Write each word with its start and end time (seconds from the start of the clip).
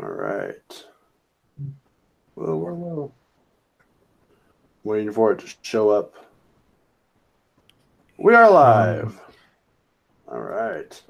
All 0.00 0.08
right. 0.08 0.84
Whoa, 2.34 2.56
whoa, 2.56 2.74
whoa. 2.74 3.12
Waiting 4.84 5.12
for 5.12 5.32
it 5.32 5.40
to 5.40 5.54
show 5.62 5.90
up. 5.90 6.14
We 8.18 8.34
are 8.34 8.50
live. 8.50 9.20
All 10.28 10.40
right. 10.40 11.02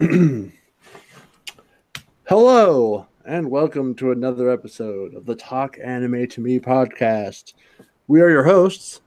Hello, 2.28 3.06
and 3.24 3.50
welcome 3.50 3.94
to 3.96 4.12
another 4.12 4.50
episode 4.50 5.14
of 5.14 5.26
the 5.26 5.34
Talk 5.34 5.76
Anime 5.82 6.26
to 6.28 6.40
Me 6.40 6.58
podcast. 6.60 7.54
We 8.06 8.20
are 8.20 8.30
your 8.30 8.44
hosts, 8.44 9.00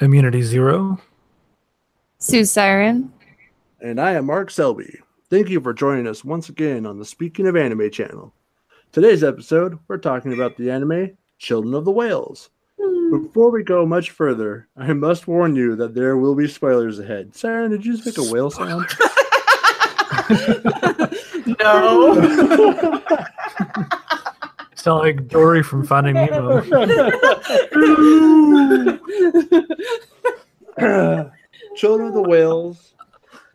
Immunity 0.00 0.42
Zero. 0.42 1.00
Sue 2.18 2.44
Siren. 2.44 3.12
and 3.80 4.00
I 4.00 4.12
am 4.12 4.26
Mark 4.26 4.50
Selby. 4.50 5.00
Thank 5.30 5.48
you 5.48 5.60
for 5.60 5.72
joining 5.72 6.08
us 6.08 6.24
once 6.24 6.48
again 6.48 6.84
on 6.84 6.98
the 6.98 7.04
Speaking 7.04 7.46
of 7.46 7.54
Anime 7.54 7.88
channel. 7.92 8.34
Today's 8.90 9.22
episode, 9.22 9.78
we're 9.86 9.96
talking 9.96 10.32
about 10.32 10.56
the 10.56 10.72
anime 10.72 11.16
Children 11.38 11.74
of 11.74 11.84
the 11.84 11.92
Whales. 11.92 12.50
Hmm. 12.82 13.22
Before 13.22 13.52
we 13.52 13.62
go 13.62 13.86
much 13.86 14.10
further, 14.10 14.66
I 14.76 14.92
must 14.92 15.28
warn 15.28 15.54
you 15.54 15.76
that 15.76 15.94
there 15.94 16.16
will 16.16 16.34
be 16.34 16.48
spoilers 16.48 16.98
ahead. 16.98 17.36
Siren, 17.36 17.70
did 17.70 17.86
you 17.86 17.96
just 17.96 18.06
make 18.06 18.18
a 18.18 18.28
whale 18.28 18.50
sound? 18.50 18.86
no. 21.60 23.00
Sound 24.74 24.98
like 24.98 25.28
Dory 25.28 25.62
from 25.62 25.86
Finding 25.86 26.14
Nemo. 26.14 26.60
Children 31.76 32.08
of 32.08 32.14
the 32.14 32.24
Whales 32.26 32.94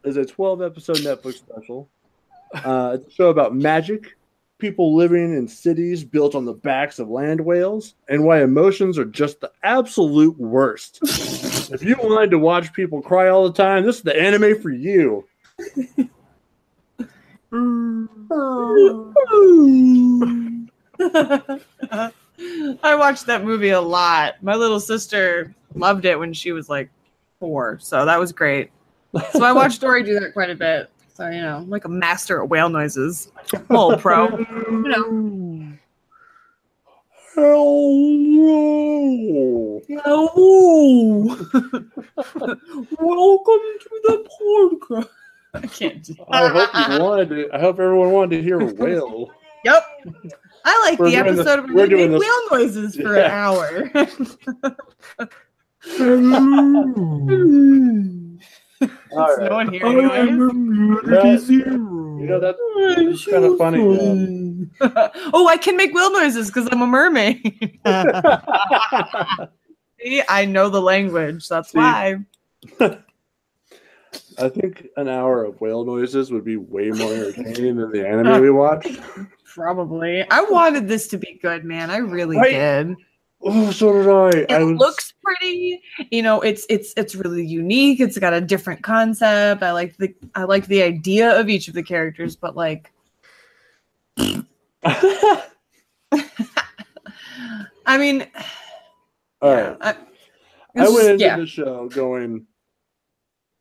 is 0.05 0.17
a 0.17 0.25
12 0.25 0.61
episode 0.61 0.97
Netflix 0.97 1.35
special. 1.35 1.89
Uh, 2.53 2.97
it's 2.99 3.07
a 3.07 3.11
show 3.11 3.29
about 3.29 3.55
magic, 3.55 4.15
people 4.59 4.95
living 4.95 5.35
in 5.35 5.47
cities 5.47 6.03
built 6.03 6.35
on 6.35 6.45
the 6.45 6.53
backs 6.53 6.99
of 6.99 7.09
land 7.09 7.41
whales, 7.41 7.95
and 8.07 8.23
why 8.23 8.41
emotions 8.41 8.97
are 8.97 9.05
just 9.05 9.41
the 9.41 9.51
absolute 9.63 10.37
worst. 10.39 10.99
if 11.73 11.83
you 11.83 11.95
wanted 12.01 12.31
to 12.31 12.39
watch 12.39 12.71
people 12.73 13.01
cry 13.01 13.29
all 13.29 13.49
the 13.49 13.53
time, 13.53 13.83
this 13.83 13.97
is 13.97 14.03
the 14.03 14.19
anime 14.19 14.61
for 14.61 14.69
you. 14.69 15.25
I 22.83 22.95
watched 22.95 23.25
that 23.25 23.43
movie 23.43 23.69
a 23.69 23.81
lot. 23.81 24.35
My 24.41 24.55
little 24.55 24.79
sister 24.79 25.53
loved 25.73 26.05
it 26.05 26.19
when 26.19 26.33
she 26.33 26.51
was 26.51 26.69
like 26.69 26.89
four, 27.39 27.79
so 27.81 28.05
that 28.05 28.19
was 28.19 28.31
great. 28.31 28.71
So 29.31 29.43
I 29.43 29.51
watched 29.53 29.81
Dory 29.81 30.01
do 30.03 30.19
that 30.19 30.33
quite 30.33 30.49
a 30.49 30.55
bit. 30.55 30.89
So 31.13 31.29
you 31.29 31.41
know, 31.41 31.57
I'm 31.57 31.69
like 31.69 31.85
a 31.85 31.89
master 31.89 32.41
at 32.41 32.49
whale 32.49 32.69
noises. 32.69 33.31
Whole 33.69 33.95
pro. 33.97 34.37
You 34.69 34.83
know. 34.87 35.71
Hello. 37.35 38.71
Hello. 39.87 41.25
Welcome 42.99 43.63
to 43.81 43.89
the 44.03 44.17
podcast. 44.41 45.09
I 45.53 45.67
can't 45.67 46.01
do 46.03 46.15
I 46.31 46.47
hope 46.49 46.69
you 46.89 46.99
wanted 47.03 47.29
to, 47.29 47.49
I 47.53 47.59
hope 47.59 47.79
everyone 47.79 48.11
wanted 48.11 48.37
to 48.37 48.43
hear 48.43 48.59
a 48.59 48.65
whale. 48.73 49.29
Yep. 49.63 49.83
I 50.65 50.81
like 50.89 50.99
We're 50.99 51.09
the 51.09 51.15
episode 51.17 51.45
this- 51.45 51.47
where 51.47 51.63
we're 51.75 51.87
doing 51.87 52.11
make 52.11 52.21
this- 52.21 52.29
whale 52.29 52.47
noises 52.59 52.95
for 52.95 53.15
Yeah. 53.17 53.25
an 53.25 53.31
hour. 53.31 53.91
All 58.81 58.89
It's 58.89 59.37
right. 59.39 59.49
no 59.49 59.55
one 59.55 59.71
here 59.71 59.85
I 59.85 59.89
am 59.89 59.99
anyway. 59.99 60.19
Immunity 60.49 61.11
Yeah. 61.29 61.37
Zero. 61.37 61.65
You 62.19 62.25
know 62.27 62.39
that 62.39 62.55
it's 62.97 63.25
kind 63.25 63.45
of 63.45 63.57
funny. 63.57 63.79
oh, 65.33 65.47
I 65.47 65.57
can 65.57 65.75
make 65.77 65.93
whale 65.93 66.11
noises 66.11 66.47
because 66.47 66.67
I'm 66.71 66.81
a 66.81 66.87
mermaid. 66.87 67.41
See, 70.01 70.21
I 70.29 70.45
know 70.45 70.69
the 70.69 70.81
language. 70.81 71.47
That's 71.47 71.71
See? 71.71 71.77
why. 71.77 72.17
I 74.37 74.49
think 74.49 74.87
an 74.97 75.07
hour 75.07 75.43
of 75.45 75.59
whale 75.61 75.85
noises 75.85 76.31
would 76.31 76.43
be 76.43 76.57
way 76.57 76.89
more 76.91 77.13
entertaining 77.13 77.77
than 77.77 77.91
the 77.91 78.07
anime 78.07 78.41
we 78.41 78.49
watched. 78.51 78.99
Probably. 79.53 80.25
I 80.29 80.41
wanted 80.41 80.87
this 80.87 81.07
to 81.09 81.17
be 81.17 81.39
good, 81.41 81.63
man. 81.63 81.89
I 81.89 81.97
really 81.97 82.37
Right. 82.37 82.51
did. 82.51 82.95
Oh, 83.47 83.69
so 83.71 83.93
did 83.93 84.07
I. 84.09 84.29
It 84.41 84.51
I 84.51 84.63
was, 84.63 84.77
looks 84.79 85.13
pretty. 85.23 85.79
You 86.09 86.23
know, 86.23 86.41
it's 86.41 86.65
it's 86.67 86.93
it's 86.97 87.13
really 87.15 87.45
unique. 87.45 87.99
It's 87.99 88.17
got 88.17 88.33
a 88.33 88.41
different 88.41 88.81
concept. 88.81 89.61
I 89.61 89.71
like 89.71 89.95
the 89.97 90.13
I 90.33 90.43
like 90.45 90.65
the 90.65 90.81
idea 90.81 91.39
of 91.39 91.47
each 91.47 91.67
of 91.67 91.75
the 91.75 91.83
characters, 91.83 92.35
but 92.35 92.55
like 92.55 92.91
I 97.85 97.97
mean, 97.97 98.25
All 99.41 99.51
yeah, 99.55 99.67
right. 99.69 99.77
I, 99.81 99.95
I 100.77 100.89
went 100.89 100.95
just- 100.95 101.09
into 101.09 101.23
yeah. 101.23 101.37
the 101.37 101.45
show 101.45 101.87
going, 101.89 102.47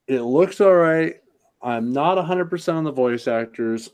it 0.06 0.20
looks 0.22 0.60
all 0.60 0.74
right. 0.74 1.16
I'm 1.62 1.92
not 1.92 2.18
100% 2.18 2.74
on 2.74 2.84
the 2.84 2.92
voice 2.92 3.26
actors, 3.26 3.88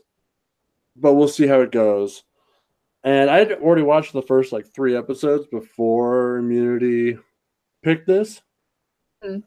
but 0.95 1.13
we'll 1.13 1.27
see 1.29 1.47
how 1.47 1.61
it 1.61 1.71
goes. 1.71 2.23
And 3.03 3.29
I'd 3.29 3.51
already 3.53 3.81
watched 3.81 4.13
the 4.13 4.21
first 4.21 4.51
like 4.51 4.67
three 4.67 4.95
episodes 4.95 5.47
before 5.47 6.37
Immunity 6.37 7.17
picked 7.83 8.07
this. 8.07 8.41
Mm. 9.23 9.43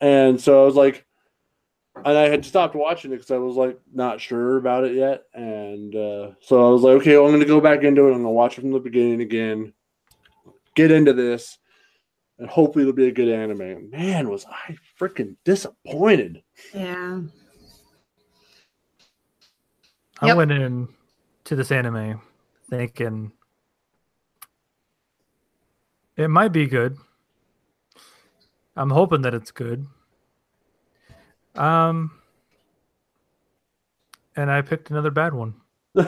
And 0.00 0.40
so 0.40 0.62
I 0.62 0.64
was 0.64 0.74
like, 0.74 1.04
and 1.96 2.16
I 2.16 2.28
had 2.28 2.44
stopped 2.44 2.74
watching 2.74 3.12
it 3.12 3.16
because 3.16 3.30
I 3.30 3.38
was 3.38 3.56
like 3.56 3.78
not 3.92 4.20
sure 4.20 4.56
about 4.56 4.84
it 4.84 4.94
yet. 4.94 5.24
And 5.34 5.94
uh, 5.94 6.30
so 6.40 6.66
I 6.66 6.70
was 6.70 6.82
like, 6.82 7.00
okay, 7.00 7.16
well, 7.16 7.26
I'm 7.26 7.32
going 7.32 7.40
to 7.40 7.46
go 7.46 7.60
back 7.60 7.82
into 7.82 8.02
it. 8.02 8.12
I'm 8.12 8.22
going 8.22 8.24
to 8.24 8.28
watch 8.30 8.56
it 8.56 8.62
from 8.62 8.72
the 8.72 8.78
beginning 8.78 9.20
again, 9.20 9.72
get 10.74 10.90
into 10.90 11.12
this 11.12 11.58
and 12.38 12.48
hopefully 12.48 12.82
it'll 12.82 12.94
be 12.94 13.08
a 13.08 13.12
good 13.12 13.28
anime. 13.28 13.90
Man, 13.90 14.28
was 14.28 14.46
I 14.46 14.76
freaking 14.98 15.36
disappointed. 15.44 16.42
Yeah. 16.72 17.20
I 20.20 20.26
Yep. 20.26 20.36
went 20.36 20.52
in 20.52 20.88
to 21.44 21.56
this 21.56 21.70
anime 21.70 22.20
thinking 22.70 23.32
it 26.16 26.28
might 26.28 26.48
be 26.52 26.66
good. 26.66 26.96
I'm 28.76 28.90
hoping 28.90 29.22
that 29.22 29.34
it's 29.34 29.50
good. 29.50 29.86
Um, 31.56 32.12
and 34.36 34.50
I 34.50 34.62
picked 34.62 34.90
another 34.90 35.10
bad 35.10 35.34
one. 35.34 35.54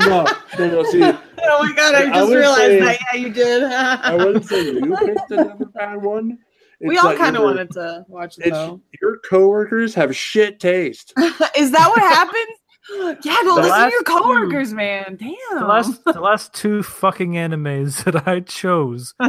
No, 0.00 0.24
no, 0.60 0.68
no. 0.70 0.84
See, 0.84 1.02
Oh 1.02 1.18
my 1.64 1.72
god, 1.74 1.92
I 1.96 2.02
I 2.02 2.06
just 2.14 2.28
would 2.28 2.38
realized 2.38 2.60
say- 2.60 2.78
that. 2.78 2.98
Yeah, 3.12 3.18
you 3.20 3.30
did. 3.32 3.64
I 3.64 4.14
wouldn't 4.14 4.44
say 4.46 4.64
you 4.70 4.96
picked 5.04 5.30
another 5.32 5.64
bad 5.66 6.00
one. 6.00 6.38
we 6.80 6.96
all 6.98 7.06
like 7.06 7.18
kind 7.18 7.36
of 7.36 7.42
wanted 7.42 7.72
to 7.72 8.04
watch 8.06 8.38
it 8.38 8.52
though. 8.52 8.80
your 9.02 9.18
coworkers 9.28 9.94
have 9.96 10.14
shit 10.14 10.60
taste. 10.60 11.12
Is 11.56 11.72
that 11.72 11.88
what 11.88 11.98
happens? 11.98 12.46
Yeah, 13.24 13.36
go 13.42 13.54
The 13.56 13.62
listen 13.62 13.62
to 13.62 13.68
last 13.68 13.90
your 13.92 14.02
two- 14.02 14.04
coworkers, 14.04 14.72
man. 14.72 15.16
Damn. 15.18 15.34
The 15.60 15.66
last, 15.66 16.04
the 16.04 16.20
last 16.20 16.54
two 16.54 16.82
fucking 16.82 17.32
animes 17.32 18.04
that 18.04 18.26
I 18.28 18.40
chose 18.40 19.14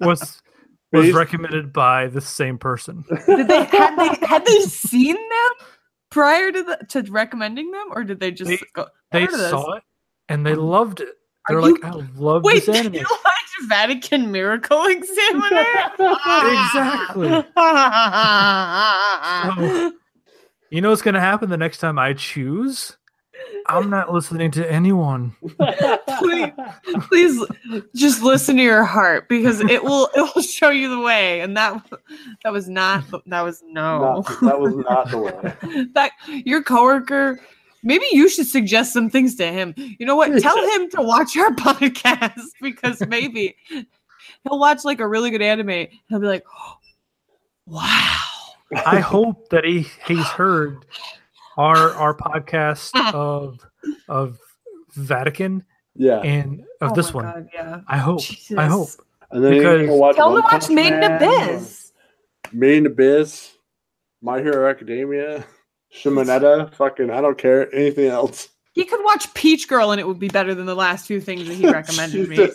was 0.00 0.42
was 0.92 1.06
Based- 1.06 1.14
recommended 1.16 1.72
by 1.72 2.08
the 2.08 2.20
same 2.20 2.58
person. 2.58 3.04
did 3.26 3.48
they 3.48 3.64
had 3.64 3.96
they 3.96 4.26
had 4.26 4.44
they 4.44 4.60
seen 4.60 5.14
them 5.16 5.66
prior 6.10 6.52
to 6.52 6.62
the 6.62 6.76
to 6.90 7.02
recommending 7.10 7.70
them, 7.70 7.86
or 7.92 8.04
did 8.04 8.20
they 8.20 8.30
just 8.30 8.48
They- 8.50 8.58
go? 8.74 8.86
They 9.10 9.22
heard 9.22 9.30
this. 9.32 9.50
saw 9.50 9.72
it 9.76 9.82
and 10.28 10.44
they 10.46 10.52
um, 10.52 10.58
loved 10.58 11.00
it. 11.00 11.08
They're 11.48 11.60
you- 11.60 11.72
like, 11.74 11.84
I 11.84 11.90
love 12.16 12.44
Wait, 12.44 12.66
this 12.66 12.66
did 12.66 12.76
anime. 12.76 12.94
you 12.94 13.06
watch 13.10 13.68
Vatican 13.68 14.30
Miracle 14.30 14.84
Examiner? 14.86 15.64
Exactly. 15.98 17.44
So, 19.56 19.92
you 20.72 20.80
know 20.80 20.90
what's 20.90 21.02
gonna 21.02 21.20
happen 21.20 21.50
the 21.50 21.56
next 21.56 21.78
time 21.78 21.98
I 21.98 22.14
choose? 22.14 22.96
I'm 23.66 23.90
not 23.90 24.12
listening 24.12 24.50
to 24.52 24.70
anyone. 24.70 25.36
please, 26.18 26.50
please 27.08 27.44
just 27.94 28.22
listen 28.22 28.56
to 28.56 28.62
your 28.62 28.84
heart 28.84 29.28
because 29.28 29.60
it 29.60 29.84
will 29.84 30.08
it 30.14 30.34
will 30.34 30.42
show 30.42 30.70
you 30.70 30.88
the 30.88 31.00
way 31.00 31.40
and 31.40 31.56
that 31.56 31.84
that 32.42 32.52
was 32.52 32.68
not 32.68 33.04
that 33.26 33.42
was 33.42 33.62
no 33.66 34.22
Not- 34.22 34.40
that 34.40 34.60
was 34.60 34.74
not 34.76 35.10
the 35.10 35.18
way. 35.18 35.86
that 35.94 36.12
your 36.28 36.62
coworker 36.62 37.38
maybe 37.82 38.06
you 38.12 38.28
should 38.28 38.46
suggest 38.46 38.92
some 38.92 39.10
things 39.10 39.34
to 39.36 39.46
him 39.46 39.74
you 39.76 40.06
know 40.06 40.16
what 40.16 40.40
tell 40.40 40.56
him 40.74 40.90
to 40.90 41.02
watch 41.02 41.36
our 41.36 41.50
podcast 41.50 42.40
because 42.60 43.00
maybe 43.08 43.56
he'll 43.68 44.58
watch 44.58 44.84
like 44.84 45.00
a 45.00 45.06
really 45.06 45.30
good 45.30 45.42
anime 45.42 45.86
he'll 46.08 46.20
be 46.20 46.26
like 46.26 46.44
wow 47.66 48.18
I 48.86 49.00
hope 49.00 49.48
that 49.50 49.64
he 49.64 49.86
he's 50.06 50.26
heard 50.26 50.84
our 51.56 51.90
our 51.92 52.16
podcast 52.16 52.90
of 53.14 53.58
of 54.08 54.38
Vatican 54.94 55.64
Yeah, 55.94 56.18
and 56.20 56.62
of 56.80 56.92
Oh 56.92 56.94
this 56.94 57.12
one. 57.14 57.24
God, 57.24 57.48
yeah 57.54 57.80
I 57.88 57.98
hope. 57.98 58.20
Jesus. 58.22 58.56
I 58.58 58.64
hope. 58.66 58.88
and 59.30 59.44
then 59.44 59.54
you're 59.54 59.62
because- 59.78 59.86
gonna 59.86 59.98
watch 59.98 60.16
tell 60.16 60.28
him 60.28 60.32
One 60.34 60.42
to 60.42 60.44
watch 60.44 60.50
Punch 60.62 60.70
Made 60.70 60.92
in 60.94 61.00
Man, 61.00 61.22
Abyss 61.22 61.92
Made 62.52 62.76
in 62.78 62.86
Abyss, 62.86 63.52
My 64.20 64.40
Hero 64.40 64.68
Academia, 64.68 65.44
Shimoneta. 65.94 66.74
Fucking, 66.74 67.10
I 67.10 67.20
don't 67.20 67.38
care 67.38 67.74
anything 67.74 68.06
else. 68.06 68.48
He 68.74 68.84
could 68.86 69.02
watch 69.04 69.32
Peach 69.34 69.68
Girl 69.68 69.90
and 69.92 70.00
it 70.00 70.06
would 70.06 70.18
be 70.18 70.28
better 70.28 70.54
than 70.54 70.64
the 70.66 70.74
last 70.74 71.06
two 71.06 71.20
things 71.20 71.46
that 71.46 71.54
he 71.54 71.68
recommended 71.70 72.28
me. 72.28 72.36
I 72.42 72.48
The 72.48 72.52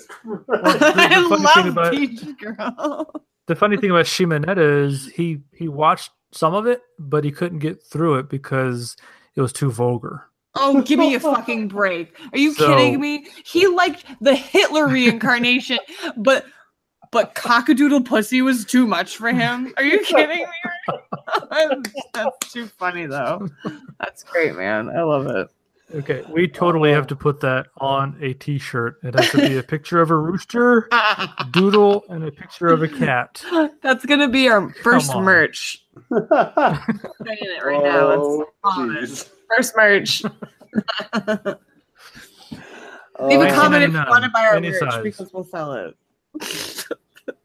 funny 0.54 1.28
thing 1.30 1.44
love 1.44 1.66
about- 1.68 1.94
Peach 1.94 2.22
Girl. 2.40 3.24
The 3.48 3.56
funny 3.56 3.78
thing 3.78 3.90
about 3.92 4.06
Shimoneta 4.06 4.86
is 4.86 5.08
he 5.08 5.40
he 5.54 5.68
watched 5.68 6.12
some 6.32 6.54
of 6.54 6.68
it, 6.68 6.82
but 7.00 7.24
he 7.24 7.32
couldn't 7.32 7.60
get 7.60 7.82
through 7.84 8.16
it 8.20 8.30
because 8.30 8.96
it 9.36 9.42
was 9.42 9.54
too 9.54 9.72
vulgar. 9.72 10.26
Oh, 10.56 10.82
give 10.82 11.00
me 11.00 11.16
a 11.16 11.20
fucking 11.20 11.68
break. 11.70 12.18
Are 12.34 12.38
you 12.38 12.54
So- 12.54 12.68
kidding 12.68 13.00
me? 13.00 13.28
He 13.46 13.68
liked 13.68 14.06
the 14.22 14.36
Hitler 14.36 14.88
reincarnation, 14.88 15.80
but 16.18 16.46
but 17.12 17.36
cockadoodle 17.36 18.06
pussy 18.06 18.42
was 18.42 18.66
too 18.66 18.86
much 18.86 19.16
for 19.16 19.30
him. 19.32 19.74
Are 19.78 19.84
you 19.84 20.00
kidding 20.04 20.40
me? 20.40 20.98
that's, 21.50 21.92
that's 22.14 22.52
too 22.54 22.66
funny 22.68 23.06
though. 23.06 23.48
That's 24.00 24.24
great, 24.24 24.56
man. 24.58 24.90
I 24.90 25.04
love 25.04 25.28
it. 25.28 25.48
Okay, 25.96 26.22
we 26.30 26.50
totally 26.50 26.92
have 26.92 27.08
to 27.08 27.16
put 27.16 27.40
that 27.40 27.68
on 27.78 28.18
a 28.22 28.34
T-shirt. 28.34 28.98
It 29.04 29.18
has 29.18 29.30
to 29.32 29.38
be 29.38 29.58
a 29.58 29.64
picture 29.64 30.02
of 30.02 30.12
a 30.12 30.18
rooster, 30.18 30.90
doodle, 31.52 32.04
and 32.10 32.26
a 32.26 32.32
picture 32.32 32.68
of 32.68 32.84
a 32.84 32.90
cat. 32.90 33.42
That's 33.82 34.06
gonna 34.06 34.28
be 34.28 34.50
our 34.50 34.70
first 34.84 35.12
on. 35.12 35.24
merch. 35.24 35.86
Saying 36.12 36.28
it 36.30 37.64
right 37.64 37.82
now. 37.84 38.12
Oh, 38.12 38.46
on 38.66 38.98
it. 38.98 39.04
jeez. 39.04 39.30
first 39.56 39.78
merch. 39.78 40.24
Oh, 41.14 41.56
Leave 43.30 43.42
a 43.42 43.54
comment 43.54 43.84
if 43.84 43.94
you 43.94 43.98
want 44.10 44.26
to 44.26 44.30
buy 44.32 44.44
our 44.44 44.56
any 44.56 44.72
merch 44.72 44.80
size. 44.92 45.04
because 45.04 45.32
we'll 45.32 45.46
sell 45.46 45.72
it. 45.74 45.96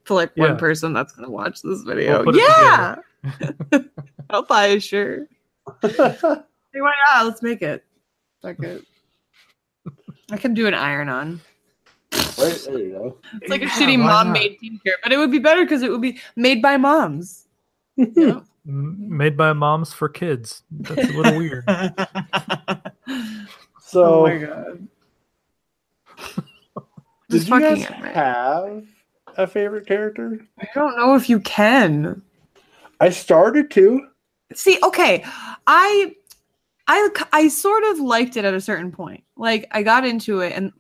to 0.04 0.14
like 0.14 0.36
one 0.36 0.58
person 0.58 0.92
that's 0.92 1.12
gonna 1.12 1.30
watch 1.30 1.62
this 1.62 1.82
video. 1.82 2.24
put 2.24 2.34
it 2.36 2.40
yeah. 2.40 2.96
I'll 4.30 4.42
buy 4.42 4.66
a 4.66 4.80
shirt. 4.80 5.28
Hey, 5.80 6.80
why 6.80 6.92
not? 7.12 7.26
Let's 7.26 7.42
make 7.42 7.62
it. 7.62 7.84
Fuck 8.42 8.60
it. 8.60 8.84
I 10.30 10.36
can 10.36 10.54
do 10.54 10.66
an 10.66 10.74
iron 10.74 11.08
on. 11.08 11.40
Right, 12.38 12.60
there 12.66 12.78
you 12.78 12.90
go. 12.92 13.18
It's 13.40 13.50
like 13.50 13.62
a 13.62 13.66
Yeah, 13.66 13.70
shitty 13.70 13.98
mom 13.98 14.32
made 14.32 14.58
t-shirt, 14.58 14.96
but 15.02 15.12
it 15.12 15.16
would 15.18 15.30
be 15.30 15.38
better 15.38 15.62
because 15.64 15.82
it 15.82 15.90
would 15.90 16.00
be 16.02 16.18
made 16.36 16.60
by 16.62 16.76
moms. 16.76 17.46
You 17.96 18.12
know? 18.16 18.44
M- 18.66 19.16
Made 19.16 19.36
by 19.36 19.52
moms 19.52 19.92
for 19.92 20.08
kids. 20.08 20.62
That's 20.70 21.08
a 21.08 21.12
little 21.12 21.36
weird. 21.38 21.64
So, 23.84 24.04
oh 24.04 24.22
my 24.26 24.38
god. 24.38 24.88
did 27.28 27.40
Just 27.40 27.48
you 27.48 27.60
guys 27.60 27.84
fucking- 27.84 28.04
have 28.04 28.84
a 29.36 29.46
favorite 29.46 29.86
character? 29.86 30.40
I 30.58 30.66
don't 30.74 30.96
know 30.96 31.14
if 31.14 31.28
you 31.28 31.40
can. 31.40 32.22
I 33.00 33.10
started 33.10 33.70
to. 33.72 34.06
See, 34.54 34.78
okay, 34.82 35.24
I, 35.66 36.14
I, 36.88 37.08
I 37.32 37.48
sort 37.48 37.84
of 37.84 38.00
liked 38.00 38.36
it 38.36 38.44
at 38.44 38.54
a 38.54 38.60
certain 38.60 38.90
point. 38.92 39.24
Like 39.36 39.68
I 39.70 39.82
got 39.82 40.06
into 40.06 40.40
it, 40.40 40.52
and 40.54 40.72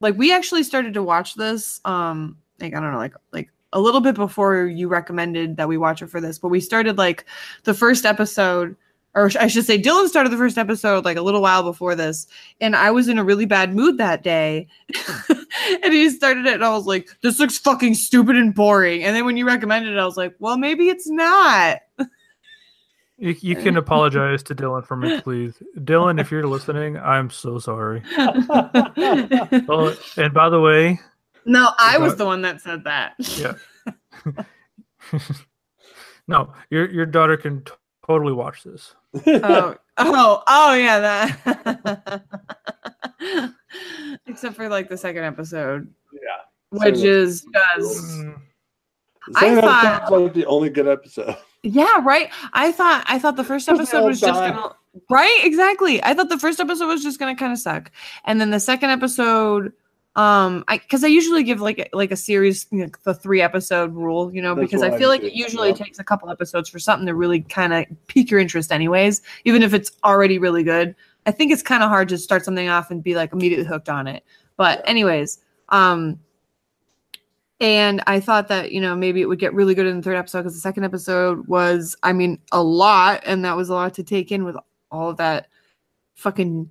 like 0.00 0.16
we 0.16 0.32
actually 0.32 0.62
started 0.62 0.94
to 0.94 1.02
watch 1.02 1.34
this. 1.34 1.80
Um, 1.84 2.38
like 2.60 2.74
I 2.74 2.80
don't 2.80 2.92
know, 2.92 2.98
like 2.98 3.14
like 3.32 3.50
a 3.72 3.80
little 3.80 4.00
bit 4.00 4.14
before 4.14 4.66
you 4.66 4.88
recommended 4.88 5.56
that 5.56 5.68
we 5.68 5.78
watch 5.78 6.02
it 6.02 6.10
for 6.10 6.20
this, 6.20 6.38
but 6.38 6.48
we 6.48 6.60
started 6.60 6.98
like 6.98 7.24
the 7.64 7.74
first 7.74 8.04
episode. 8.04 8.76
Or 9.14 9.30
I 9.38 9.46
should 9.46 9.66
say, 9.66 9.78
Dylan 9.78 10.08
started 10.08 10.32
the 10.32 10.38
first 10.38 10.56
episode 10.56 11.04
like 11.04 11.18
a 11.18 11.22
little 11.22 11.42
while 11.42 11.62
before 11.62 11.94
this, 11.94 12.26
and 12.62 12.74
I 12.74 12.90
was 12.90 13.08
in 13.08 13.18
a 13.18 13.24
really 13.24 13.44
bad 13.44 13.74
mood 13.74 13.98
that 13.98 14.22
day. 14.22 14.68
and 15.82 15.92
he 15.92 16.08
started 16.08 16.46
it, 16.46 16.54
and 16.54 16.64
I 16.64 16.74
was 16.74 16.86
like, 16.86 17.10
"This 17.22 17.38
looks 17.38 17.58
fucking 17.58 17.92
stupid 17.94 18.36
and 18.36 18.54
boring." 18.54 19.04
And 19.04 19.14
then 19.14 19.26
when 19.26 19.36
you 19.36 19.46
recommended 19.46 19.92
it, 19.92 19.98
I 19.98 20.06
was 20.06 20.16
like, 20.16 20.34
"Well, 20.38 20.56
maybe 20.56 20.88
it's 20.88 21.10
not." 21.10 21.80
You, 23.22 23.36
you 23.40 23.54
can 23.54 23.76
apologize 23.84 24.42
to 24.44 24.54
Dylan 24.54 24.84
for 24.84 24.96
me, 24.96 25.20
please. 25.20 25.54
Dylan, 25.78 26.20
if 26.20 26.32
you're 26.32 26.44
listening, 26.46 26.96
I'm 26.98 27.30
so 27.30 27.58
sorry. 27.60 28.02
Oh, 29.68 29.94
and 30.16 30.34
by 30.34 30.48
the 30.48 30.60
way, 30.60 30.98
no, 31.44 31.70
I 31.78 31.98
was 31.98 32.12
But- 32.12 32.18
the 32.18 32.24
one 32.26 32.42
that 32.42 32.60
said 32.60 32.82
that. 32.84 33.14
yeah. 33.38 33.54
no, 36.28 36.52
your 36.70 36.90
your 36.90 37.06
daughter 37.06 37.36
can 37.36 37.62
t- 37.64 37.72
totally 38.06 38.32
watch 38.32 38.64
this. 38.64 38.94
oh, 39.26 39.76
oh, 39.98 40.42
oh, 40.48 40.74
yeah, 40.74 40.98
that. 41.00 42.22
Except 44.26 44.56
for 44.56 44.68
like 44.68 44.88
the 44.88 44.96
second 44.96 45.24
episode, 45.24 45.92
yeah. 46.12 46.20
which 46.70 46.96
So- 46.98 47.04
is 47.04 47.46
just 47.54 48.04
Mm, 48.04 48.40
I 49.36 49.60
thought- 49.60 50.10
like 50.12 50.32
the 50.34 50.46
only 50.46 50.70
good 50.70 50.88
episode. 50.88 51.36
Yeah, 51.62 52.02
right. 52.02 52.30
I 52.52 52.72
thought 52.72 53.04
I 53.06 53.18
thought 53.18 53.36
the 53.36 53.44
first 53.44 53.68
episode 53.68 54.04
was 54.04 54.20
just 54.20 54.32
gonna 54.32 54.74
right, 55.10 55.40
exactly. 55.42 56.02
I 56.02 56.14
thought 56.14 56.28
the 56.28 56.38
first 56.38 56.60
episode 56.60 56.86
was 56.86 57.02
just 57.02 57.18
gonna 57.18 57.36
kind 57.36 57.52
of 57.52 57.58
suck, 57.58 57.90
and 58.24 58.40
then 58.40 58.50
the 58.50 58.60
second 58.60 58.90
episode. 58.90 59.72
Um, 60.14 60.62
I 60.68 60.76
because 60.76 61.04
I 61.04 61.06
usually 61.06 61.42
give 61.42 61.62
like 61.62 61.88
like 61.94 62.10
a 62.10 62.16
series, 62.16 62.66
you 62.70 62.80
know, 62.80 62.90
the 63.04 63.14
three 63.14 63.40
episode 63.40 63.94
rule, 63.94 64.34
you 64.34 64.42
know, 64.42 64.54
That's 64.54 64.66
because 64.66 64.82
I 64.82 64.88
I 64.94 64.98
feel 64.98 65.08
like 65.08 65.22
it 65.22 65.32
usually 65.32 65.68
yeah. 65.68 65.74
takes 65.74 65.98
a 65.98 66.04
couple 66.04 66.28
episodes 66.28 66.68
for 66.68 66.78
something 66.78 67.06
to 67.06 67.14
really 67.14 67.40
kind 67.40 67.72
of 67.72 67.86
pique 68.08 68.30
your 68.30 68.38
interest, 68.38 68.72
anyways, 68.72 69.22
even 69.46 69.62
if 69.62 69.72
it's 69.72 69.90
already 70.04 70.38
really 70.38 70.64
good. 70.64 70.94
I 71.24 71.30
think 71.30 71.50
it's 71.50 71.62
kind 71.62 71.82
of 71.82 71.88
hard 71.88 72.10
to 72.10 72.18
start 72.18 72.44
something 72.44 72.68
off 72.68 72.90
and 72.90 73.02
be 73.02 73.14
like 73.14 73.32
immediately 73.32 73.64
hooked 73.64 73.88
on 73.88 74.06
it. 74.06 74.22
But 74.58 74.86
anyways, 74.86 75.38
um 75.70 76.18
and 77.62 78.02
I 78.06 78.20
thought 78.20 78.48
that, 78.48 78.72
you 78.72 78.80
know, 78.80 78.94
maybe 78.94 79.22
it 79.22 79.26
would 79.26 79.38
get 79.38 79.54
really 79.54 79.74
good 79.74 79.86
in 79.86 79.96
the 79.96 80.02
third 80.02 80.16
episode 80.16 80.40
because 80.40 80.54
the 80.54 80.60
second 80.60 80.84
episode 80.84 81.46
was, 81.46 81.96
I 82.02 82.12
mean, 82.12 82.38
a 82.52 82.62
lot, 82.62 83.22
and 83.24 83.44
that 83.44 83.56
was 83.56 83.70
a 83.70 83.74
lot 83.74 83.94
to 83.94 84.02
take 84.02 84.30
in 84.30 84.44
with 84.44 84.56
all 84.90 85.08
of 85.08 85.16
that 85.16 85.48
fucking 86.14 86.68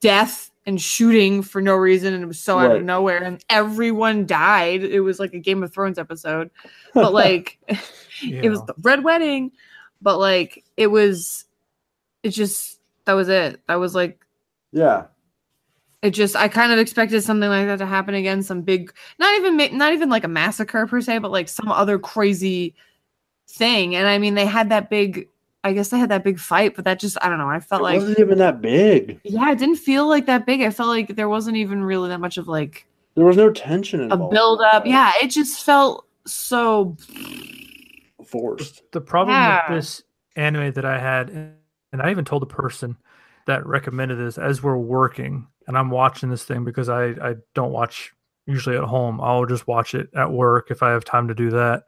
death 0.00 0.50
and 0.66 0.80
shooting 0.80 1.40
for 1.42 1.62
no 1.62 1.74
reason, 1.74 2.12
and 2.12 2.22
it 2.22 2.26
was 2.26 2.38
so 2.38 2.58
out 2.58 2.76
of 2.76 2.82
nowhere, 2.82 3.22
and 3.22 3.42
everyone 3.48 4.26
died. 4.26 4.82
It 4.82 5.00
was 5.00 5.18
like 5.18 5.32
a 5.32 5.38
Game 5.38 5.62
of 5.62 5.72
Thrones 5.72 5.98
episode, 5.98 6.50
but 6.92 7.12
like 7.14 7.58
it 8.22 8.50
was 8.50 8.62
the 8.64 8.74
red 8.82 9.04
wedding 9.04 9.52
but 10.04 10.18
like 10.18 10.62
it 10.76 10.86
was 10.86 11.46
it 12.22 12.28
just 12.28 12.78
that 13.06 13.14
was 13.14 13.28
it 13.28 13.60
that 13.66 13.76
was 13.76 13.94
like 13.94 14.24
yeah. 14.70 15.06
It 16.04 16.10
just 16.10 16.36
i 16.36 16.46
kind 16.46 16.70
of 16.72 16.78
expected 16.78 17.22
something 17.22 17.48
like 17.48 17.66
that 17.66 17.78
to 17.78 17.86
happen 17.86 18.14
again 18.14 18.42
some 18.42 18.60
big 18.62 18.92
not 19.18 19.34
even 19.36 19.56
not 19.76 19.92
even 19.92 20.08
like 20.10 20.22
a 20.24 20.28
massacre 20.28 20.86
per 20.86 21.00
se 21.00 21.18
but 21.18 21.30
like 21.30 21.48
some 21.48 21.68
other 21.68 21.98
crazy 21.98 22.74
thing 23.48 23.96
and 23.96 24.06
i 24.06 24.18
mean 24.18 24.34
they 24.34 24.46
had 24.46 24.68
that 24.68 24.90
big 24.90 25.28
i 25.64 25.72
guess 25.72 25.88
they 25.88 25.98
had 25.98 26.10
that 26.10 26.22
big 26.22 26.38
fight 26.38 26.76
but 26.76 26.84
that 26.84 27.00
just 27.00 27.16
i 27.22 27.28
don't 27.28 27.38
know 27.38 27.48
i 27.48 27.58
felt 27.58 27.80
it 27.80 27.84
like 27.84 27.94
wasn't 28.00 28.18
even 28.18 28.38
that 28.38 28.60
big. 28.60 29.18
yeah 29.24 29.50
it 29.50 29.58
didn't 29.58 29.76
feel 29.76 30.06
like 30.08 30.26
that 30.26 30.44
big 30.46 30.60
i 30.60 30.70
felt 30.70 30.88
like 30.88 31.16
there 31.16 31.28
wasn't 31.28 31.56
even 31.56 31.82
really 31.82 32.08
that 32.08 32.20
much 32.20 32.36
of 32.36 32.46
like 32.48 32.86
There 33.14 33.24
was 33.24 33.36
no 33.36 33.50
tension 33.50 34.00
a 34.00 34.04
involved. 34.04 34.32
build 34.32 34.60
up 34.60 34.86
yeah 34.86 35.12
it 35.22 35.28
just 35.28 35.64
felt 35.64 36.06
so 36.26 36.96
Forced. 38.24 38.82
the 38.92 39.00
problem 39.00 39.36
Yeah. 39.36 39.70
with 39.70 39.78
this 39.80 40.02
anime 40.36 40.72
that 40.72 40.84
I 40.84 40.98
had, 40.98 41.28
and 41.30 42.02
I 42.02 42.10
even 42.10 42.24
told 42.24 42.42
the 42.42 42.46
person 42.46 42.96
that 43.46 43.66
recommended 43.66 44.16
this 44.18 44.38
as 44.38 44.62
we're 44.62 44.76
working, 44.76 45.46
and 45.66 45.76
I'm 45.78 45.90
watching 45.90 46.30
this 46.30 46.44
thing 46.44 46.64
because 46.64 46.88
I 46.88 47.08
I 47.22 47.34
don't 47.54 47.72
watch 47.72 48.12
usually 48.46 48.76
at 48.76 48.84
home. 48.84 49.20
I'll 49.20 49.46
just 49.46 49.66
watch 49.66 49.94
it 49.94 50.08
at 50.14 50.30
work 50.32 50.70
if 50.70 50.82
I 50.82 50.90
have 50.90 51.04
time 51.04 51.28
to 51.28 51.34
do 51.34 51.50
that. 51.50 51.84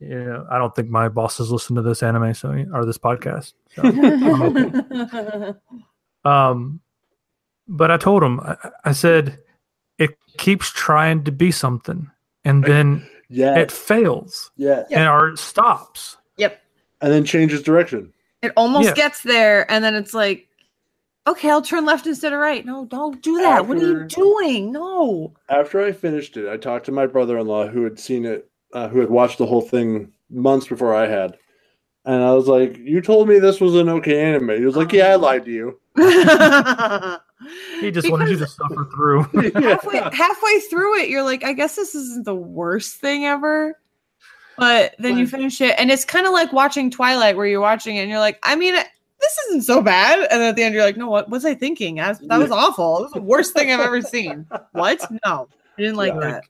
You 0.00 0.24
know, 0.24 0.46
I 0.50 0.58
don't 0.58 0.74
think 0.74 0.88
my 0.88 1.08
bosses 1.08 1.50
listen 1.50 1.76
to 1.76 1.82
this 1.82 2.02
anime, 2.02 2.34
so 2.34 2.50
or 2.72 2.84
this 2.84 2.98
podcast. 2.98 3.52
So, 3.74 3.82
I'm 3.84 4.56
okay. 4.56 5.58
Um, 6.24 6.80
but 7.68 7.90
I 7.90 7.98
told 7.98 8.22
him, 8.22 8.40
I, 8.40 8.56
I 8.86 8.92
said, 8.92 9.38
it 9.98 10.16
keeps 10.38 10.70
trying 10.70 11.24
to 11.24 11.32
be 11.32 11.50
something, 11.50 12.10
and 12.46 12.64
then 12.64 13.06
Yeah. 13.28 13.58
it 13.58 13.70
fails, 13.70 14.50
yeah. 14.56 14.84
Yeah. 14.88 15.00
and 15.00 15.08
or 15.10 15.28
it 15.28 15.38
stops. 15.38 16.16
yep 16.38 16.62
And 17.02 17.12
then 17.12 17.24
changes 17.26 17.62
direction. 17.62 18.13
It 18.44 18.52
almost 18.56 18.88
Yeah. 18.88 18.94
gets 18.94 19.22
there, 19.22 19.70
and 19.70 19.82
then 19.82 19.94
it's 19.94 20.12
like, 20.14 20.48
okay, 21.26 21.50
I'll 21.50 21.62
turn 21.62 21.84
left 21.86 22.06
instead 22.06 22.32
of 22.32 22.38
right. 22.38 22.64
No, 22.64 22.84
don't 22.84 23.22
do 23.22 23.38
that. 23.38 23.66
What 23.66 23.78
are 23.78 23.80
you 23.80 24.04
doing? 24.04 24.70
No. 24.72 25.32
After 25.48 25.80
I 25.84 25.92
finished 25.92 26.36
it, 26.36 26.48
I 26.50 26.56
talked 26.58 26.84
to 26.86 26.92
my 26.92 27.06
brother-in-law 27.06 27.68
who 27.68 27.82
had 27.84 27.98
seen 27.98 28.24
it, 28.26 28.50
uh, 28.74 28.88
who 28.88 29.00
had 29.00 29.08
watched 29.10 29.38
the 29.38 29.46
whole 29.46 29.62
thing 29.62 30.12
months 30.30 30.66
before 30.66 30.94
I 30.94 31.06
had, 31.06 31.38
and 32.04 32.22
I 32.22 32.32
was 32.34 32.46
like, 32.48 32.76
"You 32.76 33.00
told 33.00 33.28
me 33.28 33.38
this 33.38 33.60
was 33.60 33.74
an 33.76 33.88
okay 33.88 34.20
anime." 34.20 34.50
He 34.58 34.66
was 34.66 34.76
like, 34.76 34.92
"Yeah, 34.92 35.08
I 35.08 35.14
lied 35.16 35.44
to 35.46 35.50
you." 35.50 35.80
He 37.80 37.90
just 37.90 38.10
wanted 38.10 38.30
you 38.30 38.36
to 38.36 38.40
Because 38.40 38.56
suffer 38.56 38.88
through. 38.94 39.22
halfway, 39.54 39.98
halfway 39.98 40.60
through 40.60 40.98
it, 41.00 41.10
you're 41.10 41.22
like, 41.22 41.44
I 41.44 41.52
guess 41.52 41.76
this 41.76 41.94
isn't 41.94 42.24
the 42.24 42.34
worst 42.34 42.96
thing 42.96 43.26
ever. 43.26 43.78
But 44.56 44.94
then 44.98 45.16
you 45.18 45.26
finish 45.26 45.60
it, 45.60 45.74
and 45.78 45.90
it's 45.90 46.04
kind 46.04 46.26
of 46.26 46.32
like 46.32 46.52
watching 46.52 46.90
Twilight, 46.90 47.36
where 47.36 47.46
you're 47.46 47.60
watching 47.60 47.96
it 47.96 48.00
and 48.02 48.10
you're 48.10 48.20
like, 48.20 48.38
I 48.42 48.54
mean, 48.54 48.74
this 48.74 49.38
isn't 49.48 49.62
so 49.62 49.82
bad. 49.82 50.20
And 50.30 50.40
then 50.40 50.48
at 50.50 50.56
the 50.56 50.62
end, 50.62 50.74
you're 50.74 50.84
like, 50.84 50.96
No, 50.96 51.08
what 51.08 51.28
was 51.30 51.44
I 51.44 51.54
thinking? 51.54 51.96
That, 51.96 52.20
that 52.28 52.38
was 52.38 52.50
awful. 52.50 52.96
That 52.96 53.02
was 53.04 53.12
the 53.12 53.22
worst 53.22 53.52
thing 53.54 53.72
I've 53.72 53.80
ever 53.80 54.00
seen. 54.02 54.46
What? 54.72 55.00
No, 55.24 55.48
I 55.78 55.80
didn't 55.80 55.96
like 55.96 56.14
Yeah. 56.14 56.20
that. 56.20 56.44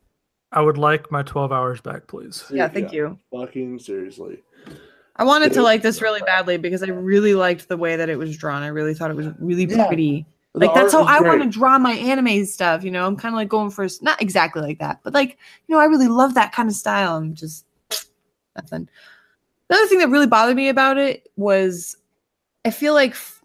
I 0.52 0.60
would 0.60 0.78
like 0.78 1.10
my 1.10 1.22
12 1.22 1.50
hours 1.50 1.80
back, 1.80 2.06
please. 2.06 2.44
Yeah, 2.50 2.68
thank 2.68 2.92
you. 2.92 3.18
Fucking 3.32 3.78
seriously. 3.80 4.42
I 5.16 5.24
wanted 5.24 5.52
to 5.54 5.62
like 5.62 5.82
this 5.82 6.02
really 6.02 6.20
badly 6.22 6.56
because 6.58 6.82
I 6.82 6.86
really 6.88 7.34
liked 7.34 7.68
the 7.68 7.76
way 7.76 7.96
that 7.96 8.08
it 8.08 8.16
was 8.16 8.36
drawn. 8.36 8.62
I 8.62 8.68
really 8.68 8.94
thought 8.94 9.10
it 9.10 9.16
was 9.16 9.28
really 9.38 9.64
Yeah. 9.64 9.86
pretty. 9.86 10.26
The 10.54 10.60
Like 10.66 10.74
that's 10.74 10.92
how 10.92 11.02
I 11.04 11.20
want 11.20 11.42
to 11.42 11.48
draw 11.48 11.78
my 11.78 11.92
anime 11.92 12.44
stuff. 12.44 12.84
You 12.84 12.90
know, 12.92 13.04
I'm 13.06 13.16
kind 13.16 13.34
of 13.34 13.36
like 13.36 13.48
going 13.48 13.70
for 13.70 13.86
not 14.02 14.20
exactly 14.22 14.62
like 14.62 14.78
that, 14.78 15.00
but 15.02 15.12
like 15.14 15.38
you 15.66 15.74
know, 15.74 15.80
I 15.80 15.86
really 15.86 16.06
love 16.08 16.34
that 16.34 16.52
kind 16.52 16.68
of 16.68 16.74
style. 16.76 17.16
I'm 17.16 17.34
just 17.34 17.64
nothing. 18.56 18.88
The 19.68 19.76
other 19.76 19.86
thing 19.86 19.98
that 19.98 20.10
really 20.10 20.26
bothered 20.26 20.56
me 20.56 20.68
about 20.68 20.98
it 20.98 21.30
was, 21.36 21.96
I 22.64 22.70
feel 22.70 22.94
like, 22.94 23.12
f- 23.12 23.42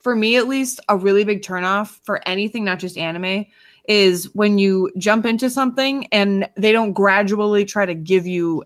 for 0.00 0.14
me 0.16 0.36
at 0.36 0.48
least, 0.48 0.80
a 0.88 0.96
really 0.96 1.24
big 1.24 1.42
turnoff 1.42 1.98
for 2.02 2.26
anything, 2.26 2.64
not 2.64 2.78
just 2.78 2.98
anime, 2.98 3.46
is 3.88 4.32
when 4.34 4.58
you 4.58 4.90
jump 4.98 5.24
into 5.24 5.48
something 5.48 6.06
and 6.12 6.48
they 6.56 6.72
don't 6.72 6.92
gradually 6.92 7.64
try 7.64 7.86
to 7.86 7.94
give 7.94 8.26
you 8.26 8.64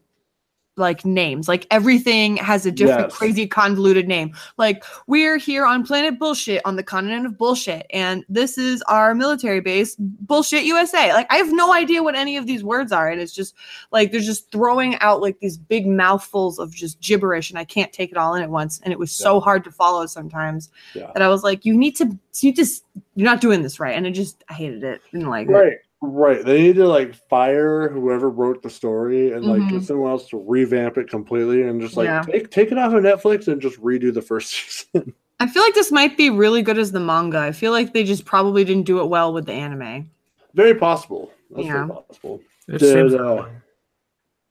like 0.76 1.04
names. 1.04 1.48
Like 1.48 1.66
everything 1.70 2.38
has 2.38 2.64
a 2.64 2.72
different 2.72 3.10
Yes. 3.10 3.16
crazy 3.16 3.46
convoluted 3.46 4.08
name. 4.08 4.34
Like 4.56 4.82
we're 5.06 5.36
here 5.36 5.66
on 5.66 5.84
planet 5.84 6.18
bullshit 6.18 6.62
on 6.64 6.76
the 6.76 6.82
continent 6.82 7.26
of 7.26 7.36
bullshit 7.36 7.86
and 7.90 8.24
this 8.28 8.56
is 8.56 8.80
our 8.82 9.14
military 9.14 9.60
base 9.60 9.94
bullshit 9.98 10.64
USA. 10.64 11.12
Like 11.12 11.26
I 11.30 11.36
have 11.36 11.52
no 11.52 11.74
idea 11.74 12.02
what 12.02 12.14
any 12.14 12.38
of 12.38 12.46
these 12.46 12.64
words 12.64 12.90
are 12.90 13.10
and 13.10 13.20
it's 13.20 13.34
just 13.34 13.54
like 13.90 14.12
they're 14.12 14.20
just 14.20 14.50
throwing 14.50 14.98
out 15.00 15.20
like 15.20 15.38
these 15.40 15.58
big 15.58 15.86
mouthfuls 15.86 16.58
of 16.58 16.74
just 16.74 17.00
gibberish 17.00 17.50
and 17.50 17.58
I 17.58 17.64
can't 17.64 17.92
take 17.92 18.10
it 18.10 18.16
all 18.16 18.34
in 18.34 18.42
at 18.42 18.50
once 18.50 18.80
and 18.82 18.92
it 18.92 18.98
was 18.98 19.12
so 19.12 19.40
hard 19.40 19.64
to 19.64 19.70
follow 19.70 20.06
sometimes 20.06 20.70
Yeah. 20.94 21.10
that 21.12 21.22
I 21.22 21.28
was 21.28 21.42
like 21.42 21.66
you 21.66 21.76
need 21.76 21.96
to 21.96 22.18
you 22.40 22.52
just 22.52 22.84
you're 23.14 23.26
not 23.26 23.42
doing 23.42 23.60
this 23.62 23.78
right 23.78 23.94
and 23.94 24.06
it 24.06 24.12
just 24.12 24.42
I 24.48 24.54
hated 24.54 24.84
it. 24.84 25.02
Didn't 25.12 25.28
like 25.28 25.48
it. 25.50 25.82
Right, 26.04 26.36
right. 26.36 26.44
They 26.44 26.60
need 26.62 26.76
to 26.76 26.86
like 26.88 27.14
fire 27.14 27.88
whoever 27.88 28.28
wrote 28.28 28.62
the 28.62 28.70
story 28.70 29.32
and 29.32 29.44
like 29.44 29.62
Mhm. 29.62 29.70
get 29.70 29.82
someone 29.84 30.10
else 30.10 30.28
to 30.30 30.36
revamp 30.46 30.98
it 30.98 31.08
completely 31.08 31.62
and 31.62 31.80
just 31.80 31.96
like 31.96 32.06
Yeah. 32.06 32.22
take 32.22 32.50
take 32.50 32.72
it 32.72 32.78
off 32.78 32.92
of 32.92 33.02
Netflix 33.04 33.46
and 33.48 33.60
just 33.62 33.80
redo 33.80 34.12
the 34.12 34.22
first 34.22 34.50
season. 34.92 35.14
I 35.40 35.46
feel 35.46 35.62
like 35.62 35.74
this 35.74 35.90
might 35.92 36.16
be 36.16 36.28
really 36.30 36.62
good 36.62 36.78
as 36.78 36.92
the 36.92 37.00
manga. 37.00 37.38
I 37.38 37.52
feel 37.52 37.72
like 37.72 37.92
they 37.92 38.04
just 38.04 38.24
probably 38.24 38.64
didn't 38.64 38.84
do 38.84 39.00
it 39.00 39.06
well 39.06 39.32
with 39.32 39.46
the 39.46 39.52
anime. 39.52 40.10
very 40.54 40.74
possible. 40.74 41.32
That's 41.50 41.66
Yeah. 41.66 41.86
very 41.86 41.88
possible. 41.88 42.40
It 42.68 42.78
Did, 42.78 43.14
uh. 43.14 43.46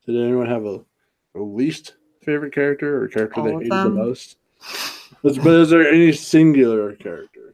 Did 0.06 0.16
anyone 0.18 0.48
have 0.48 0.66
a, 0.66 0.82
a 1.36 1.40
least 1.40 1.94
favorite 2.24 2.54
character 2.54 3.04
or 3.04 3.08
character 3.08 3.40
All 3.40 3.46
they 3.46 3.54
hated 3.54 3.72
them. 3.72 3.96
the 3.96 4.04
most? 4.04 4.38
Is- 5.24 5.38
But 5.38 5.54
is 5.60 5.70
there 5.70 5.88
any 5.88 6.12
singular 6.12 6.94
character? 6.96 7.54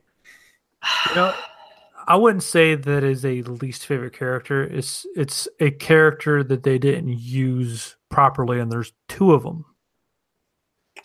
You 1.09 1.15
know, 1.15 1.33
I 2.07 2.15
wouldn't 2.15 2.43
say 2.43 2.75
that 2.75 3.03
is 3.03 3.25
a 3.25 3.41
least 3.41 3.85
favorite 3.85 4.13
character. 4.13 4.63
It's 4.63 5.05
it's 5.15 5.47
a 5.59 5.71
character 5.71 6.41
that 6.43 6.63
they 6.63 6.79
didn't 6.79 7.09
use 7.19 7.97
properly, 8.09 8.59
and 8.59 8.71
there's 8.71 8.93
two 9.09 9.33
of 9.33 9.43
them. 9.43 9.65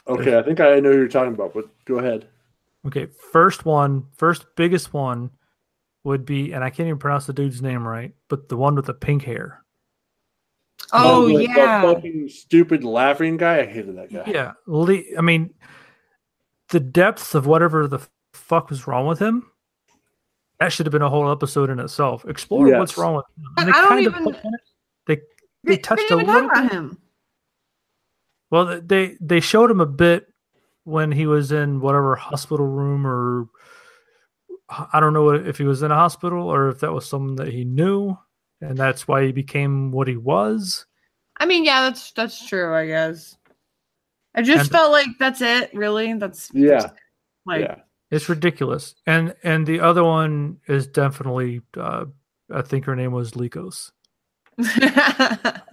Okay, 0.06 0.38
I 0.38 0.42
think 0.42 0.60
I 0.60 0.78
know 0.80 0.92
who 0.92 0.98
you're 0.98 1.08
talking 1.08 1.34
about, 1.34 1.54
but 1.54 1.66
go 1.84 1.98
ahead. 1.98 2.28
Okay, 2.86 3.06
first 3.32 3.64
one, 3.64 4.06
first 4.16 4.46
biggest 4.56 4.92
one 4.92 5.30
would 6.04 6.24
be, 6.24 6.52
and 6.52 6.64
I 6.64 6.70
can't 6.70 6.86
even 6.88 6.98
pronounce 6.98 7.26
the 7.26 7.32
dude's 7.32 7.62
name 7.62 7.86
right, 7.86 8.12
but 8.28 8.48
the 8.48 8.56
one 8.56 8.74
with 8.74 8.86
the 8.86 8.94
pink 8.94 9.24
hair. 9.24 9.64
Oh 10.92 11.28
the- 11.28 11.36
the 11.36 11.42
yeah. 11.44 11.82
fucking 11.82 12.28
stupid 12.28 12.84
laughing 12.84 13.36
guy. 13.36 13.60
I 13.60 13.66
hated 13.66 13.96
that 13.96 14.12
guy. 14.12 14.24
Yeah, 14.26 14.52
Le- 14.66 15.16
I 15.18 15.20
mean, 15.20 15.54
the 16.68 16.80
depths 16.80 17.34
of 17.34 17.46
whatever 17.46 17.86
the 17.86 18.00
fuck 18.32 18.70
was 18.70 18.86
wrong 18.86 19.06
with 19.06 19.18
him. 19.18 19.48
That 20.62 20.72
should 20.72 20.86
have 20.86 20.92
been 20.92 21.02
a 21.02 21.10
whole 21.10 21.28
episode 21.28 21.70
in 21.70 21.80
itself. 21.80 22.24
Explore 22.24 22.78
what's 22.78 22.96
wrong 22.96 23.16
with 23.16 23.24
him. 23.36 23.44
I 23.56 23.60
And 23.62 23.68
they 23.68 23.72
don't 23.72 23.88
kind 23.88 24.06
of 24.06 24.12
even- 24.12 24.24
put 24.24 24.44
in 24.44 24.54
it- 24.54 24.60
they 25.06 25.20
they 25.64 25.76
touched 25.76 26.02
didn't 26.08 26.20
a 26.20 26.22
even 26.22 26.34
little 26.34 26.50
talk 26.50 26.62
bit. 26.62 26.72
him. 26.72 26.98
Well, 28.50 28.80
they 28.80 29.16
they 29.20 29.40
showed 29.40 29.70
him 29.72 29.80
a 29.80 29.86
bit 29.86 30.32
when 30.84 31.10
he 31.10 31.26
was 31.26 31.50
in 31.50 31.80
whatever 31.80 32.14
hospital 32.14 32.66
room 32.66 33.04
or 33.06 33.48
I 34.70 35.00
don't 35.00 35.12
know 35.14 35.30
if 35.30 35.58
he 35.58 35.64
was 35.64 35.82
in 35.82 35.90
a 35.90 35.96
hospital 35.96 36.46
or 36.48 36.68
if 36.68 36.78
that 36.80 36.92
was 36.92 37.08
someone 37.08 37.34
that 37.36 37.48
he 37.48 37.64
knew, 37.64 38.16
and 38.60 38.78
that's 38.78 39.08
why 39.08 39.24
he 39.26 39.32
became 39.32 39.90
what 39.90 40.06
he 40.06 40.16
was. 40.16 40.86
I 41.40 41.46
mean, 41.46 41.64
yeah, 41.64 41.80
that's 41.82 42.12
that's 42.12 42.46
true. 42.46 42.72
I 42.72 42.86
guess. 42.86 43.36
I 44.36 44.42
just 44.42 44.60
And- 44.60 44.70
felt 44.70 44.92
like 44.92 45.08
that's 45.18 45.40
it. 45.40 45.74
Really, 45.74 46.12
that's 46.14 46.50
Yeah, 46.54 46.90
like 47.46 47.62
yeah. 47.62 47.80
It's 48.12 48.28
ridiculous. 48.28 48.94
And 49.06 49.34
and 49.42 49.66
the 49.66 49.80
other 49.80 50.04
one 50.04 50.58
is 50.68 50.86
definitely 50.86 51.62
uh, 51.76 52.04
I 52.52 52.62
think 52.62 52.84
her 52.84 52.94
name 52.94 53.12
was 53.12 53.32
Lykos. 53.32 53.90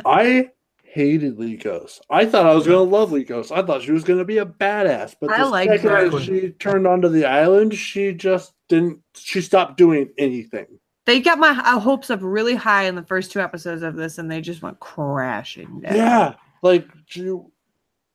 I 0.06 0.50
hated 0.84 1.38
Lykos. 1.38 2.00
I 2.10 2.26
thought 2.26 2.46
I 2.46 2.56
was 2.56 2.66
gonna 2.66 2.82
love 2.82 3.12
Lykos. 3.12 3.52
I 3.56 3.62
thought 3.62 3.84
she 3.84 3.92
was 3.92 4.04
gonna 4.04 4.26
be 4.26 4.38
a 4.38 4.46
badass. 4.46 5.16
But 5.20 5.32
I 5.32 5.44
the 5.44 5.50
liked 5.50 5.82
second 5.82 5.90
her. 6.14 6.20
she 6.22 6.50
turned 6.52 6.88
onto 6.88 7.10
the 7.10 7.26
island, 7.26 7.76
she 7.76 8.14
just 8.14 8.54
didn't. 8.70 9.02
She 9.16 9.42
stopped 9.42 9.78
doing 9.78 10.10
anything. 10.18 10.66
they 11.06 11.20
got 11.20 11.40
my 11.40 11.50
uh, 11.50 11.80
hopes 11.80 12.10
up 12.10 12.20
really 12.24 12.56
high 12.56 12.84
in 12.86 12.96
the 12.96 13.04
first 13.04 13.32
two 13.32 13.42
episodes 13.42 13.84
of 13.84 13.96
this, 13.96 14.18
and 14.18 14.32
they 14.32 14.42
just 14.42 14.62
went 14.62 14.80
crashing 14.80 15.82
down. 15.82 15.96
Yeah, 15.96 16.34
like 16.62 16.88
you, 17.10 17.52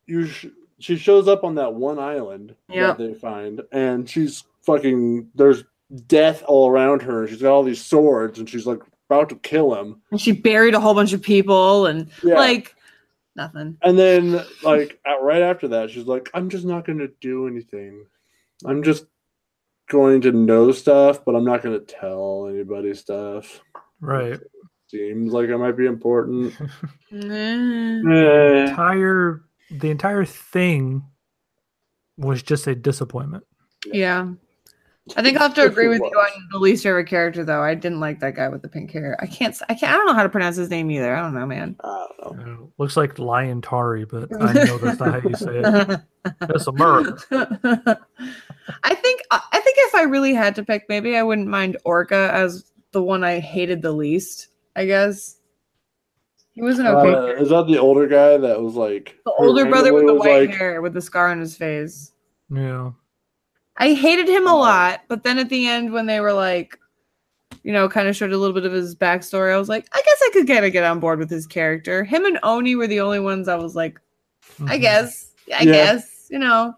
you. 0.07 0.25
Sh- 0.25 0.47
she 0.79 0.95
shows 0.97 1.27
up 1.27 1.43
on 1.43 1.55
that 1.55 1.73
one 1.73 1.99
island 1.99 2.55
Yep. 2.69 2.97
that 2.97 3.03
they 3.07 3.13
find, 3.13 3.61
and 3.71 4.09
she's 4.09 4.43
fucking. 4.63 5.29
There's 5.35 5.63
death 6.07 6.43
all 6.47 6.69
around 6.69 7.01
her. 7.03 7.27
She's 7.27 7.41
got 7.41 7.51
all 7.53 7.63
these 7.63 7.83
swords, 7.83 8.39
and 8.39 8.49
she's 8.49 8.65
like 8.65 8.79
about 9.09 9.29
to 9.29 9.35
kill 9.35 9.75
him. 9.75 10.01
and 10.11 10.19
she 10.19 10.31
buried 10.31 10.73
a 10.73 10.79
whole 10.79 10.93
bunch 10.95 11.13
of 11.13 11.21
people, 11.21 11.85
and 11.85 12.09
Yeah. 12.23 12.35
like 12.35 12.75
nothing. 13.35 13.77
And 13.83 13.97
then, 13.99 14.41
like, 14.63 14.99
at, 15.05 15.21
right 15.21 15.41
after 15.41 15.67
that, 15.69 15.91
she's 15.91 16.05
like, 16.07 16.29
I'm 16.33 16.49
just 16.49 16.65
not 16.65 16.85
going 16.85 16.99
to 16.99 17.09
do 17.21 17.47
anything. 17.47 18.05
I'm 18.65 18.81
just 18.81 19.05
going 19.89 20.21
to 20.21 20.31
know 20.31 20.71
stuff, 20.71 21.23
but 21.23 21.35
I'm 21.35 21.43
not 21.45 21.61
going 21.61 21.77
to 21.79 21.85
tell 21.85 22.47
anybody 22.47 22.93
stuff. 22.95 23.61
Right. 24.01 24.39
Seems 24.87 25.31
like 25.33 25.49
it 25.49 25.57
might 25.57 25.77
be 25.77 25.85
important. 25.85 26.53
Eh. 27.11 28.65
Entire 28.67 29.41
the 29.71 29.89
entire 29.89 30.25
thing 30.25 31.03
was 32.17 32.43
just 32.43 32.67
a 32.67 32.75
disappointment. 32.75 33.43
Yeah. 33.85 34.31
I 35.15 35.21
think 35.21 35.37
I'll 35.37 35.43
have 35.43 35.53
to 35.55 35.65
agree 35.65 35.87
with 35.87 35.99
you 35.99 36.17
on 36.17 36.47
the 36.51 36.57
least 36.57 36.81
favorite 36.81 37.05
character, 37.05 37.43
though. 37.43 37.61
I 37.61 37.75
didn't 37.75 37.99
like 37.99 38.19
that 38.21 38.35
guy 38.35 38.49
with 38.49 38.63
the 38.63 38.67
pink 38.67 38.91
hair. 38.91 39.15
I 39.21 39.27
can't. 39.27 39.55
I 39.69 39.75
can't. 39.75 39.93
I 39.93 39.97
don't 39.97 40.07
know 40.07 40.15
how 40.15 40.23
to 40.23 40.29
pronounce 40.29 40.55
his 40.55 40.71
name 40.71 40.89
either. 40.89 41.15
I 41.15 41.21
don't 41.21 41.35
know, 41.35 41.45
man. 41.45 41.75
I 41.83 42.07
don't 42.23 42.37
know. 42.39 42.63
Uh, 42.63 42.67
looks 42.79 42.97
like 42.97 43.19
Lion 43.19 43.61
Tari, 43.61 44.05
but 44.05 44.29
I 44.41 44.53
know 44.53 44.79
that's 44.79 44.99
not 44.99 45.21
how 45.21 45.29
you 45.29 45.35
say 45.35 45.61
it. 45.63 46.01
That's 46.39 46.65
America. 46.65 47.19
I 48.83 48.95
think. 48.95 49.21
I 49.29 49.59
think 49.59 49.77
if 49.77 49.93
I 49.93 50.03
really 50.03 50.33
had 50.33 50.55
to 50.55 50.63
pick, 50.63 50.85
maybe 50.89 51.15
I 51.15 51.21
wouldn't 51.21 51.47
mind 51.47 51.77
Orca 51.85 52.31
as 52.33 52.71
the 52.93 53.03
one 53.03 53.23
I 53.23 53.37
hated 53.37 53.83
the 53.83 53.91
least. 53.91 54.47
I 54.75 54.87
guess 54.87 55.37
he 56.55 56.61
was 56.61 56.79
an 56.79 56.87
okay. 56.87 57.13
Uh, 57.13 57.41
is 57.41 57.49
that 57.49 57.67
the 57.67 57.77
older 57.77 58.07
guy 58.07 58.37
that 58.37 58.61
was 58.61 58.75
like 58.75 59.17
the 59.25 59.31
older 59.33 59.65
brother 59.65 59.93
with 59.93 60.07
the 60.07 60.13
white 60.15 60.49
like, 60.49 60.57
hair 60.57 60.81
with 60.81 60.93
the 60.93 61.01
scar 61.01 61.29
on 61.29 61.39
his 61.39 61.55
face. 61.55 62.13
Yeah. 62.49 62.91
I 63.77 63.93
hated 63.93 64.29
him 64.29 64.47
a 64.47 64.55
lot, 64.55 65.01
but 65.09 65.23
then 65.23 65.37
at 65.37 65.49
the 65.49 65.67
end 65.67 65.91
when 65.91 66.05
they 66.05 66.21
were 66.21 66.31
like, 66.31 66.79
you 67.63 67.73
know, 67.73 67.89
kind 67.89 68.07
of 68.07 68.15
showed 68.15 68.31
a 68.31 68.37
little 68.37 68.53
bit 68.53 68.65
of 68.65 68.71
his 68.71 68.95
backstory, 68.95 69.53
I 69.53 69.57
was 69.57 69.67
like, 69.67 69.85
I 69.93 70.01
guess 70.01 70.21
I 70.21 70.29
could 70.31 70.47
kind 70.47 70.63
of 70.63 70.71
get 70.71 70.85
on 70.85 71.01
board 71.01 71.19
with 71.19 71.29
his 71.29 71.45
character. 71.45 72.05
Him 72.05 72.23
and 72.23 72.39
Oni 72.43 72.75
were 72.75 72.87
the 72.87 73.01
only 73.01 73.19
ones 73.19 73.49
I 73.49 73.55
was 73.55 73.75
like, 73.75 73.99
I 74.61 74.77
Mhm. 74.77 74.81
guess, 74.81 75.31
I 75.53 75.63
Yeah. 75.63 75.71
guess, 75.71 76.27
you 76.29 76.39
know. 76.39 76.73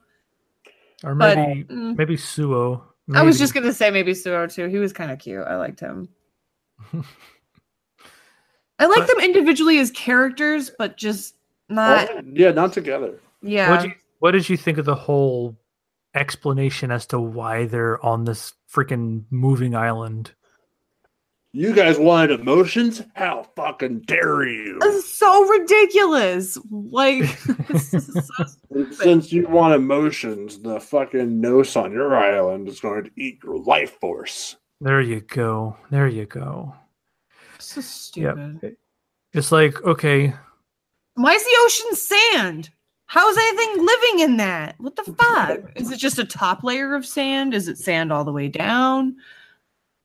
Or 1.03 1.13
But 1.13 1.37
maybe 1.37 1.63
mm, 1.65 1.95
maybe 1.95 2.17
Suo. 2.17 2.83
I 3.13 3.21
was 3.21 3.37
just 3.37 3.53
gonna 3.53 3.73
say 3.73 3.91
maybe 3.91 4.15
Suo 4.15 4.47
too. 4.47 4.67
He 4.67 4.79
was 4.79 4.91
kind 4.91 5.11
of 5.11 5.19
cute. 5.19 5.45
I 5.45 5.57
liked 5.57 5.79
him. 5.79 6.09
I 8.79 8.85
like 8.85 8.99
But- 8.99 9.07
them 9.07 9.19
individually 9.21 9.79
as 9.79 9.91
characters, 9.91 10.71
but 10.77 10.97
just 10.97 11.35
not. 11.69 12.09
oh, 12.11 12.21
yeah, 12.33 12.51
not 12.51 12.73
together. 12.73 13.19
Yeah, 13.41 13.69
What 13.71 13.81
did 13.81 13.89
you 13.91 13.95
What 14.19 14.31
did 14.31 14.49
you 14.49 14.57
think 14.57 14.77
of 14.77 14.85
the 14.85 14.95
whole 14.95 15.55
explanation 16.15 16.91
as 16.91 17.05
to 17.07 17.19
why 17.19 17.65
they're 17.65 18.03
on 18.03 18.23
this 18.25 18.53
freaking 18.71 19.23
moving 19.29 19.75
island? 19.75 20.31
You 21.53 21.73
guys 21.73 21.97
wanted 21.97 22.39
emotions? 22.39 23.01
How 23.15 23.43
fucking 23.55 24.01
dare 24.01 24.43
you? 24.43 24.77
This 24.79 24.95
is 25.05 25.11
so 25.13 25.47
ridiculous. 25.47 26.57
Like, 26.69 27.23
this 27.69 27.93
is 27.93 28.29
so 28.37 28.85
since 28.91 29.31
you 29.31 29.47
want 29.47 29.73
emotions, 29.73 30.59
the 30.59 30.79
fucking 30.79 31.39
nose 31.39 31.75
on 31.75 31.91
your 31.93 32.15
island 32.15 32.67
is 32.67 32.79
going 32.79 33.05
to 33.05 33.11
eat 33.15 33.39
your 33.43 33.57
life 33.59 33.99
force. 33.99 34.55
There 34.81 35.01
you 35.01 35.21
go. 35.21 35.77
There 35.89 36.07
you 36.07 36.25
go. 36.25 36.75
So 37.59 37.81
stupid. 37.81 38.59
Yep. 38.61 38.73
It's 39.33 39.51
like 39.51 39.81
okay, 39.83 40.33
Why 41.15 41.33
is 41.33 41.43
the 41.43 41.57
ocean 41.61 41.95
sand? 41.95 42.69
How 43.07 43.29
is 43.29 43.37
anything 43.37 43.85
living 43.85 44.19
in 44.19 44.37
that? 44.37 44.75
What 44.79 44.95
the 44.95 45.03
fuck? 45.03 45.59
Is 45.75 45.91
it 45.91 45.97
just 45.97 46.19
a 46.19 46.25
top 46.25 46.63
layer 46.63 46.93
of 46.93 47.05
sand? 47.05 47.53
Is 47.53 47.67
it 47.67 47.77
sand 47.77 48.11
all 48.11 48.23
the 48.25 48.33
way 48.33 48.47
down? 48.49 49.15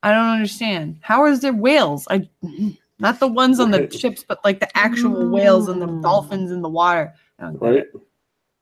I 0.04 0.12
don't 0.12 0.28
understand. 0.30 0.98
How 1.00 1.26
is 1.26 1.40
there 1.40 1.52
whales? 1.52 2.06
I 2.10 2.28
not 2.98 3.18
the 3.18 3.26
ones 3.28 3.58
on 3.58 3.72
the 3.72 3.80
Right. 3.80 3.92
ships, 3.92 4.24
but 4.26 4.44
like 4.44 4.60
the 4.60 4.76
actual 4.78 5.28
whales 5.30 5.68
and 5.68 5.82
the 5.82 5.86
Mm. 5.86 6.02
dolphins 6.02 6.52
in 6.52 6.62
the 6.62 6.68
water. 6.68 7.12
I 7.38 7.42
don't 7.44 7.54
get 7.54 7.62
Right? 7.62 7.76
it. 7.78 7.92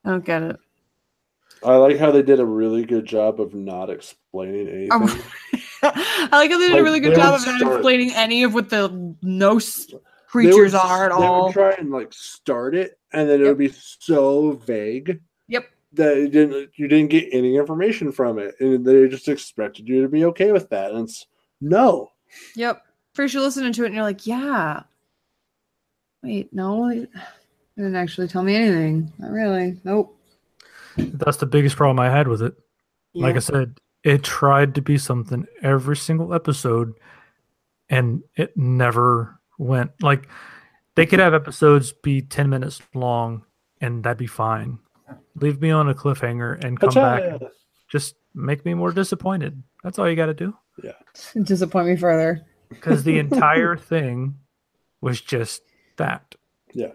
I 0.05 0.11
don't 0.11 0.25
get 0.25 0.43
it. 0.43 0.57
I 1.65 1.77
like 1.77 1.99
how 1.99 2.11
they 2.11 2.23
did 2.23 2.41
a 2.41 2.47
really 2.47 2.85
good 2.85 3.05
job 3.07 3.41
of 3.41 3.55
not 3.55 3.91
explaining 3.91 4.69
anything. 4.69 4.93
Um, 4.93 5.03
I 5.83 6.29
like 6.33 6.51
how 6.51 6.59
they 6.59 6.69
did 6.69 6.73
Like, 6.73 6.81
a 6.81 6.85
really 6.85 7.01
good 7.01 7.15
job 7.15 7.35
of 7.41 7.47
not 7.47 7.61
explaining 7.75 8.13
any 8.15 8.43
of 8.45 8.55
what 8.55 8.71
the 8.71 9.15
no 9.23 9.57
s- 9.57 9.87
They 9.87 9.95
would- 9.95 10.03
creatures 10.27 10.75
are 10.75 11.07
at 11.11 11.19
they 11.19 11.27
all. 11.27 11.47
would 11.47 11.53
try 11.53 11.73
and 11.73 11.91
like 11.91 12.13
start 12.13 12.75
it, 12.75 12.99
and 13.13 13.29
then 13.29 13.41
it 13.41 13.45
Yep. 13.45 13.49
would 13.49 13.59
be 13.59 13.69
so 13.73 14.53
vague 14.53 15.21
Yep. 15.49 15.65
that 15.95 16.17
it 16.17 16.31
didn't 16.31 16.71
you 16.77 16.87
didn't 16.89 17.11
get 17.11 17.29
any 17.33 17.57
information 17.57 18.13
from 18.13 18.39
it, 18.39 18.55
and 18.61 18.85
they 18.85 19.09
just 19.09 19.29
expected 19.29 19.89
you 19.89 20.03
to 20.03 20.09
be 20.09 20.25
okay 20.27 20.53
with 20.53 20.69
that. 20.71 20.93
And 20.93 21.09
it's 21.09 21.27
no, 21.61 22.11
Yep. 22.57 22.83
First, 23.15 23.35
you're 23.35 23.43
listening 23.43 23.73
to 23.73 23.83
it 23.83 23.87
and 23.87 23.95
you're 23.97 24.05
like, 24.05 24.25
yeah. 24.27 24.83
Wait, 26.23 26.53
no, 26.53 26.87
it 26.89 27.11
didn't 27.77 27.97
actually 27.97 28.29
tell 28.29 28.43
me 28.45 28.55
anything. 28.55 29.13
Not 29.19 29.31
really. 29.33 29.81
Nope. 29.85 30.17
That's 30.97 31.39
the 31.39 31.47
biggest 31.47 31.77
problem 31.77 32.01
I 32.01 32.11
had 32.11 32.29
with 32.29 32.43
it. 32.43 32.55
Like 33.15 33.37
I 33.37 33.41
said, 33.41 33.79
it 34.05 34.23
tried 34.23 34.75
to 34.77 34.83
be 34.83 34.99
something 34.99 35.47
every 35.63 35.97
single 35.97 36.33
episode, 36.33 36.95
and 37.89 38.23
it 38.37 38.57
never 38.57 39.39
went. 39.59 39.91
Like 40.01 40.29
they 40.95 41.07
could 41.07 41.19
have 41.19 41.35
episodes 41.35 41.93
be 41.93 42.23
ten 42.23 42.51
minutes 42.51 42.81
long, 42.95 43.45
and 43.81 44.05
that'd 44.05 44.19
be 44.19 44.27
fine. 44.27 44.79
Leave 45.35 45.61
me 45.61 45.71
on 45.71 45.89
a 45.89 45.95
cliffhanger 45.95 46.63
and 46.63 46.79
come 46.79 46.91
back. 46.91 47.23
and 47.25 47.49
Just 47.89 48.15
make 48.35 48.65
me 48.65 48.75
more 48.75 48.93
disappointed. 48.93 49.63
That's 49.83 49.99
all 49.99 50.09
you 50.09 50.17
got 50.17 50.27
to 50.27 50.35
do. 50.35 50.57
Yeah. 50.83 50.93
Disappoint 51.43 51.89
me 51.89 51.97
further. 51.97 52.47
Because 52.69 53.03
the 53.03 53.19
entire 53.25 53.77
thing 53.77 54.37
was 55.01 55.21
just 55.21 55.63
that. 55.97 56.35
Yeah. 56.73 56.93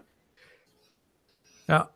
Now, 1.68 1.90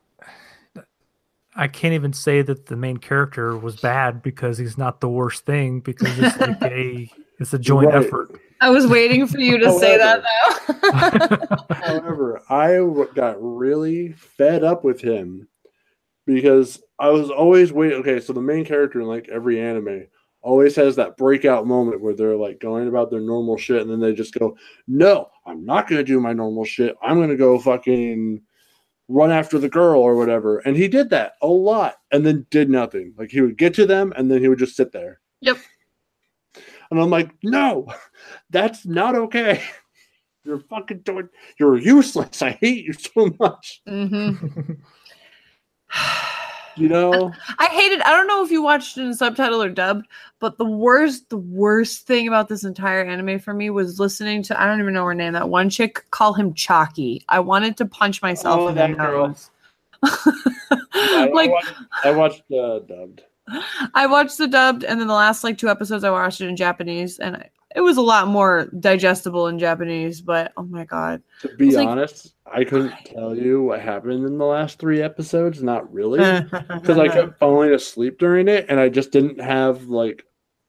I 1.56 1.66
can't 1.68 1.94
even 1.94 2.12
say 2.12 2.42
that 2.42 2.66
the 2.66 2.76
main 2.76 2.98
character 2.98 3.56
was 3.56 3.76
bad 3.76 4.22
because 4.22 4.56
he's 4.58 4.78
not 4.78 5.00
the 5.00 5.08
worst 5.08 5.44
thing 5.46 5.80
because 5.80 6.16
it's 6.18 6.38
like 6.38 6.62
a 6.62 7.10
it's 7.40 7.52
a 7.52 7.58
joint 7.58 7.88
Right. 7.92 8.04
effort. 8.04 8.40
I 8.60 8.70
was 8.70 8.86
waiting 8.86 9.26
for 9.26 9.38
you 9.40 9.58
to 9.58 9.72
say 9.78 9.96
that 9.96 10.22
though. 10.22 11.74
However, 11.74 12.42
I 12.50 12.74
w- 12.74 13.08
got 13.14 13.36
really 13.40 14.12
fed 14.12 14.62
up 14.64 14.84
with 14.84 15.00
him 15.00 15.48
because 16.26 16.80
I 16.98 17.08
was 17.08 17.30
always 17.30 17.72
waiting. 17.72 17.98
Okay, 18.00 18.20
so 18.20 18.32
the 18.32 18.42
main 18.42 18.64
character 18.64 19.00
in 19.00 19.06
like 19.06 19.28
every 19.28 19.60
anime 19.60 20.06
always 20.42 20.76
has 20.76 20.96
that 20.96 21.16
breakout 21.16 21.66
moment 21.66 22.00
where 22.00 22.14
they're 22.14 22.36
like 22.36 22.60
going 22.60 22.88
about 22.88 23.10
their 23.10 23.20
normal 23.20 23.56
shit 23.56 23.82
and 23.82 23.90
then 23.90 24.00
they 24.00 24.12
just 24.12 24.34
go, 24.34 24.56
No, 24.86 25.28
I'm 25.46 25.64
not 25.64 25.88
going 25.88 25.98
to 25.98 26.04
do 26.04 26.20
my 26.20 26.32
normal 26.32 26.64
shit. 26.64 26.94
I'm 27.02 27.16
going 27.16 27.28
to 27.30 27.36
go 27.36 27.58
fucking 27.58 28.40
run 29.10 29.30
after 29.32 29.58
the 29.58 29.68
girl 29.68 30.00
or 30.00 30.14
whatever. 30.14 30.58
And 30.60 30.76
he 30.76 30.88
did 30.88 31.10
that 31.10 31.32
a 31.42 31.48
lot 31.48 31.96
and 32.12 32.24
then 32.24 32.46
did 32.50 32.70
nothing. 32.70 33.12
Like 33.18 33.30
he 33.30 33.40
would 33.40 33.58
get 33.58 33.74
to 33.74 33.86
them 33.86 34.12
and 34.16 34.30
then 34.30 34.40
he 34.40 34.48
would 34.48 34.58
just 34.58 34.76
sit 34.76 34.92
there. 34.92 35.20
Yep. 35.40 35.58
And 36.90 37.00
I'm 37.00 37.10
like, 37.10 37.30
No, 37.42 37.92
that's 38.50 38.86
not 38.86 39.14
okay. 39.14 39.62
You're 40.44 40.60
fucking 40.60 41.00
doing. 41.00 41.28
You're 41.58 41.76
useless. 41.76 42.40
I 42.42 42.52
hate 42.52 42.84
you 42.84 42.92
so 42.94 43.34
much. 43.38 43.82
hmm 43.86 44.32
You 46.80 46.88
know. 46.88 47.32
I 47.58 47.66
hated. 47.66 48.00
I 48.00 48.10
don't 48.12 48.26
know 48.26 48.42
if 48.42 48.50
you 48.50 48.62
watched 48.62 48.96
it 48.96 49.02
in 49.02 49.14
subtitle 49.14 49.62
or 49.62 49.68
dubbed, 49.68 50.06
but 50.38 50.56
the 50.56 50.64
worst, 50.64 51.28
the 51.28 51.36
worst 51.36 52.06
thing 52.06 52.26
about 52.26 52.48
this 52.48 52.64
entire 52.64 53.02
anime 53.04 53.38
for 53.38 53.52
me 53.52 53.68
was 53.70 54.00
listening 54.00 54.42
to. 54.44 54.60
I 54.60 54.66
don't 54.66 54.80
even 54.80 54.94
know 54.94 55.04
her 55.04 55.14
name. 55.14 55.34
That 55.34 55.48
one 55.50 55.68
chick 55.68 56.04
call 56.10 56.32
him 56.32 56.54
Chalky. 56.54 57.22
I 57.28 57.40
wanted 57.40 57.76
to 57.76 57.86
punch 57.86 58.22
myself 58.22 58.60
Oh, 58.60 58.68
in 58.68 58.74
the 58.74 58.80
that 58.80 58.96
girl. 58.96 59.36
I, 60.02 61.30
like 61.34 61.52
I 62.02 62.10
watched, 62.12 62.42
the 62.48 62.58
uh, 62.58 62.78
dubbed. 62.80 63.22
I 63.94 64.06
watched 64.06 64.38
the 64.38 64.48
dubbed, 64.48 64.84
and 64.84 64.98
then 64.98 65.06
the 65.08 65.14
last 65.14 65.44
like 65.44 65.58
two 65.58 65.68
episodes, 65.68 66.04
I 66.04 66.10
watched 66.10 66.40
it 66.40 66.48
in 66.48 66.56
Japanese, 66.56 67.18
and 67.18 67.36
I, 67.36 67.50
it 67.74 67.80
was 67.80 67.96
a 67.96 68.02
lot 68.02 68.28
more 68.28 68.66
digestible 68.78 69.46
in 69.48 69.58
Japanese. 69.58 70.20
But 70.20 70.52
oh 70.56 70.64
my 70.64 70.84
god, 70.84 71.22
To 71.42 71.48
be 71.56 71.70
like- 71.74 71.86
honest, 71.88 72.34
I 72.52 72.64
couldn't 72.64 72.92
tell 73.04 73.36
you 73.36 73.62
what 73.62 73.80
happened 73.80 74.26
in 74.26 74.38
the 74.38 74.44
last 74.44 74.78
three 74.78 75.00
episodes. 75.02 75.62
Not 75.62 75.92
really, 75.92 76.18
because 76.50 76.98
I 76.98 77.08
kept 77.08 77.38
falling 77.38 77.72
asleep 77.72 78.18
during 78.18 78.48
it, 78.48 78.66
and 78.68 78.80
I 78.80 78.88
just 78.88 79.12
didn't 79.12 79.40
have 79.40 79.84
like 79.84 80.24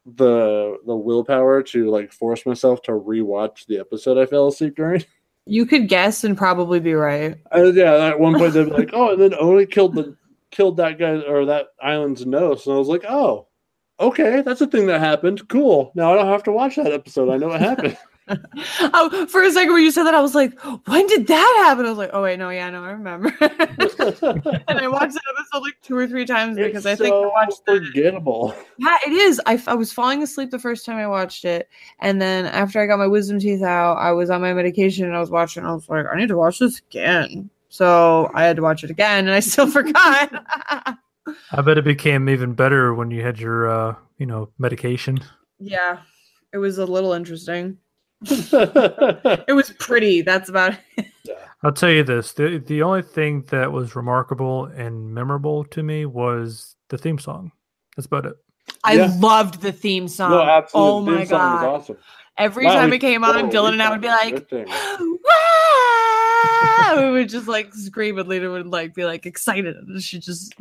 the 0.06 0.78
the 0.86 0.96
willpower 0.96 1.62
to 1.62 1.90
like 1.90 2.12
force 2.12 2.46
myself 2.46 2.82
to 2.84 2.92
rewatch 2.92 3.66
the 3.68 3.78
episode 3.80 4.18
I 4.18 4.26
fell 4.26 4.48
asleep 4.48 4.76
during. 4.76 5.04
you 5.46 5.66
could 5.66 5.88
guess 5.88 6.24
and 6.24 6.38
probably 6.38 6.80
be 6.80 6.94
right. 6.94 7.36
Yeah, 7.56 8.06
at 8.08 8.20
one 8.20 8.38
point 8.38 8.54
they'd 8.54 8.66
be 8.66 8.72
like, 8.72 8.92
"Oh," 8.94 9.14
and 9.14 9.22
then 9.22 9.34
only 9.40 9.66
killed 9.66 9.96
the 9.96 10.16
killed 10.52 10.78
that 10.78 11.00
guy 11.00 11.16
or 11.22 11.46
that 11.46 11.68
island's 11.82 12.26
nose, 12.26 12.66
and 12.68 12.76
I 12.76 12.80
was 12.80 12.88
like, 12.88 13.06
"Oh, 13.08 13.48
okay, 14.02 14.42
that's 14.42 14.62
a 14.62 14.68
thing 14.68 14.88
that 14.88 15.00
happened. 15.00 15.48
Cool. 15.50 15.92
Now 15.96 16.14
I 16.14 16.18
don't 16.18 16.28
have 16.28 16.44
to 16.44 16.52
watch 16.52 16.76
that 16.76 16.92
episode. 16.92 17.30
I 17.30 17.38
know 17.38 17.48
what 17.48 17.62
happened." 17.62 17.98
oh, 18.94 19.26
for 19.28 19.44
a 19.44 19.52
second 19.52 19.74
when 19.74 19.84
you 19.84 19.92
said 19.92 20.04
that, 20.04 20.14
I 20.14 20.22
was 20.22 20.36
like, 20.36 20.60
when 20.88 21.08
did 21.08 21.28
that 21.28 21.64
happen? 21.66 21.86
I 21.86 21.90
was 21.90 21.98
like, 21.98 22.12
oh 22.14 22.24
wait, 22.24 22.40
no, 22.40 22.50
yeah, 22.50 22.70
no, 22.70 22.84
I 22.84 22.92
remember. 22.92 23.36
and 23.42 24.80
I 24.80 24.88
watched 24.88 25.14
that 25.14 25.36
episode 25.38 25.62
like 25.62 25.76
two 25.82 25.96
or 25.96 26.08
three 26.08 26.26
times 26.26 26.58
because 26.58 26.86
I 26.86 26.92
It's 26.92 27.02
think 27.02 27.14
I 27.14 27.22
so 27.22 27.30
watched 27.30 27.66
the 27.66 27.84
forgettable. 27.86 28.56
Yeah, 28.78 28.98
it 29.06 29.14
is. 29.14 29.42
I 29.46 29.74
was 29.74 29.92
falling 29.92 30.22
asleep 30.24 30.52
the 30.52 30.60
first 30.60 30.86
time 30.86 30.98
I 30.98 31.08
watched 31.08 31.46
it. 31.46 31.70
And 32.00 32.22
then 32.22 32.46
after 32.46 32.80
I 32.80 32.86
got 32.86 33.00
my 33.00 33.08
wisdom 33.08 33.40
teeth 33.40 33.64
out, 33.64 33.96
I 33.96 34.12
was 34.12 34.30
on 34.30 34.42
my 34.42 34.54
medication 34.54 35.06
and 35.06 35.16
I 35.16 35.20
was 35.20 35.32
watching. 35.32 35.66
I 35.66 35.74
was 35.74 35.90
like, 35.90 36.06
I 36.12 36.18
need 36.18 36.30
to 36.30 36.38
watch 36.38 36.60
this 36.60 36.80
again. 36.80 37.50
So 37.70 38.30
I 38.34 38.44
had 38.44 38.56
to 38.58 38.62
watch 38.62 38.84
it 38.84 38.92
again 38.92 39.28
and 39.28 39.34
I 39.34 39.40
still 39.40 39.68
forgot. 39.72 40.32
I 41.52 41.62
bet 41.62 41.78
it 41.78 41.84
became 41.84 42.30
even 42.30 42.54
better 42.54 42.94
when 42.94 43.12
you 43.12 43.22
had 43.24 43.39
your 43.39 43.70
uh, 43.70 43.96
you 44.17 44.26
know, 44.26 44.50
medication. 44.60 45.20
yeah, 45.60 46.00
it 46.54 46.58
was 46.58 46.78
a 46.78 46.86
little 46.86 47.13
interesting. 47.13 47.78
It 48.28 49.54
was 49.56 49.72
pretty. 49.80 50.22
That's 50.22 50.50
about 50.50 50.78
it. 50.98 51.08
I'll 51.63 51.72
tell 51.72 51.89
you 51.91 52.04
this: 52.04 52.34
the 52.34 52.58
the 52.60 52.82
only 52.84 53.02
thing 53.02 53.44
that 53.50 53.72
was 53.72 53.96
remarkable 53.96 54.65
and 54.65 55.13
memorable 55.13 55.63
to 55.65 55.84
me 55.84 56.06
was 56.06 56.76
the 56.89 56.98
theme 56.98 57.17
song. 57.20 57.52
That's 57.96 58.06
about 58.08 58.26
it. 58.26 58.36
I 58.84 58.94
Yeah. 58.94 59.12
loved 59.20 59.62
the 59.62 59.72
theme 59.72 60.08
song. 60.08 60.32
no, 60.32 60.41
absolutely. 60.41 60.91
Oh 60.91 61.02
my 61.02 61.17
Theme 61.20 61.28
song 61.28 61.54
was 61.54 61.62
god. 61.62 61.65
awesome. 61.76 61.98
Every 62.38 62.65
Wow, 62.65 62.76
time 62.76 62.89
we- 62.91 62.96
it 62.98 63.00
came 63.00 63.24
on, 63.24 63.46
whoa, 63.46 63.52
Dylan 63.52 63.74
and 63.74 63.82
I 63.84 63.89
would 63.91 64.02
be 64.02 64.08
like, 64.08 64.48
good. 64.50 64.67
Wow! 66.91 67.06
we 67.06 67.12
would 67.12 67.30
just 67.30 67.48
like 67.48 67.74
scream 67.74 68.17
and 68.17 68.28
Lena 68.28 68.50
would 68.52 68.67
like 68.67 68.94
be 68.94 69.06
like 69.06 69.26
excited. 69.26 69.76
And 69.76 70.02
She 70.02 70.20
just 70.20 70.54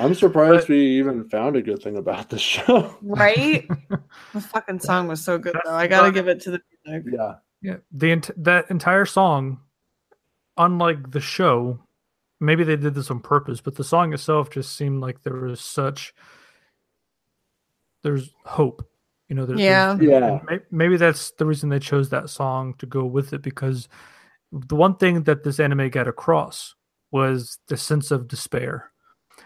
I'm 0.00 0.14
surprised 0.14 0.68
we 0.68 0.98
even 0.98 1.28
found 1.28 1.56
a 1.56 1.62
good 1.62 1.82
thing 1.82 1.96
about 1.96 2.28
the 2.30 2.38
show. 2.38 2.96
right. 3.02 3.66
the 4.34 4.40
fucking 4.40 4.80
song 4.80 5.08
was 5.08 5.22
so 5.24 5.38
good 5.38 5.56
though. 5.64 5.74
I 5.74 5.86
gotta 5.86 6.12
give 6.12 6.28
it 6.28 6.40
to 6.42 6.50
the 6.52 6.60
music. 6.86 7.12
Yeah. 7.12 7.34
Yeah, 7.60 7.76
the 7.90 8.12
ent- 8.12 8.30
that 8.44 8.70
entire 8.70 9.04
song, 9.04 9.60
unlike 10.56 11.10
the 11.10 11.20
show, 11.20 11.80
maybe 12.38 12.62
they 12.62 12.76
did 12.76 12.94
this 12.94 13.10
on 13.10 13.18
purpose, 13.18 13.60
but 13.60 13.74
the 13.74 13.82
song 13.82 14.12
itself 14.12 14.48
just 14.50 14.76
seemed 14.76 15.00
like 15.00 15.22
there 15.22 15.34
was 15.34 15.60
such 15.60 16.14
there's 18.02 18.30
hope. 18.44 18.88
You 19.28 19.34
know, 19.36 19.44
there's, 19.44 19.60
Yeah. 19.60 19.94
there's- 19.94 20.22
Yeah. 20.22 20.40
may- 20.48 20.62
Maybe 20.70 20.96
that's 20.96 21.32
the 21.32 21.44
reason 21.46 21.68
they 21.68 21.80
chose 21.80 22.10
that 22.10 22.30
song 22.30 22.74
to 22.78 22.86
go 22.86 23.04
with 23.04 23.32
it 23.32 23.42
because 23.42 23.88
the 24.52 24.76
one 24.76 24.94
thing 24.96 25.24
that 25.24 25.42
this 25.44 25.60
anime 25.60 25.90
got 25.90 26.08
across 26.08 26.74
was 27.10 27.58
the 27.68 27.76
sense 27.76 28.10
of 28.10 28.28
despair, 28.28 28.90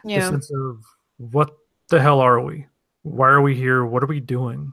the 0.04 0.20
sense 0.30 0.50
of 0.52 0.82
what 1.18 1.50
the 1.88 2.00
hell 2.00 2.20
are 2.20 2.40
we? 2.40 2.66
Why 3.02 3.28
are 3.28 3.42
we 3.42 3.54
here? 3.54 3.84
What 3.84 4.02
are 4.02 4.06
we 4.06 4.20
doing? 4.20 4.72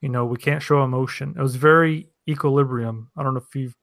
You 0.00 0.08
know, 0.08 0.24
we 0.26 0.36
can't 0.36 0.62
show 0.62 0.82
emotion. 0.82 1.34
It 1.38 1.42
was 1.42 1.56
very 1.56 2.08
equilibrium. 2.28 3.10
I 3.16 3.22
don't 3.22 3.34
know 3.34 3.40
if 3.40 3.54
you've 3.54 3.76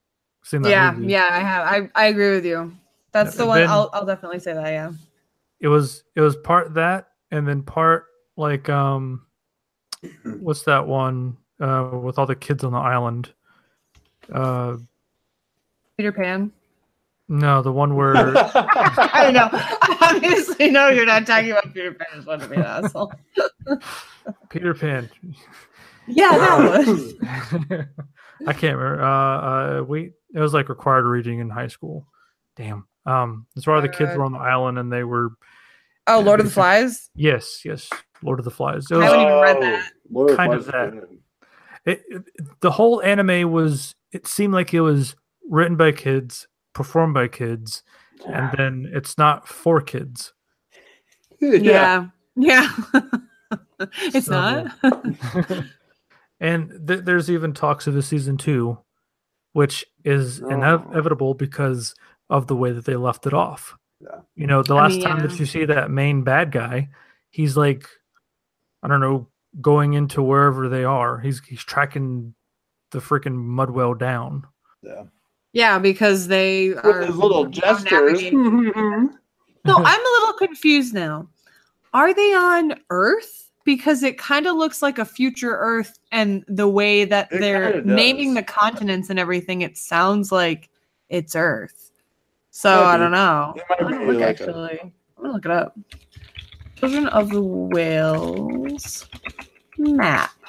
seen 0.44 0.62
that 0.64 0.70
Yeah, 0.70 0.92
movie. 0.92 1.12
yeah, 1.14 1.30
I 1.32 1.40
have. 1.40 1.66
I, 1.68 1.90
I 2.04 2.06
agree 2.08 2.32
with 2.32 2.46
you. 2.46 2.74
That's 3.12 3.36
Yeah, 3.36 3.42
the 3.44 3.48
one 3.48 3.58
then- 3.60 3.70
I'll 3.70 3.90
I'll 3.94 4.06
definitely 4.06 4.40
say 4.40 4.54
that, 4.54 4.68
yeah. 4.70 4.92
It 5.60 5.68
was 5.68 6.04
it 6.16 6.22
was 6.22 6.36
part 6.38 6.74
that 6.76 7.10
and 7.32 7.48
then 7.48 7.64
part 7.64 8.06
like 8.38 8.70
um 8.70 9.26
what's 10.40 10.64
that 10.64 10.86
one 10.88 11.36
uh 11.60 11.90
with 12.02 12.18
all 12.20 12.26
the 12.26 12.36
kids 12.36 12.64
on 12.64 12.72
the 12.72 12.78
island? 12.80 13.34
Uh 14.32 14.78
Peter 15.98 16.12
Pan. 16.14 16.52
No, 17.30 17.62
the 17.62 17.72
one 17.72 17.96
where 17.96 18.16
I 18.18 19.32
don't 19.32 19.34
know. 19.34 19.50
Obviously 20.02 20.70
no, 20.72 20.90
you're 20.90 21.06
not 21.06 21.26
talking 21.26 21.52
about 21.52 21.74
Peter 21.74 21.94
Pan. 21.94 22.08
I 22.12 22.16
just 22.16 22.28
wanted 22.28 22.44
to 22.44 22.50
be 22.50 22.56
an 22.58 22.64
asshole. 22.64 23.14
Peter 24.50 24.74
Pan. 24.74 25.10
Yeah, 26.08 26.30
that 26.38 26.88
was. 26.88 27.14
I 28.48 28.54
can't 28.54 28.78
remember. 28.78 29.04
Uh, 29.04 29.10
uh, 29.80 29.84
we 29.88 30.12
it 30.34 30.40
was 30.40 30.54
like 30.54 30.70
required 30.70 31.06
reading 31.06 31.40
in 31.40 31.50
high 31.50 31.68
school. 31.68 32.08
Damn. 32.56 32.88
Um, 33.06 33.46
that's 33.56 33.66
why 33.68 33.80
the 33.82 33.90
kids 33.90 34.16
were 34.16 34.26
on 34.26 34.32
the 34.34 34.40
island 34.40 34.78
and 34.78 34.92
they 34.92 35.04
were 35.04 35.30
Oh, 36.08 36.20
Lord 36.22 36.40
of 36.40 36.48
the 36.48 36.52
Flies. 36.52 37.10
yes, 37.16 37.62
yes, 37.64 37.90
Lord 38.24 38.40
of 38.40 38.46
the 38.46 38.52
Flies. 38.52 38.88
It 38.90 38.98
I 38.98 39.06
haven't 39.06 39.22
even 39.22 39.34
read 39.42 39.62
that. 39.62 39.84
Oh, 39.86 40.08
Lord 40.12 40.36
Kind 40.38 40.52
Flies 40.54 40.66
of 40.68 40.72
that. 40.74 40.88
is 40.88 40.94
good. 41.00 41.20
it, 41.86 42.04
it- 42.10 42.60
the 42.62 42.72
whole 42.72 43.02
anime 43.02 43.52
was. 43.52 43.94
It 44.12 44.26
seemed 44.26 44.54
like 44.54 44.74
it 44.74 44.82
was 44.82 45.16
written 45.48 45.78
by 45.78 45.92
kids, 45.92 46.48
performed 46.74 47.14
by 47.14 47.28
kids, 47.28 47.84
and 48.28 48.52
then 48.58 48.90
it's 48.94 49.18
not 49.18 49.48
for 49.48 49.82
kids. 49.82 50.34
Yeah. 51.42 52.08
Yeah. 52.36 52.70
it's 53.80 54.26
So 54.26 54.32
not. 54.34 54.76
and 56.42 56.88
th- 56.88 57.06
there's 57.06 57.30
even 57.30 57.54
talks 57.54 57.88
of 57.88 57.96
a 57.96 58.02
season 58.02 58.36
two, 58.38 58.78
which 59.54 59.86
is 60.04 60.42
Oh. 60.44 60.50
inevitable 60.50 61.34
because 61.34 61.96
of 62.30 62.48
the 62.48 62.58
way 62.58 62.72
that 62.74 62.84
they 62.84 62.98
left 62.98 63.26
it 63.26 63.34
off. 63.34 63.78
Yeah. 64.02 64.20
You 64.36 64.48
know, 64.48 64.64
the 64.64 64.76
I 64.76 64.82
last 64.84 64.96
mean, 64.96 65.02
time 65.04 65.20
yeah. 65.20 65.28
that 65.28 65.40
you 65.40 65.46
see 65.46 65.64
that 65.66 65.92
main 65.92 66.24
bad 66.24 66.52
guy, 66.52 66.90
he's 67.30 67.56
like, 67.56 67.88
I 68.84 68.88
don't 68.90 69.00
know, 69.02 69.28
going 69.62 69.94
into 69.94 70.22
wherever 70.22 70.68
they 70.70 70.84
are. 70.84 71.20
He's 71.20 71.42
he's 71.46 71.64
tracking 71.64 72.36
the 72.92 73.00
freaking 73.00 73.36
Mud 73.36 73.70
Whale 73.72 73.94
down. 73.94 74.46
Yeah. 74.84 75.04
Yeah, 75.54 75.80
because 75.80 76.28
they 76.28 76.74
are 76.76 77.00
With 77.00 77.08
his 77.08 77.18
little 77.18 77.46
gestures. 77.46 78.22
navigating- 78.32 79.10
No, 79.66 79.76
I'm 79.76 80.00
a 80.00 80.10
little 80.20 80.34
confused 80.34 80.94
now. 80.94 81.28
Are 81.94 82.14
they 82.14 82.34
on 82.34 82.76
Earth? 82.90 83.50
Because 83.66 84.04
it 84.04 84.18
kind 84.18 84.48
of 84.48 84.56
looks 84.56 84.82
like 84.82 84.98
a 85.00 85.06
future 85.06 85.56
Earth, 85.58 86.00
and 86.12 86.44
the 86.48 86.68
way 86.68 87.04
that 87.06 87.28
It 87.32 87.40
they're 87.40 87.82
naming 87.84 88.34
the 88.34 88.42
continents 88.44 89.10
and 89.10 89.20
everything, 89.20 89.62
it 89.62 89.78
sounds 89.78 90.32
like 90.32 90.70
it's 91.10 91.36
Earth. 91.36 91.92
So 92.52 92.70
Might 92.70 92.94
I 92.94 92.98
don't 92.98 93.12
know. 93.12 93.54
It 93.58 93.64
might 93.70 93.82
I'm 93.82 93.92
gonna 93.92 94.06
look 94.06 94.16
like 94.22 94.26
a- 94.26 94.30
actually. 94.44 94.80
I'm 94.82 94.94
gonna 95.22 95.34
look 95.34 95.46
it 95.46 95.52
up. 95.52 95.78
Children 96.78 97.08
of 97.08 97.30
the 97.30 97.42
Whales 97.44 99.08
map. 99.78 100.32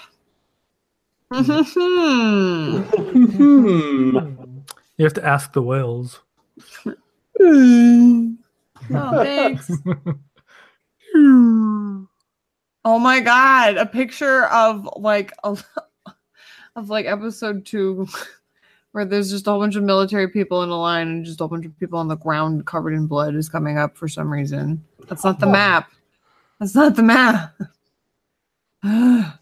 Hmm. 3.30 4.59
You 5.00 5.04
have 5.04 5.14
to 5.14 5.24
ask 5.26 5.54
the 5.54 5.62
whales. 5.62 6.20
oh, 7.40 8.36
thanks. 9.24 9.70
Oh 12.82 12.98
my 12.98 13.20
god, 13.20 13.76
a 13.78 13.86
picture 13.86 14.44
of 14.46 14.86
like 14.96 15.32
a, 15.44 15.56
of 16.76 16.90
like 16.90 17.06
episode 17.06 17.64
2 17.64 18.06
where 18.92 19.04
there's 19.06 19.30
just 19.30 19.46
a 19.46 19.50
whole 19.50 19.60
bunch 19.60 19.76
of 19.76 19.82
military 19.84 20.28
people 20.28 20.62
in 20.62 20.68
a 20.68 20.76
line 20.78 21.08
and 21.08 21.24
just 21.24 21.40
a 21.40 21.44
whole 21.44 21.48
bunch 21.48 21.64
of 21.64 21.78
people 21.78 21.98
on 21.98 22.08
the 22.08 22.16
ground 22.16 22.66
covered 22.66 22.92
in 22.92 23.06
blood 23.06 23.34
is 23.34 23.48
coming 23.48 23.78
up 23.78 23.96
for 23.96 24.06
some 24.06 24.30
reason. 24.30 24.84
That's 25.08 25.24
not 25.24 25.40
the 25.40 25.46
Oh. 25.46 25.52
map. 25.52 25.90
That's 26.58 26.74
not 26.74 26.94
the 26.94 27.02
map. 27.02 27.54
I 28.82 29.32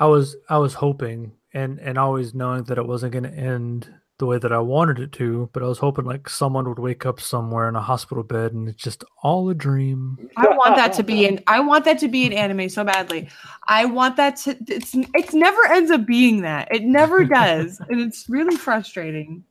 was 0.00 0.36
I 0.48 0.58
was 0.58 0.74
hoping 0.74 1.32
and 1.56 1.80
and 1.80 1.96
always 1.96 2.34
knowing 2.34 2.64
that 2.64 2.76
it 2.78 2.86
wasn't 2.86 3.12
going 3.12 3.24
to 3.24 3.32
end 3.32 3.88
the 4.18 4.26
way 4.26 4.38
that 4.38 4.52
I 4.52 4.58
wanted 4.58 4.98
it 4.98 5.12
to, 5.12 5.50
but 5.52 5.62
I 5.62 5.66
was 5.66 5.78
hoping 5.78 6.04
like 6.04 6.28
someone 6.28 6.66
would 6.68 6.78
wake 6.78 7.04
up 7.04 7.20
somewhere 7.20 7.68
in 7.68 7.76
a 7.76 7.82
hospital 7.82 8.22
bed 8.22 8.52
and 8.52 8.68
it's 8.68 8.82
just 8.82 9.04
all 9.22 9.48
a 9.50 9.54
dream. 9.54 10.30
I 10.36 10.48
want 10.48 10.76
that 10.76 10.92
to 10.94 11.02
be 11.02 11.26
an 11.28 11.40
I 11.46 11.60
want 11.60 11.84
that 11.86 11.98
to 12.00 12.08
be 12.08 12.26
an 12.26 12.32
anime 12.32 12.68
so 12.68 12.84
badly. 12.84 13.28
I 13.68 13.86
want 13.86 14.16
that 14.16 14.36
to 14.38 14.56
it's 14.68 14.94
it 14.94 15.32
never 15.32 15.66
ends 15.68 15.90
up 15.90 16.06
being 16.06 16.42
that. 16.42 16.68
It 16.70 16.84
never 16.84 17.24
does. 17.40 17.80
and 17.88 18.00
it's 18.00 18.28
really 18.28 18.56
frustrating. 18.56 19.44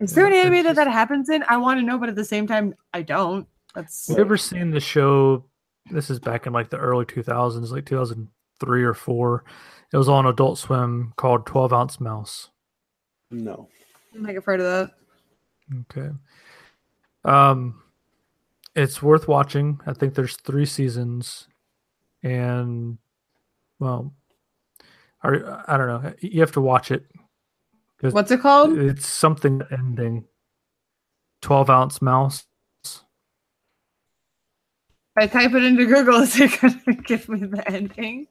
Is 0.00 0.14
there 0.14 0.26
an 0.26 0.32
anime 0.32 0.64
that 0.64 0.76
that 0.76 0.88
happens 0.88 1.28
in? 1.28 1.44
I 1.48 1.58
want 1.58 1.80
to 1.80 1.84
know, 1.84 1.98
but 1.98 2.08
at 2.08 2.16
the 2.16 2.24
same 2.24 2.46
time, 2.46 2.74
I 2.94 3.02
don't. 3.02 3.46
That's 3.74 4.08
Have 4.08 4.16
you 4.16 4.24
ever 4.24 4.38
seen 4.38 4.70
the 4.70 4.80
show? 4.80 5.44
This 5.90 6.08
is 6.08 6.18
back 6.18 6.46
in 6.46 6.54
like 6.54 6.70
the 6.70 6.78
early 6.78 7.04
2000s, 7.04 7.70
like 7.70 7.84
2003 8.60 8.84
or 8.84 8.94
4. 8.94 9.44
It 9.92 9.96
was 9.96 10.08
on 10.08 10.26
Adult 10.26 10.58
Swim 10.58 11.12
called 11.16 11.46
12 11.46 11.72
Ounce 11.72 12.00
Mouse. 12.00 12.50
No. 13.30 13.68
I'm 14.14 14.22
like 14.22 14.36
afraid 14.36 14.60
of 14.60 14.66
that. 14.66 14.90
Okay. 15.90 16.10
Um 17.24 17.82
it's 18.76 19.02
worth 19.02 19.26
watching. 19.28 19.80
I 19.86 19.92
think 19.92 20.14
there's 20.14 20.36
3 20.36 20.64
seasons 20.64 21.48
and 22.22 22.98
well 23.78 24.12
are 25.22 25.64
I 25.66 25.76
don't 25.76 25.88
know. 25.88 26.14
You 26.20 26.40
have 26.40 26.52
to 26.52 26.60
watch 26.60 26.90
it. 26.90 27.04
What's 28.00 28.30
it 28.30 28.40
called? 28.40 28.78
It's 28.78 29.06
something 29.06 29.62
ending. 29.70 30.24
12 31.42 31.70
ounce 31.70 32.02
mouse. 32.02 32.46
I 35.16 35.26
type 35.26 35.52
it 35.52 35.64
into 35.64 35.84
Google, 35.84 36.16
is 36.22 36.40
it 36.40 36.58
gonna 36.60 37.02
give 37.02 37.28
me 37.28 37.46
the 37.46 37.68
ending? 37.70 38.26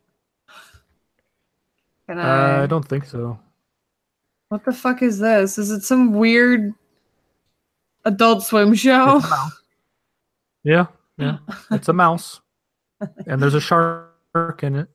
Can 2.09 2.17
I? 2.17 2.61
Uh, 2.61 2.63
I 2.63 2.65
don't 2.65 2.87
think 2.87 3.05
so. 3.05 3.37
what 4.47 4.65
the 4.65 4.73
fuck 4.73 5.03
is 5.03 5.19
this? 5.19 5.59
Is 5.59 5.69
it 5.69 5.83
some 5.83 6.11
weird 6.13 6.73
Adult 8.03 8.41
Swim 8.41 8.73
show? 8.73 9.17
It's 9.17 9.25
a 9.25 9.29
mouse. 9.29 9.61
Yeah, 10.63 10.85
yeah. 11.17 11.37
It's 11.71 11.87
a 11.87 11.93
mouse. 11.93 12.41
and 13.27 13.39
there's 13.39 13.53
a 13.53 13.61
shark 13.61 14.63
in 14.63 14.75
it. 14.75 14.87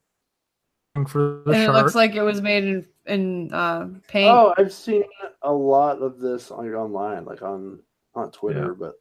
For 1.06 1.42
the 1.46 1.52
and 1.52 1.62
it 1.62 1.64
shark. 1.66 1.76
looks 1.76 1.94
like 1.94 2.16
it 2.16 2.22
was 2.22 2.42
made 2.42 2.64
in 2.64 2.86
in 3.06 3.54
uh, 3.54 3.90
paint. 4.08 4.32
Oh, 4.32 4.52
I've 4.58 4.72
seen 4.72 5.04
a 5.42 5.52
lot 5.52 6.02
of 6.02 6.18
this 6.18 6.50
on 6.50 6.66
online, 6.74 7.26
like 7.26 7.42
on 7.42 7.78
on 8.16 8.32
Twitter, 8.32 8.74
but 8.74 8.94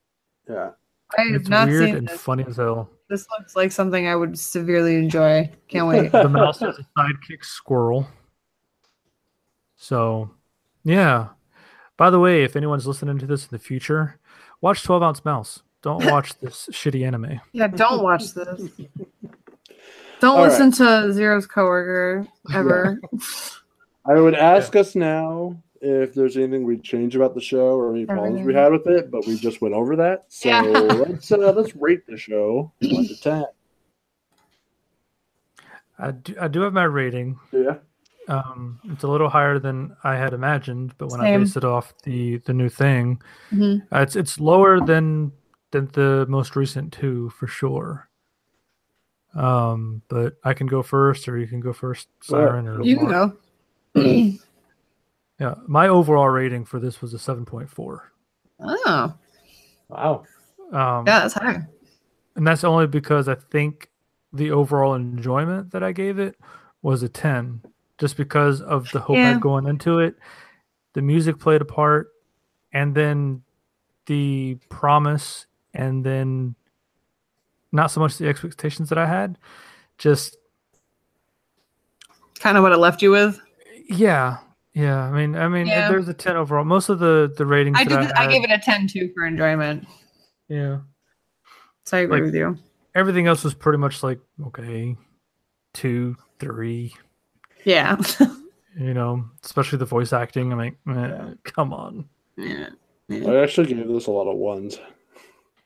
yeah. 0.48 0.70
I 1.18 1.22
have 1.24 1.34
it's 1.34 1.50
not 1.50 1.68
weird 1.68 1.86
seen 1.86 1.96
and 1.96 2.08
this. 2.08 2.22
funny 2.22 2.46
as 2.48 2.58
hell. 2.58 2.92
This 3.10 3.28
looks 3.38 3.56
like 3.56 3.72
something 3.72 4.08
I 4.08 4.16
would 4.16 4.38
severely 4.40 4.96
enjoy. 4.96 5.50
Can't 5.68 5.88
wait. 5.88 6.12
The 6.12 6.30
mouse 6.30 6.60
has 6.62 6.80
a 6.80 6.86
sidekick 6.98 7.44
squirrel. 7.44 8.08
So, 9.76 10.32
yeah. 10.84 11.30
By 11.98 12.10
the 12.10 12.20
way, 12.20 12.44
if 12.44 12.56
anyone's 12.56 12.88
listening 12.88 13.20
to 13.20 13.26
this 13.26 13.44
in 13.44 13.50
the 13.52 13.60
future, 13.60 14.20
watch 14.62 14.84
12 14.84 15.04
Ounce 15.04 15.26
Mouse. 15.26 15.62
Don't 15.82 16.06
watch 16.12 16.38
this 16.40 16.68
shitty 16.72 17.06
anime. 17.06 17.42
yeah, 17.52 17.68
don't 17.68 18.02
watch 18.02 18.34
this. 18.34 18.62
Don't 20.22 20.38
All 20.38 20.44
listen 20.44 20.72
to 20.72 21.12
Zero's 21.12 21.46
coworker 21.46 22.26
ever. 22.54 22.98
I 24.06 24.14
would 24.14 24.36
ask 24.36 24.74
us 24.74 24.96
now 24.96 25.62
if 25.84 26.14
there's 26.14 26.38
anything 26.38 26.64
we'd 26.64 26.84
change 26.84 27.16
about 27.16 27.36
the 27.36 27.42
show 27.42 27.76
or 27.76 27.94
any 27.94 28.06
problems 28.06 28.46
we 28.46 28.54
had 28.54 28.72
with 28.72 28.88
it, 28.88 29.12
but 29.12 29.26
we 29.28 29.38
just 29.38 29.62
went 29.62 29.74
over 29.76 29.96
that. 29.98 30.26
So 30.30 30.50
Yeah. 30.50 30.62
let's 31.08 31.32
uh, 31.32 31.52
let's 31.56 31.76
rate 31.76 32.08
the 32.08 32.18
show 32.18 32.72
one 32.82 33.06
to 33.08 33.20
ten. 33.22 33.46
I 36.00 36.12
do, 36.12 36.36
I 36.40 36.48
do 36.48 36.62
have 36.62 36.74
my 36.74 36.86
rating. 36.86 37.38
Yeah. 37.52 37.78
Um, 38.30 38.80
it's 38.86 39.04
a 39.04 39.08
little 39.08 39.28
higher 39.30 39.60
than 39.60 39.96
I 40.06 40.16
had 40.16 40.34
imagined, 40.34 40.94
but 40.98 41.12
when 41.12 41.20
I 41.20 41.26
Same. 41.26 41.42
based 41.42 41.58
it 41.58 41.66
off 41.66 41.94
the 42.04 42.38
the 42.38 42.54
new 42.54 42.70
thing, 42.70 43.22
Mhm. 43.52 43.82
uh, 43.94 44.00
it's 44.00 44.16
it's 44.16 44.40
lower 44.40 44.80
than 44.80 45.34
than 45.72 45.90
the 45.94 46.26
most 46.30 46.56
recent 46.56 46.94
two 46.94 47.30
for 47.32 47.48
sure. 47.48 48.08
Um, 49.36 50.04
but 50.08 50.36
I 50.44 50.54
can 50.54 50.68
go 50.68 50.82
first, 50.84 51.28
or 51.28 51.38
you 51.38 51.48
can 51.48 51.60
go 51.60 51.74
first, 51.74 52.08
Siren. 52.22 52.68
Or 52.68 52.82
You 52.84 52.98
can 52.98 53.08
go. 53.10 53.34
Yeah, 55.40 55.56
my 55.68 55.88
overall 55.88 56.30
rating 56.30 56.66
for 56.66 56.80
this 56.80 57.02
was 57.02 57.14
a 57.14 57.20
seven 57.20 57.46
point 57.46 57.70
four. 57.70 58.12
Oh, 58.60 59.14
Wow. 59.90 60.24
Um, 60.72 61.06
yeah, 61.06 61.20
that's 61.20 61.34
high. 61.34 61.60
and 62.36 62.48
that's 62.48 62.64
only 62.64 62.88
because 62.88 63.28
I 63.28 63.36
think 63.36 63.90
the 64.32 64.52
overall 64.52 64.96
enjoyment 64.96 65.72
that 65.72 65.84
I 65.84 65.92
gave 65.92 66.18
it 66.18 66.36
was 66.82 67.04
a 67.04 67.10
10 67.10 67.62
just 68.00 68.18
because 68.18 68.62
of 68.62 68.90
the 68.92 69.00
hope 69.00 69.18
I 69.18 69.22
Yeah. 69.22 69.34
had 69.34 69.42
going 69.42 69.68
into 69.68 70.00
it. 70.00 70.16
The 70.94 71.02
music 71.04 71.38
played 71.40 71.62
a 71.62 71.66
part 71.66 72.10
and 72.72 72.96
then 72.96 73.44
the 74.08 74.56
promise 74.70 75.46
and 75.74 76.04
then 76.04 76.56
not 77.72 77.92
so 77.92 78.00
much 78.00 78.18
the 78.18 78.28
expectations 78.28 78.90
that 78.90 78.98
I 78.98 79.06
had. 79.06 79.38
Just 79.98 80.38
Kind 82.40 82.58
of 82.58 82.64
what 82.64 82.72
it 82.72 82.78
left 82.78 83.02
you 83.02 83.12
with. 83.12 83.40
yeah. 83.90 84.38
Yeah, 84.74 85.04
I 85.04 85.12
mean, 85.12 85.36
I 85.36 85.48
mean, 85.48 85.68
Yeah. 85.68 85.90
there's 85.90 86.08
a 86.08 86.14
ten 86.14 86.36
overall. 86.36 86.66
Most 86.66 86.90
of 86.90 87.00
the 87.00 87.32
the 87.38 87.46
ratings 87.46 87.78
I 87.80 87.84
did. 87.84 87.98
I, 87.98 88.12
I 88.18 88.22
had, 88.24 88.32
gave 88.32 88.44
it 88.44 88.52
a 88.52 88.58
ten 88.58 88.88
too 88.88 89.12
for 89.14 89.26
enjoyment. 89.26 89.88
yeah, 90.50 90.80
So 91.86 91.98
I 91.98 92.02
agree 92.02 92.18
Like- 92.18 92.24
with 92.26 92.36
you. 92.36 92.58
everything 92.96 93.28
else 93.28 93.44
was 93.44 93.54
pretty 93.54 93.78
much 93.78 94.02
like 94.04 94.20
okay, 94.48 94.96
two, 95.74 96.16
three, 96.40 96.94
Yeah. 97.66 97.98
you 98.80 98.94
know, 98.96 99.26
especially 99.44 99.78
the 99.78 99.86
voice 99.86 100.12
acting. 100.14 100.52
I'm 100.52 100.58
like, 100.58 100.78
eh, 100.90 101.34
come 101.44 101.72
on. 101.74 102.06
yeah. 102.38 102.70
I 103.12 103.36
actually 103.44 103.68
gave 103.68 103.88
this 103.88 104.08
a 104.08 104.12
lot 104.12 104.28
of 104.32 104.38
ones 104.38 104.80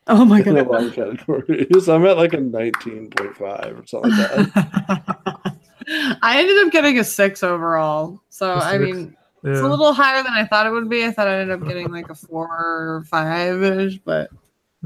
Oh 0.06 0.24
my 0.24 0.40
in 0.46 0.56
a 0.56 0.64
god. 0.64 0.70
lot 0.70 0.84
of 0.84 0.92
categories. 0.94 1.88
I'm 1.88 2.04
at 2.04 2.16
like 2.18 2.34
a 2.34 2.38
19.5 2.38 3.40
or 3.82 3.86
something 3.86 4.10
like 4.10 4.52
that. 4.54 5.57
I 5.88 6.38
ended 6.38 6.66
up 6.66 6.72
getting 6.72 6.98
a 6.98 7.04
six 7.04 7.42
overall. 7.42 8.22
So 8.28 8.52
A 8.52 8.56
I 8.56 8.72
six? 8.72 8.84
mean, 8.84 9.16
it's 9.44 9.60
a 9.60 9.68
little 9.68 9.92
higher 9.92 10.22
than 10.22 10.32
I 10.32 10.44
thought 10.44 10.66
it 10.66 10.70
would 10.70 10.88
be. 10.88 11.04
I 11.04 11.10
thought 11.12 11.28
I 11.28 11.40
ended 11.40 11.60
up 11.60 11.66
getting 11.66 11.90
like 11.90 12.10
a 12.10 12.14
four 12.14 12.46
or 12.46 13.04
five 13.08 13.62
ish. 13.62 13.98
But 13.98 14.30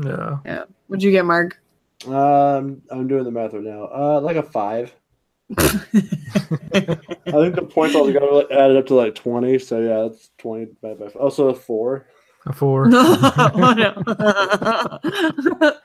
yeah. 0.02 0.38
yeah, 0.44 0.64
what'd 0.86 1.02
you 1.02 1.10
get, 1.10 1.24
Mark? 1.24 1.58
Um, 2.06 2.82
I'm 2.90 3.08
doing 3.08 3.24
the 3.24 3.30
math 3.30 3.52
right 3.52 3.62
now. 3.62 3.88
Uh, 3.92 4.20
like 4.20 4.36
a 4.36 4.42
five. 4.42 4.94
I 5.58 5.64
think 5.64 7.54
the 7.54 7.68
points 7.68 7.94
altogether 7.94 8.30
like, 8.32 8.50
added 8.50 8.76
up 8.76 8.86
to 8.86 8.94
like 8.94 9.14
20. 9.14 9.58
So 9.58 9.80
yeah, 9.80 10.08
that's 10.08 10.30
20 10.38 10.66
divided 10.66 10.98
by 10.98 11.08
five. 11.08 11.16
Also 11.16 11.48
a 11.48 11.54
four. 11.54 12.06
A 12.46 12.52
four. 12.52 12.88
oh, 12.92 13.74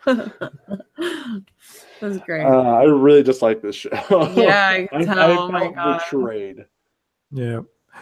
no. 2.01 2.09
That's 2.09 2.25
great. 2.25 2.45
Uh, 2.45 2.61
I 2.61 2.83
really 2.83 3.23
dislike 3.23 3.61
this 3.61 3.75
show. 3.75 3.89
yeah, 4.35 4.67
I 4.69 4.89
I, 4.91 5.03
can 5.03 5.09
I 5.09 5.27
tell. 5.27 5.39
oh 5.39 5.51
my 5.51 5.61
felt 5.61 5.75
god. 5.75 6.01
betrayed. 6.09 6.65
Yeah. 7.31 7.61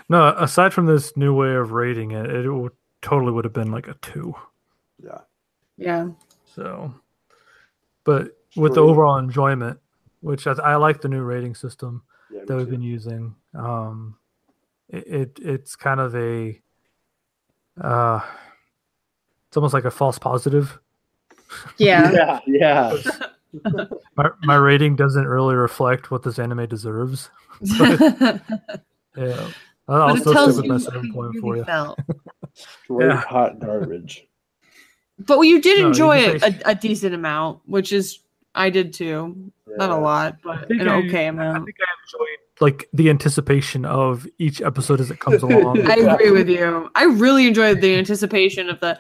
No, 0.10 0.36
aside 0.38 0.74
from 0.74 0.86
this 0.86 1.16
new 1.16 1.34
way 1.34 1.56
of 1.56 1.72
rating 1.72 2.12
it, 2.12 2.30
it 2.30 2.52
would, 2.52 2.74
totally 3.02 3.32
would 3.32 3.46
have 3.46 3.54
been 3.54 3.72
like 3.72 3.88
a 3.88 3.96
two. 4.02 4.36
Yeah. 5.04 5.20
Yeah. 5.78 6.10
So, 6.54 6.94
but 8.04 8.38
with 8.56 8.76
the 8.76 8.82
overall 8.82 9.18
enjoyment, 9.18 9.80
which 10.22 10.48
I, 10.48 10.54
I 10.54 10.76
like 10.76 11.02
the 11.02 11.10
new 11.10 11.22
rating 11.22 11.56
system 11.56 12.04
Yeah, 12.32 12.42
that 12.46 12.56
we've 12.56 12.66
too. 12.66 12.72
been 12.72 12.82
using. 12.82 13.36
Um, 13.54 14.18
it, 14.90 15.08
it 15.08 15.40
it's 15.42 15.76
kind 15.76 16.00
of 16.00 16.16
a, 16.16 16.60
uh, 17.82 18.20
it's 19.48 19.58
almost 19.58 19.74
like 19.74 19.86
a 19.86 19.92
false 19.92 20.18
positive. 20.20 20.80
Yeah. 21.78 22.12
yeah, 22.14 22.40
yeah. 22.48 22.98
My 24.16 24.30
my 24.44 24.56
rating 24.56 24.96
doesn't 24.96 25.28
really 25.28 25.56
reflect 25.56 26.12
what 26.12 26.24
this 26.24 26.40
anime 26.40 26.68
deserves. 26.68 27.30
Yeah, 29.18 29.48
I'll 29.88 30.14
but 30.16 30.20
still 30.20 30.52
stick 30.52 30.66
you 30.66 30.74
with 30.74 30.84
my 30.84 30.92
how 30.92 30.92
seven 30.94 31.14
point 31.14 31.36
really 31.36 31.40
for 31.42 31.56
you. 31.56 31.96
Straight 32.54 33.08
Yeah. 33.08 33.16
hot 33.22 33.60
garbage. 33.60 34.28
But 35.20 35.40
you 35.42 35.62
did 35.62 35.80
No, 35.80 35.88
enjoy 35.88 36.22
can 36.26 36.36
it 36.36 36.42
say- 36.42 36.60
a, 36.66 36.72
a 36.72 36.76
decent 36.76 37.16
amount, 37.16 37.62
which 37.66 37.94
is 37.94 38.20
I 38.56 38.70
did 38.70 38.92
too. 38.92 39.52
Not 39.68 39.90
a 39.92 39.96
lot, 39.98 40.38
but 40.44 40.70
an 40.70 40.90
I- 40.90 40.98
okay 40.98 41.30
I 41.30 41.32
think 41.32 41.40
I 41.40 41.54
enjoyed 41.54 42.40
like 42.60 42.90
the 42.92 43.10
anticipation 43.10 43.86
of 43.86 44.28
each 44.38 44.62
episode 44.62 45.00
as 45.00 45.10
it 45.12 45.20
comes 45.20 45.42
along. 45.44 45.90
I 45.90 45.94
agree 45.96 46.32
with 46.32 46.50
you. 46.50 46.90
I 46.96 47.06
really 47.06 47.48
enjoyed 47.48 47.80
the 47.80 47.96
anticipation 47.96 48.70
of 48.70 48.82
the 48.82 49.00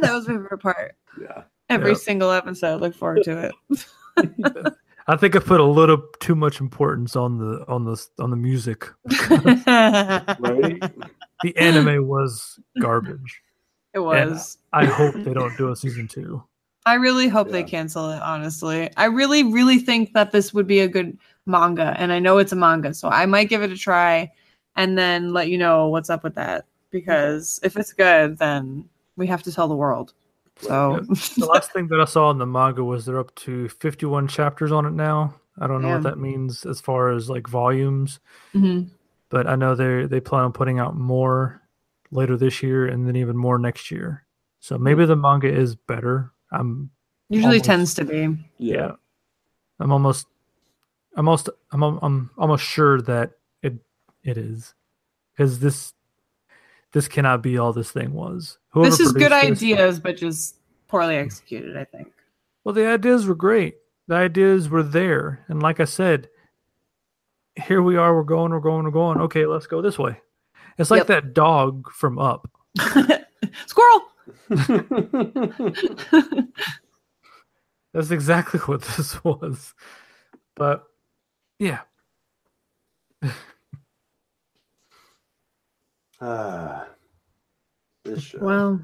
that 0.00 0.10
was 0.12 0.26
my 0.26 0.34
favorite 0.34 0.58
part. 0.62 0.96
Yeah. 1.20 1.42
Every 1.68 1.90
Yep. 1.90 1.98
single 1.98 2.30
episode, 2.30 2.80
look 2.80 2.94
forward 2.94 3.24
to 3.24 3.52
it. 3.70 3.86
I 5.06 5.16
think 5.16 5.36
I 5.36 5.38
put 5.38 5.60
a 5.60 5.64
little 5.64 6.02
too 6.20 6.34
much 6.34 6.60
importance 6.60 7.16
on 7.16 7.38
the 7.38 7.64
on 7.68 7.84
the 7.84 8.06
on 8.18 8.30
the 8.30 8.36
music. 8.36 8.88
Right? 9.06 10.82
The 11.44 11.56
anime 11.56 12.08
was 12.08 12.58
garbage. 12.80 13.42
It 13.94 14.00
was. 14.00 14.58
I 14.72 14.86
hope 14.86 15.14
they 15.14 15.32
don't 15.32 15.56
do 15.56 15.70
a 15.70 15.76
season 15.76 16.08
two. 16.08 16.42
I 16.84 16.94
really 16.94 17.28
hope 17.28 17.50
they 17.50 17.62
cancel 17.62 18.10
it, 18.10 18.20
honestly. 18.20 18.90
I 18.96 19.04
really, 19.04 19.44
really 19.44 19.78
think 19.78 20.14
that 20.14 20.32
this 20.32 20.52
would 20.52 20.66
be 20.66 20.80
a 20.80 20.88
good 20.88 21.16
manga. 21.46 21.94
And 21.96 22.12
I 22.12 22.18
know 22.18 22.38
it's 22.38 22.50
a 22.50 22.56
manga, 22.56 22.92
so 22.92 23.08
I 23.08 23.24
might 23.26 23.48
give 23.48 23.62
it 23.62 23.70
a 23.70 23.76
try 23.76 24.32
and 24.74 24.98
then 24.98 25.32
let 25.32 25.48
you 25.48 25.58
know 25.58 25.88
what's 25.88 26.10
up 26.10 26.24
with 26.24 26.34
that. 26.34 26.64
Because 26.90 27.60
if 27.62 27.76
it's 27.76 27.92
good, 27.92 28.38
then 28.38 28.88
we 29.16 29.28
have 29.28 29.44
to 29.44 29.52
tell 29.52 29.68
the 29.68 29.76
world. 29.76 30.14
So 30.60 31.00
The 31.38 31.46
last 31.52 31.72
thing 31.72 31.88
that 31.88 32.00
I 32.00 32.04
saw 32.04 32.30
in 32.30 32.38
the 32.38 32.46
manga 32.46 32.82
was 32.84 33.04
they're 33.06 33.18
up 33.18 33.34
to 33.36 33.68
51 33.68 34.28
chapters 34.28 34.72
on 34.72 34.86
it 34.86 34.92
now. 34.92 35.34
I 35.60 35.66
don't 35.66 35.82
know 35.82 35.88
what 35.94 36.02
that 36.04 36.18
means 36.18 36.64
as 36.66 36.80
far 36.80 37.10
as 37.10 37.28
like 37.28 37.48
volumes, 37.48 38.20
Mhm. 38.54 38.90
but 39.28 39.46
I 39.48 39.56
know 39.56 39.74
they 39.74 40.06
they 40.06 40.20
plan 40.20 40.44
on 40.44 40.52
putting 40.52 40.78
out 40.78 40.96
more 40.96 41.60
later 42.10 42.36
this 42.36 42.62
year 42.62 42.86
and 42.86 43.06
then 43.06 43.16
even 43.16 43.36
more 43.36 43.58
next 43.58 43.90
year. 43.90 44.24
So 44.60 44.78
maybe 44.78 45.04
the 45.04 45.16
manga 45.16 45.48
is 45.48 45.74
better. 45.74 46.32
I'm 46.52 46.90
usually 47.28 47.56
Almost. 47.56 47.64
tends 47.64 47.94
to 47.94 48.04
be. 48.04 48.36
yeah. 48.58 48.92
I'm 49.80 49.92
almost 49.92 50.26
I'm 51.16 51.28
almost 51.28 51.48
I'm 51.72 51.82
I'm 51.82 52.30
almost 52.38 52.64
sure 52.64 53.00
that 53.02 53.32
it 53.62 53.74
it 54.24 54.36
is 54.38 54.74
because 55.36 55.58
this 55.60 55.92
this 56.92 57.08
cannot 57.08 57.42
be 57.42 57.58
all 57.58 57.72
this 57.72 57.90
thing 57.90 58.12
was. 58.12 58.58
Whoever 58.70 58.90
this 58.90 59.00
is 59.00 59.12
good 59.12 59.32
ideas, 59.32 60.00
but 60.00 60.16
just 60.16 60.56
poorly 60.88 61.16
executed, 61.16 61.76
I 61.76 61.84
think. 61.84 62.12
Well, 62.64 62.74
the 62.74 62.86
ideas 62.86 63.26
were 63.26 63.34
great. 63.34 63.76
The 64.06 64.16
ideas 64.16 64.68
were 64.68 64.82
there, 64.82 65.44
and 65.48 65.62
like 65.62 65.80
I 65.80 65.84
said, 65.84 66.28
here 67.56 67.82
we 67.82 67.96
are. 67.96 68.14
We're 68.14 68.22
going. 68.22 68.52
We're 68.52 68.60
going. 68.60 68.84
We're 68.84 68.90
going. 68.90 69.20
Okay, 69.20 69.46
let's 69.46 69.66
go 69.66 69.82
this 69.82 69.98
way. 69.98 70.20
It's 70.78 70.90
like 70.90 71.00
Yep. 71.00 71.06
that 71.08 71.34
dog 71.34 71.90
from 71.90 72.18
Up. 72.18 72.48
Squirrel! 73.66 74.02
That's 77.92 78.10
exactly 78.10 78.60
what 78.66 78.82
this 78.82 79.22
was. 79.24 79.74
But 80.54 80.84
yeah, 81.58 81.80
Ah, 86.20 86.86
this 88.04 88.22
show. 88.22 88.38
well, 88.40 88.80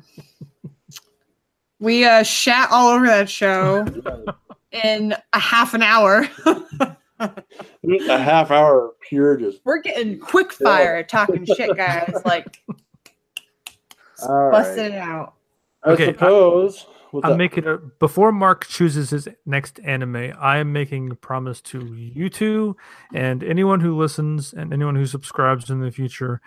we 1.80 2.04
uh, 2.04 2.22
shat 2.22 2.68
all 2.70 2.88
over 2.90 3.06
that 3.06 3.28
show 3.28 3.84
in 4.72 5.14
a 5.32 5.38
half 5.38 5.74
an 5.74 5.82
hour. 5.82 6.28
A 7.20 8.18
half 8.18 8.50
hour 8.50 8.86
of 8.88 9.00
pure 9.00 9.36
just. 9.36 9.60
We're 9.64 9.78
getting 9.80 10.18
quick 10.18 10.52
fire 10.52 11.02
talking 11.04 11.44
shit, 11.46 11.74
guys. 11.76 12.12
Like 12.24 12.60
All 14.28 14.50
busting 14.50 14.78
right. 14.84 14.92
it 14.92 14.98
out. 14.98 15.34
I 15.84 15.90
Okay, 15.92 16.08
I- 16.08 16.12
suppose. 16.12 16.86
what's 17.12 17.24
I'm 17.24 17.32
up? 17.32 17.38
making 17.38 17.66
a 17.66 17.78
before 17.78 18.32
Mark 18.32 18.66
chooses 18.66 19.10
his 19.10 19.28
next 19.46 19.78
anime. 19.84 20.32
I 20.38 20.58
am 20.58 20.72
making 20.72 21.12
a 21.12 21.14
promise 21.14 21.60
to 21.62 21.94
you 21.94 22.28
two 22.28 22.76
and 23.14 23.42
anyone 23.44 23.80
who 23.80 23.96
listens 23.96 24.52
and 24.52 24.72
anyone 24.72 24.96
who 24.96 25.06
subscribes 25.06 25.70
in 25.70 25.80
the 25.80 25.92
future. 25.92 26.40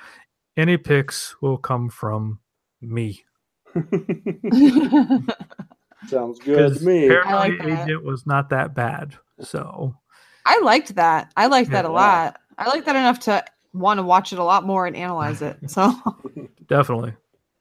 Any 0.57 0.75
picks 0.77 1.39
will 1.41 1.57
come 1.57 1.87
from 1.89 2.39
me. 2.81 3.23
Sounds 6.07 6.39
good 6.39 6.77
to 6.77 6.83
me. 6.85 7.07
Paranoid 7.07 7.29
I 7.29 7.65
like. 7.65 7.79
Agent 7.83 8.03
was 8.03 8.25
not 8.25 8.49
that 8.49 8.73
bad. 8.73 9.15
So 9.41 9.95
I 10.45 10.59
liked 10.61 10.95
that. 10.95 11.31
I 11.37 11.47
liked 11.47 11.71
that 11.71 11.85
a 11.85 11.89
Yeah. 11.89 11.93
lot. 11.93 12.39
I 12.57 12.67
liked 12.69 12.85
that 12.85 12.95
enough 12.95 13.19
to 13.21 13.43
want 13.73 13.99
to 13.99 14.03
watch 14.03 14.33
it 14.33 14.39
a 14.39 14.43
lot 14.43 14.63
more 14.65 14.87
and 14.87 14.95
analyze 14.95 15.41
it. 15.41 15.57
So 15.69 15.93
definitely. 16.67 17.13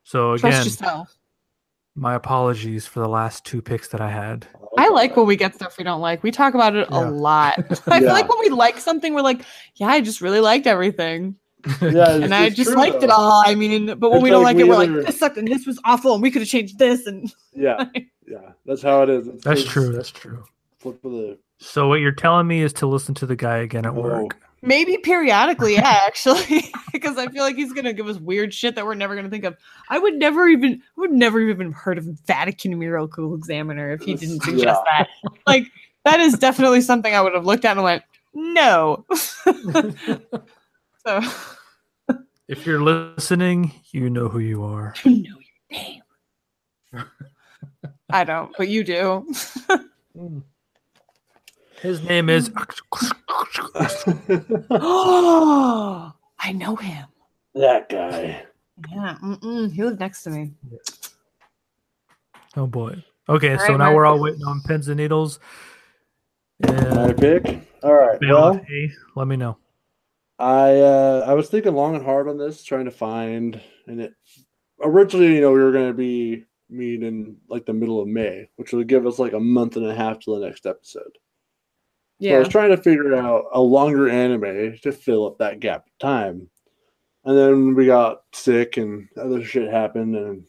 So 0.04 0.32
again, 0.32 0.52
trust 0.52 0.80
again, 0.80 0.86
yourself. 0.88 1.18
my 1.96 2.14
apologies 2.14 2.86
for 2.86 3.00
the 3.00 3.08
last 3.08 3.44
two 3.44 3.60
picks 3.60 3.88
that 3.88 4.00
I 4.00 4.10
had. 4.10 4.46
I 4.78 4.88
like 4.90 5.16
when 5.16 5.26
we 5.26 5.36
get 5.36 5.54
stuff 5.54 5.76
we 5.78 5.84
don't 5.84 6.00
like. 6.00 6.22
We 6.22 6.30
talk 6.30 6.54
about 6.54 6.76
it 6.76 6.88
Yeah. 6.90 6.98
a 6.98 7.10
lot. 7.10 7.58
I 7.88 8.00
feel 8.00 8.12
like 8.12 8.28
when 8.28 8.38
we 8.38 8.48
like 8.50 8.78
something, 8.78 9.12
we're 9.14 9.20
like, 9.22 9.42
yeah, 9.74 9.88
I 9.88 10.00
just 10.00 10.20
really 10.20 10.40
liked 10.40 10.66
everything. 10.66 11.36
Yeah, 11.82 12.14
and 12.22 12.34
I 12.34 12.50
just 12.50 12.70
true, 12.70 12.78
liked 12.78 13.02
it 13.02 13.10
all. 13.10 13.42
I 13.44 13.54
mean, 13.54 13.86
but 13.98 14.10
when 14.10 14.18
It's 14.18 14.22
we 14.24 14.30
don't 14.30 14.42
like 14.42 14.56
like, 14.56 14.60
it, 14.60 14.64
we 14.64 14.70
we're 14.70 14.82
either- 14.84 14.96
like, 14.98 15.06
this 15.06 15.18
sucked 15.18 15.36
and 15.36 15.48
this 15.48 15.66
was 15.66 15.78
awful 15.84 16.14
and 16.14 16.22
we 16.22 16.30
could 16.30 16.42
have 16.42 16.48
changed 16.48 16.78
this. 16.78 17.06
And 17.06 17.32
Yeah, 17.54 17.84
yeah, 18.26 18.52
that's 18.64 18.82
how 18.82 19.02
it 19.02 19.08
is. 19.10 19.26
It's 19.28 19.44
That's 19.44 19.62
just 19.62 19.72
true. 19.72 19.92
That's 19.92 20.10
true. 20.10 20.44
Flip 20.78 21.04
of 21.04 21.12
the. 21.12 21.38
So 21.58 21.88
what 21.88 22.00
you're 22.00 22.12
telling 22.12 22.46
me 22.46 22.62
is 22.62 22.72
to 22.74 22.86
listen 22.86 23.14
to 23.16 23.26
the 23.26 23.36
guy 23.36 23.58
again 23.58 23.86
at 23.86 23.92
Oh. 23.92 24.00
work. 24.02 24.36
maybe 24.62 24.98
periodically, 24.98 25.74
yeah, 25.74 26.00
actually, 26.06 26.70
because 26.92 27.16
I 27.18 27.28
feel 27.28 27.42
like 27.44 27.56
he's 27.56 27.72
gonna 27.72 27.92
give 27.94 28.08
us 28.08 28.18
weird 28.18 28.52
shit 28.52 28.74
that 28.74 28.84
we're 28.84 28.94
never 28.94 29.16
gonna 29.16 29.30
think 29.30 29.44
of. 29.44 29.56
I 29.88 29.98
would 29.98 30.14
never 30.16 30.48
even, 30.48 30.82
I 30.96 31.00
would 31.00 31.12
never 31.12 31.40
even 31.40 31.72
heard 31.72 31.98
of 31.98 32.04
Vatican 32.26 32.78
Miracle 32.78 33.34
Examiner 33.34 33.90
if 33.92 34.02
he 34.02 34.14
didn't 34.14 34.42
suggest 34.42 34.80
that. 34.90 35.08
Like 35.46 35.64
that 36.04 36.20
is 36.20 36.34
definitely 36.38 36.80
something 36.82 37.14
I 37.14 37.20
would 37.22 37.34
have 37.34 37.46
looked 37.46 37.64
at 37.64 37.76
and 37.76 37.84
went, 37.84 38.02
no. 38.34 39.04
so 41.06 41.20
If 42.48 42.64
you're 42.66 42.80
listening, 42.80 43.72
you 43.90 44.08
know 44.08 44.28
who 44.28 44.38
you 44.38 44.62
are. 44.64 44.94
you 45.04 45.22
know 45.22 45.38
your 45.40 45.82
name. 45.82 46.02
I 48.10 48.22
don't, 48.24 48.54
but 48.56 48.68
you 48.68 48.84
do. 48.84 49.26
His 51.82 52.02
name 52.04 52.30
is. 52.30 52.50
oh, 54.70 56.12
I 56.38 56.52
know 56.52 56.76
him. 56.76 57.06
that 57.54 57.88
guy. 57.88 58.44
Yeah, 58.90 59.16
mm-mm, 59.22 59.72
he 59.72 59.82
lived 59.82 59.98
next 60.00 60.22
to 60.24 60.30
me. 60.30 60.52
Oh 62.56 62.66
boy. 62.66 63.02
Okay, 63.28 63.52
All 63.54 63.58
so 63.58 63.68
right, 63.72 63.78
now 63.78 63.94
we're 63.94 64.06
all 64.06 64.20
waiting 64.20 64.44
on 64.44 64.60
pins 64.62 64.86
and 64.88 64.98
needles. 64.98 65.40
My 66.60 66.72
And 66.72 67.18
pick. 67.18 67.60
All 67.82 67.92
right. 67.94 68.18
Well, 68.20 68.60
let 69.16 69.26
me 69.26 69.36
know. 69.36 69.56
I 70.38 70.80
uh, 70.80 71.24
I 71.26 71.34
was 71.34 71.48
thinking 71.48 71.74
long 71.74 71.94
and 71.94 72.04
hard 72.04 72.28
on 72.28 72.38
this, 72.38 72.62
trying 72.62 72.84
to 72.84 72.90
find, 72.90 73.60
and 73.86 74.00
it 74.00 74.14
originally, 74.82 75.34
you 75.34 75.40
know, 75.40 75.52
we 75.52 75.60
were 75.60 75.72
going 75.72 75.88
to 75.88 75.94
be 75.94 76.44
meeting 76.68 77.36
like 77.48 77.64
the 77.64 77.72
middle 77.72 78.00
of 78.00 78.08
May, 78.08 78.48
which 78.56 78.72
would 78.72 78.88
give 78.88 79.06
us 79.06 79.18
like 79.18 79.32
a 79.32 79.40
month 79.40 79.76
and 79.76 79.86
a 79.86 79.94
half 79.94 80.18
to 80.20 80.38
the 80.38 80.46
next 80.46 80.66
episode. 80.66 81.18
So 82.32 82.36
I 82.36 82.38
was 82.40 82.48
trying 82.48 82.70
to 82.70 82.82
figure 82.82 83.14
out 83.14 83.44
a 83.52 83.60
longer 83.60 84.08
anime 84.08 84.78
to 84.82 84.92
fill 84.92 85.26
up 85.26 85.38
that 85.38 85.60
gap 85.60 85.86
of 85.86 85.98
time. 85.98 86.48
And 87.24 87.36
then 87.36 87.74
we 87.74 87.86
got 87.86 88.22
sick 88.32 88.76
and 88.76 89.08
other 89.20 89.44
shit 89.44 89.70
happened 89.70 90.16
and 90.16 90.44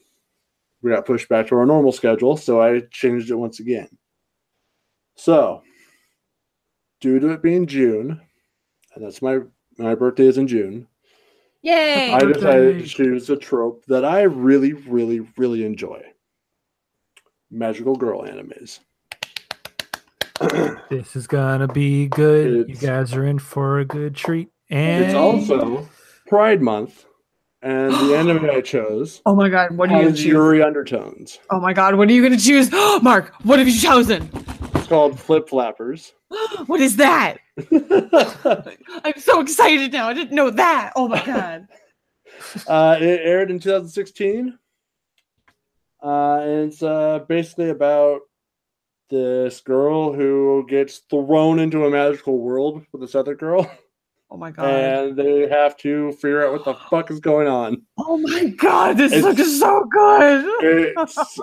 we 0.82 0.92
got 0.92 1.06
pushed 1.06 1.28
back 1.28 1.48
to 1.48 1.56
our 1.56 1.66
normal 1.66 1.92
schedule. 1.92 2.38
So 2.38 2.62
I 2.62 2.82
changed 2.92 3.32
it 3.32 3.36
once 3.36 3.60
again. 3.60 3.90
So, 5.16 5.64
due 7.02 7.20
to 7.20 7.32
it 7.32 7.42
being 7.42 7.66
June, 7.66 8.22
and 8.94 9.04
that's 9.04 9.22
my 9.22 9.40
my 9.78 9.96
birthday 9.96 10.26
is 10.28 10.38
in 10.38 10.48
June. 10.48 10.88
Yay! 11.62 12.14
I 12.14 12.20
decided 12.20 12.80
to 12.80 12.86
choose 12.86 13.30
a 13.30 13.36
trope 13.36 13.84
that 13.88 14.06
I 14.06 14.24
really, 14.24 14.74
really, 14.74 15.22
really 15.38 15.66
enjoy. 15.66 16.02
Magical 17.52 17.96
girl 17.96 18.24
animes. 18.24 18.80
This 20.90 21.16
is 21.16 21.28
gonna 21.28 21.68
be 21.68 22.08
good. 22.08 22.70
You 22.70 22.76
guys 22.76 23.14
are 23.14 23.26
in 23.26 23.40
for 23.40 23.80
a 23.80 23.86
good 23.86 24.16
treat. 24.16 24.50
And 24.70 25.04
It's 25.04 25.14
also 25.14 25.88
Pride 26.28 26.62
Month, 26.62 27.06
and 27.62 27.92
the 27.92 28.16
anime 28.18 28.50
I 28.50 28.62
chose 28.62 29.22
oh 29.26 29.36
my 29.36 29.50
god, 29.50 29.76
what 29.76 29.90
are 29.90 29.94
you 29.94 30.00
gonna 30.04 30.12
has? 30.12 30.26
Yuri 30.26 30.62
undertones. 30.62 31.40
Oh 31.50 31.60
my 31.60 31.74
god, 31.74 31.96
what 31.96 32.08
are 32.08 32.14
you 32.14 32.22
gonna 32.22 32.38
choose? 32.38 32.72
Mark, 33.02 33.34
what 33.44 33.60
have 33.60 33.68
you 33.68 33.80
chosen? 33.80 34.30
Called 34.88 35.20
Flip 35.20 35.48
Flappers. 35.50 36.14
What 36.68 36.82
is 36.82 36.98
that? 36.98 37.38
I'm 37.72 39.18
so 39.20 39.40
excited 39.42 39.92
now. 39.94 40.10
I 40.10 40.14
didn't 40.14 40.36
know 40.36 40.50
that. 40.50 40.94
Oh 40.96 41.08
my 41.08 41.24
god. 41.24 41.68
uh, 42.68 42.98
it 43.00 43.22
aired 43.24 43.50
in 43.52 43.60
2016. 43.60 44.58
Uh, 46.04 46.40
and 46.42 46.72
it's 46.72 46.84
uh, 46.84 47.20
basically 47.28 47.70
about 47.70 48.22
this 49.10 49.62
girl 49.62 50.14
who 50.14 50.66
gets 50.68 51.00
thrown 51.10 51.60
into 51.60 51.86
a 51.86 51.90
magical 51.90 52.38
world 52.40 52.84
with 52.92 53.02
this 53.02 53.16
other 53.16 53.36
girl, 53.36 53.70
Oh 54.30 54.36
my 54.38 54.52
god. 54.52 54.66
and 54.70 55.18
they 55.18 55.48
have 55.48 55.78
to 55.78 56.12
figure 56.14 56.46
out 56.46 56.52
what 56.52 56.66
the 56.66 56.74
fuck 56.90 57.10
is 57.10 57.20
going 57.22 57.48
on. 57.48 57.82
oh 57.98 58.18
my 58.18 58.46
god, 58.58 58.98
this 58.98 59.14
It's- 59.14 59.24
looks 59.24 59.60
so 59.60 59.86
good. 59.86 60.46
It's 60.98 61.40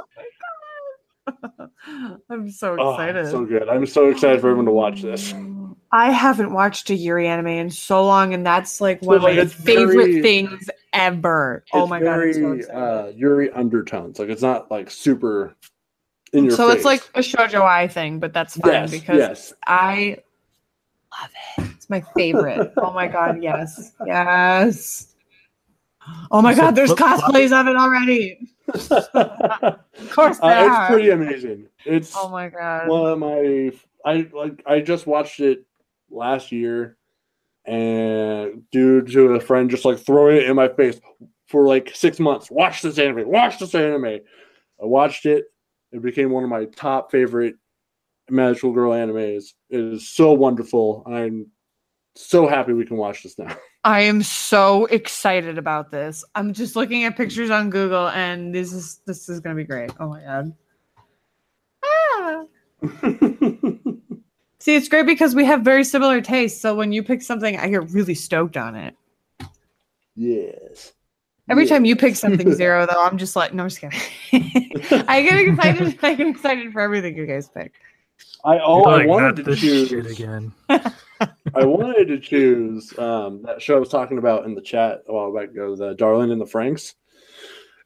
I'm 2.31 2.51
so 2.51 2.77
oh, 2.79 2.93
excited. 2.93 3.31
so 3.31 3.45
good. 3.45 3.69
I'm 3.69 3.87
so 3.87 4.09
excited 4.09 4.41
for 4.41 4.49
everyone 4.49 4.67
to 4.67 4.73
watch 4.73 5.03
this. 5.03 5.35
I 5.93 6.11
haven't 6.11 6.53
watched 6.53 6.91
a 6.91 6.95
Yuri 6.95 7.29
anime 7.29 7.47
in 7.47 7.71
so 7.71 8.05
long, 8.05 8.35
and 8.35 8.45
that's 8.45 8.81
like 8.81 9.01
one 9.03 9.19
of 9.19 9.23
like, 9.23 9.37
my 9.37 9.47
favorite 9.47 10.07
very- 10.07 10.23
things 10.23 10.69
ever. 10.93 11.65
Oh 11.73 11.83
It's 11.83 11.91
my 11.91 12.01
god, 12.01 12.21
I'm 12.21 12.63
so 12.63 12.71
uh, 12.73 13.13
Yuri 13.15 13.51
undertones. 13.53 14.19
Like 14.19 14.29
it's 14.29 14.43
not 14.43 14.71
like 14.71 14.91
super 14.91 15.55
in 16.33 16.45
your 16.45 16.57
so 16.57 16.69
face. 16.69 16.77
it's 16.77 16.85
like 16.85 17.03
a 17.15 17.21
shoujo 17.21 17.61
ai 17.61 17.87
thing, 17.87 18.19
but 18.19 18.33
that's 18.33 18.57
fine 18.57 18.73
yes, 18.73 18.91
because 18.91 19.19
yes. 19.19 19.53
I 19.67 20.19
love 21.21 21.31
it. 21.59 21.71
It's 21.77 21.89
my 21.89 22.03
favorite. 22.17 22.73
oh 22.77 22.93
my 22.93 23.07
god, 23.07 23.41
yes, 23.43 23.93
yes. 24.05 25.15
Oh 26.31 26.43
my 26.43 26.51
You 26.51 26.57
god, 26.57 26.75
there's 26.75 26.93
cosplays 26.93 27.53
of 27.53 27.69
it 27.69 27.77
already. 27.77 28.54
Of 28.69 28.81
course, 30.11 30.39
Uh, 30.43 30.69
it's 30.69 30.91
pretty 30.91 31.11
amazing. 31.11 31.67
It's 31.85 32.15
Oh 32.17 32.29
my 32.29 32.49
god. 32.49 32.89
one 32.89 33.13
of 33.13 33.19
my 33.19 33.73
I 34.05 34.29
like 34.33 34.63
I 34.67 34.81
just 34.81 35.07
watched 35.07 35.41
it 35.41 35.65
last 36.11 36.53
year 36.53 36.97
and 37.67 38.63
due 38.71 39.03
to 39.03 39.35
a 39.35 39.41
friend 39.41 39.71
just 39.71 39.85
like 39.85 39.99
throwing 39.99 40.37
it 40.37 40.45
in 40.45 40.57
my 40.57 40.69
face 40.69 41.01
for 41.49 41.67
like 41.67 41.91
six 41.95 42.19
months. 42.21 42.51
Watch 42.51 42.83
this 42.83 42.99
anime, 42.99 43.29
watch 43.29 43.59
this 43.59 43.75
anime. 43.75 44.05
I 44.07 44.21
watched 44.87 45.27
it. 45.27 45.45
It 45.93 46.03
became 46.03 46.31
one 46.31 46.45
of 46.45 46.51
my 46.51 46.65
top 46.67 47.11
favorite 47.11 47.55
magical 48.29 48.73
girl 48.73 48.93
animes. 48.93 49.53
It 49.71 49.81
is 49.81 50.09
so 50.09 50.33
wonderful. 50.33 51.05
I'm 51.07 51.47
so 52.17 52.47
happy 52.47 52.73
we 52.73 52.87
can 52.87 52.97
watch 52.97 53.23
this 53.23 53.39
now. 53.39 53.57
I 53.85 54.01
am 54.01 54.23
so 54.23 54.87
excited 54.87 55.59
about 55.59 55.91
this. 55.91 56.25
I'm 56.35 56.53
just 56.55 56.75
looking 56.75 57.05
at 57.05 57.17
pictures 57.17 57.51
on 57.51 57.69
Google, 57.71 58.09
and 58.09 58.55
this 58.55 58.73
is 58.73 59.01
this 59.07 59.29
is 59.29 59.41
gonna 59.41 59.55
be 59.57 59.65
great. 59.65 59.91
Oh 60.01 60.09
my 60.09 60.23
god. 60.23 60.55
Ah. 61.85 62.45
See, 64.59 64.75
it's 64.77 64.89
great 64.89 65.05
because 65.05 65.35
we 65.35 65.45
have 65.45 65.61
very 65.61 65.85
similar 65.85 66.23
tastes. 66.23 66.59
So 66.63 66.75
when 66.75 66.93
you 66.93 67.03
pick 67.03 67.21
something, 67.21 67.59
I 67.59 67.69
get 67.69 67.91
really 67.91 68.15
stoked 68.15 68.57
on 68.57 68.75
it. 68.75 68.97
yes. 70.17 70.93
Every 71.51 71.65
Yes. 71.65 71.71
time 71.71 71.85
you 71.85 71.95
pick 71.95 72.17
something 72.17 72.51
zero, 72.55 72.87
though, 72.87 73.03
I'm 73.05 73.19
just 73.19 73.37
like, 73.37 73.53
no, 73.53 73.65
I'm 73.65 73.69
just 73.69 73.83
kidding. 73.83 74.01
I 75.07 75.21
get 75.21 75.39
excited. 75.39 75.99
I 76.03 76.15
get 76.15 76.27
excited 76.27 76.73
for 76.73 76.81
everything 76.81 77.15
you 77.19 77.27
guys 77.27 77.51
pick. 77.51 77.75
I 78.47 78.59
oh 78.61 78.79
You're 78.79 78.89
I 78.89 78.97
like, 79.01 79.09
wanted 79.09 79.37
to 79.37 79.43
this 79.43 79.61
choose 79.61 79.91
shit 79.91 80.07
again. 80.07 80.53
I 81.57 81.65
wanted 81.65 82.09
to 82.09 82.19
choose 82.19 82.97
um, 82.99 83.43
that 83.43 83.63
show 83.63 83.77
I 83.77 83.81
was 83.81 83.89
talking 83.89 84.19
about 84.19 84.45
in 84.45 84.55
the 84.55 84.61
chat 84.61 85.03
a 85.09 85.13
while 85.13 85.33
back 85.35 85.51
ago, 85.51 85.75
the 85.77 85.95
Darling 85.95 86.31
and 86.31 86.41
the 86.41 86.47
Franxx. 86.47 86.95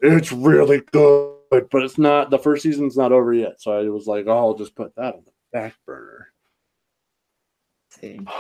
It's 0.01 0.33
really 0.33 0.81
good, 0.93 1.69
but 1.71 1.83
it's 1.83 1.99
not. 1.99 2.31
The 2.31 2.39
first 2.39 2.63
season's 2.63 2.97
not 2.97 3.13
over 3.13 3.33
yet, 3.33 3.61
so 3.61 3.73
I 3.73 3.89
was 3.89 4.07
like, 4.07 4.27
oh, 4.27 4.37
I'll 4.39 4.55
just 4.55 4.75
put 4.75 4.95
that 4.97 5.15
on 5.15 5.23
the 5.25 5.33
back 5.53 5.75
burner. 5.87 6.29
see. 7.91 8.21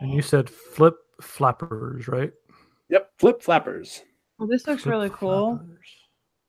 And 0.00 0.12
you 0.12 0.20
said 0.20 0.50
flip 0.50 0.96
flappers, 1.20 2.08
right? 2.08 2.32
Yep, 2.88 3.08
Flip 3.18 3.40
Flappers. 3.40 4.02
Well, 4.36 4.48
this 4.48 4.66
looks 4.66 4.82
Flip 4.82 4.90
really 4.92 5.10
cool. 5.10 5.58
flappers. 5.58 5.88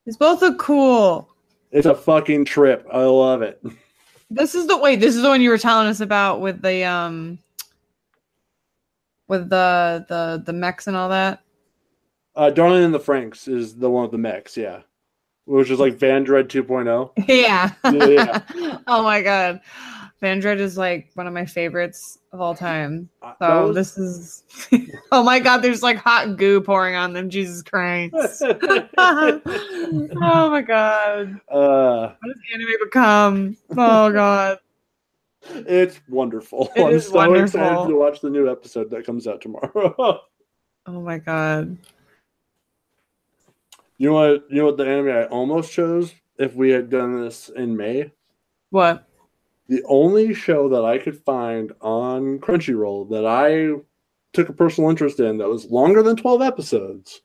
These 0.08 0.18
both 0.18 0.42
look 0.42 0.58
cool. 0.58 1.30
It's 1.72 1.86
a 1.86 1.94
fucking 1.94 2.46
trip. 2.46 2.84
I 2.92 3.04
love 3.04 3.44
it. 3.44 3.64
This 4.32 4.56
is 4.56 4.66
the 4.66 4.76
wait. 4.78 5.00
This 5.00 5.16
is 5.16 5.22
the 5.22 5.30
one 5.30 5.40
you 5.40 5.52
were 5.52 5.60
telling 5.60 5.86
us 5.88 6.00
about 6.00 6.42
with 6.42 6.64
the 6.64 6.84
um, 6.84 7.38
with 9.34 9.50
the 9.50 10.06
the 10.10 10.44
the 10.46 10.54
mechs 10.54 10.86
and 10.88 10.96
all 10.96 11.10
that. 11.10 11.42
Uh, 12.36 12.50
Darling 12.52 12.84
and 12.84 12.94
the 12.94 13.00
Franxx 13.00 13.48
is 13.48 13.76
the 13.76 13.90
one 13.90 14.04
with 14.04 14.12
the 14.12 14.18
mechs, 14.18 14.56
yeah, 14.58 14.82
which 15.46 15.70
is 15.70 15.80
like 15.80 15.98
Vandred 15.98 16.48
2.0. 16.48 17.12
Yeah. 17.28 17.72
Yeah. 17.92 18.78
oh 18.88 19.04
my 19.04 19.22
god, 19.22 19.62
Vandred 20.22 20.60
is 20.60 20.78
like 20.78 21.10
one 21.16 21.28
of 21.28 21.34
my 21.34 21.46
favorites 21.46 22.18
of 22.32 22.42
all 22.42 22.56
time. 22.56 23.10
Uh, 23.22 23.34
So 23.40 23.68
was- 23.68 23.76
this 23.76 23.98
is. 23.98 24.44
oh 25.12 25.24
my 25.24 25.40
god, 25.40 25.58
there's 25.62 25.84
like 25.84 25.98
hot 25.98 26.38
goo 26.38 26.62
pouring 26.62 26.96
on 26.96 27.14
them. 27.14 27.30
Jesus 27.30 27.62
Christ. 27.64 28.14
oh 28.42 30.50
my 30.50 30.62
god. 30.66 31.40
uh, 31.52 32.14
What 32.20 32.28
does 32.28 32.42
anime 32.54 32.68
become? 32.84 33.58
Oh 33.72 34.12
god. 34.12 34.58
It's 35.50 36.00
wonderful. 36.08 36.72
It 36.76 36.82
I'm 36.84 36.94
is 36.94 37.08
so 37.08 37.22
excited 37.22 37.60
wonderful. 37.60 37.88
to 37.88 37.96
watch 37.96 38.22
the 38.22 38.30
new 38.30 38.50
episode 38.52 38.90
that 38.92 39.06
comes 39.06 39.28
out 39.28 39.42
tomorrow. 39.42 40.20
Oh 40.86 41.00
my 41.00 41.18
god. 41.18 41.78
You 43.98 44.10
know 44.10 44.16
what? 44.16 44.44
You 44.50 44.58
know 44.58 44.66
what 44.66 44.76
the 44.76 44.86
anime 44.86 45.08
I 45.16 45.26
almost 45.28 45.72
chose 45.72 46.14
if 46.38 46.56
we 46.56 46.72
had 46.72 46.90
done 46.90 47.22
this 47.22 47.48
in 47.48 47.78
May. 47.78 48.12
What? 48.70 49.08
The 49.70 49.82
only 49.88 50.34
show 50.34 50.68
that 50.68 50.84
I 50.84 50.98
could 50.98 51.18
find 51.24 51.72
on 51.80 52.40
Crunchyroll 52.40 53.10
that 53.12 53.26
I 53.26 53.82
took 54.34 54.50
a 54.50 54.54
personal 54.54 54.90
interest 54.90 55.22
in 55.22 55.38
that 55.38 55.48
was 55.48 55.72
longer 55.72 56.04
than 56.04 56.18
twelve 56.18 56.42
episodes 56.42 57.22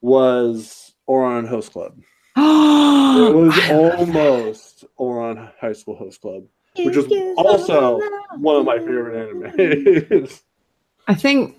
was 0.00 0.94
Ouran 1.06 1.46
Host 1.46 1.72
Club. 1.72 2.00
It 3.10 3.34
was 3.34 3.58
almost 3.70 4.69
Ouran 4.98 5.50
High 5.60 5.72
School 5.72 5.96
Host 5.96 6.20
Club, 6.20 6.44
which 6.76 6.96
is 6.96 7.06
also 7.36 8.00
one 8.36 8.56
of 8.56 8.64
my 8.64 8.78
favorite 8.78 9.34
animes. 9.34 10.40
I 11.08 11.14
think 11.14 11.58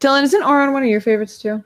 Dylan 0.00 0.24
isn't 0.24 0.42
Ouran 0.42 0.72
one 0.72 0.82
of 0.82 0.88
your 0.88 1.00
favorites 1.00 1.38
too? 1.38 1.62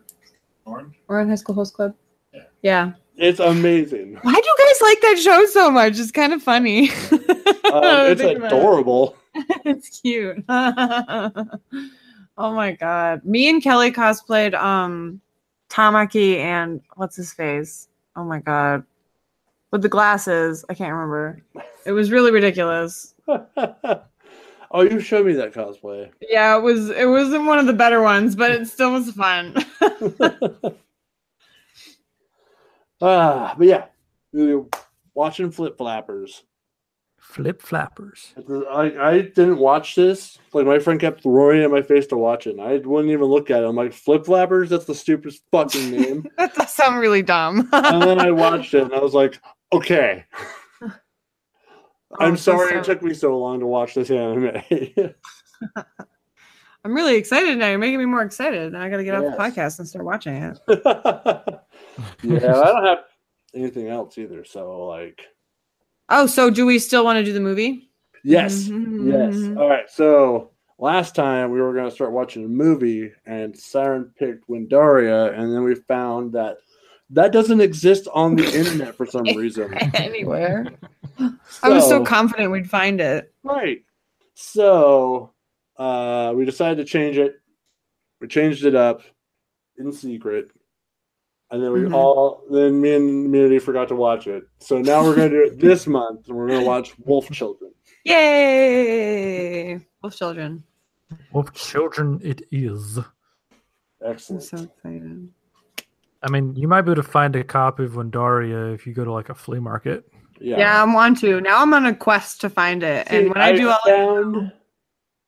Orange? 0.65 0.95
Ouran 1.09 1.29
High 1.29 1.35
School 1.37 1.55
Host 1.55 1.75
Club. 1.75 1.95
Yeah. 2.33 2.43
Yeah. 2.63 2.93
it's 3.17 3.41
amazing. 3.41 4.19
Why 4.23 4.33
do 4.33 4.39
you 4.47 4.57
guys 4.59 4.81
like 4.83 5.01
that 5.03 5.19
show 5.23 5.47
so 5.47 5.71
much? 5.71 5.99
It's 5.99 6.11
kind 6.11 6.33
of 6.33 6.43
funny. 6.43 6.91
Um, 6.91 6.95
it's 7.13 8.21
Think 8.21 8.39
about 8.39 8.53
it. 8.53 8.57
adorable. 8.59 9.17
it's 9.65 10.01
cute. 10.01 10.45
oh 10.49 11.49
my 12.39 12.73
god. 12.73 13.25
Me 13.25 13.49
and 13.49 13.63
Kelly 13.63 13.91
cosplayed 13.93 14.55
um 14.55 15.21
Tamaki 15.71 16.37
and 16.37 16.81
what's 16.97 17.17
his 17.17 17.33
face? 17.33 17.89
Oh 18.15 18.25
my 18.25 18.41
god. 18.41 18.85
With 19.73 19.83
the 19.83 19.89
glasses. 19.89 20.65
I 20.69 20.75
can't 20.75 20.93
remember. 20.93 21.43
It 21.85 21.91
was 21.91 22.13
really 22.13 22.31
ridiculous. 22.31 23.13
oh, 23.27 24.83
you 24.83 25.01
showed 25.01 25.27
me 25.27 25.33
that 25.33 25.53
cosplay. 25.53 26.13
Yeah, 26.21 26.57
it 26.57 26.61
was 26.61 26.91
it 26.91 27.09
wasn't 27.09 27.45
one 27.47 27.59
of 27.59 27.67
the 27.67 27.73
better 27.73 28.01
ones, 28.01 28.37
but 28.37 28.53
it 28.53 28.69
still 28.69 28.93
was 28.93 29.11
fun. 29.11 29.57
Ah, 33.05 33.57
but 33.59 33.67
yeah, 33.67 33.87
you 34.33 34.47
know, 34.47 34.69
watching 35.13 35.51
Flip 35.51 35.77
Flappers. 35.77 36.45
Flip 37.19 37.63
flappers. 37.63 38.35
I, 38.71 38.93
I 39.01 39.21
didn't 39.23 39.59
watch 39.59 39.95
this. 39.95 40.39
Like 40.53 40.67
my 40.67 40.79
friend 40.79 41.01
kept 41.01 41.23
throwing 41.23 41.61
it 41.61 41.65
in 41.65 41.71
my 41.71 41.81
face 41.83 42.07
to 42.09 42.17
watch 42.17 42.47
it. 42.47 42.51
And 42.51 42.61
I 42.61 42.77
wouldn't 42.77 43.11
even 43.11 43.27
look 43.27 43.51
at 43.51 43.63
it. 43.63 43.67
I'm 43.67 43.75
like, 43.75 43.93
Flip 43.93 44.25
Flappers? 44.27 44.69
That's 44.69 44.85
the 44.85 44.95
stupidest 44.95 45.43
fucking 45.51 45.91
name. 45.91 46.27
that 46.37 46.55
does 46.55 46.75
sound 46.75 46.99
really 46.99 47.23
dumb. 47.23 47.69
and 47.73 48.03
then 48.03 48.21
I 48.21 48.31
watched 48.33 48.75
it 48.75 48.83
and 48.83 48.93
I 48.93 48.99
was 48.99 49.15
like, 49.15 49.41
okay. 49.73 50.25
I'm 52.19 52.33
Oh, 52.33 52.35
so 52.37 52.57
sorry 52.57 52.77
it 52.79 52.85
took 52.85 53.03
me 53.03 53.15
so 53.15 53.39
long 53.39 53.61
to 53.61 53.67
watch 53.67 53.95
this 53.95 54.11
anime. 54.11 54.53
I'm 56.85 56.93
really 56.95 57.15
excited 57.17 57.57
now. 57.59 57.69
You're 57.71 57.79
making 57.79 57.99
me 58.01 58.05
more 58.07 58.23
excited. 58.23 58.73
Now 58.73 58.83
I 58.83 58.91
got 58.91 58.97
to 58.99 59.05
get 59.05 59.15
off 59.15 59.23
the 59.25 59.39
podcast 59.43 59.79
and 59.79 59.89
start 59.89 60.05
watching 60.05 60.35
it. 60.35 60.59
yeah, 62.23 62.61
I 62.61 62.65
don't 62.67 62.85
have 62.85 62.99
anything 63.55 63.89
else 63.89 64.19
either. 64.19 64.45
So 64.45 64.87
like, 64.87 65.23
Oh, 66.09 66.27
so 66.27 66.51
do 66.51 66.67
we 66.67 66.79
still 66.79 67.05
want 67.05 67.19
to 67.19 67.25
do 67.25 67.33
the 67.33 67.41
movie? 67.41 67.91
yes, 68.25 68.65
Mhm. 68.69 69.07
yes. 69.11 69.57
All 69.57 69.69
right. 69.69 69.89
So 69.89 70.51
last 70.79 71.15
time 71.15 71.51
we 71.53 71.61
were 71.61 71.73
going 71.73 71.89
to 71.89 71.95
start 71.95 72.13
watching 72.13 72.45
a 72.45 72.49
movie, 72.49 73.13
and 73.25 73.57
Siren 73.57 74.13
picked 74.19 74.49
Windaria, 74.49 75.33
and 75.39 75.55
then 75.55 75.63
we 75.63 75.75
found 75.77 76.33
that 76.33 76.59
that 77.11 77.33
doesn't 77.33 77.61
exist 77.61 78.09
on 78.13 78.37
the 78.37 78.45
internet 78.59 78.95
for 78.97 79.07
some 79.07 79.25
reason. 79.37 79.75
Anywhere. 79.95 80.67
I 81.63 81.69
was 81.69 81.85
so 81.85 81.99
So- 81.99 82.05
confident 82.05 82.51
we'd 82.53 82.69
find 82.71 83.01
it. 83.01 83.33
Right. 83.43 83.85
So 84.35 85.33
uh, 85.77 86.33
we 86.35 86.45
decided 86.45 86.79
to 86.79 86.85
change 86.85 87.19
it. 87.19 87.41
We 88.21 88.29
changed 88.29 88.65
it 88.65 88.75
up 88.75 89.03
in 89.79 89.93
secret. 89.93 90.51
And 91.51 91.63
then 91.63 91.73
we 91.73 91.81
Mhm. 91.81 91.93
all, 91.95 92.43
then 92.51 92.81
me 92.81 92.95
and 92.95 93.07
the 93.09 93.23
community 93.27 93.59
forgot 93.59 93.89
to 93.89 93.95
watch 93.95 94.27
it. 94.27 94.45
So 94.59 94.81
now 94.81 95.03
we're 95.05 95.15
going 95.17 95.31
to 95.31 95.37
do 95.37 95.45
it 95.53 95.59
this 95.61 95.87
month 95.87 96.29
and 96.29 96.37
we're 96.37 96.49
going 96.49 96.61
to 96.61 96.67
watch 96.67 96.95
Wolf 97.01 97.31
Children. 97.31 97.73
Yay! 98.05 99.81
Wolf 100.03 100.17
children. 100.17 100.65
Wolf 101.33 101.53
children, 101.53 102.21
it 102.23 102.43
is. 102.51 102.99
I'm 104.05 104.19
so 104.19 104.37
excited. 104.37 105.29
I 106.23 106.31
mean, 106.31 106.55
you 106.57 106.69
might 106.69 106.83
be 106.83 106.93
able 106.93 107.03
to 107.03 107.09
find 107.09 107.35
a 107.37 107.45
copy 107.45 107.85
of 107.85 107.93
Windaria 107.93 108.75
if 108.75 108.87
you 108.87 108.95
go 108.95 109.05
to 109.05 109.13
like 109.13 109.29
a 109.29 109.35
flea 109.35 109.59
market. 109.61 110.05
Yeah. 110.41 110.59
Yeah. 110.59 110.83
I'm 110.83 110.95
on 110.97 111.15
to. 111.17 111.41
Now 111.41 111.63
I'm 111.63 111.75
on 111.75 111.87
a 111.87 111.95
quest 111.95 112.41
to 112.43 112.51
find 112.51 112.83
it. 112.83 113.07
and 113.11 113.29
when 113.29 113.39
I, 113.39 113.53
do, 113.53 113.69
I'll 113.69 113.81
let 113.87 113.97
found 113.97 114.53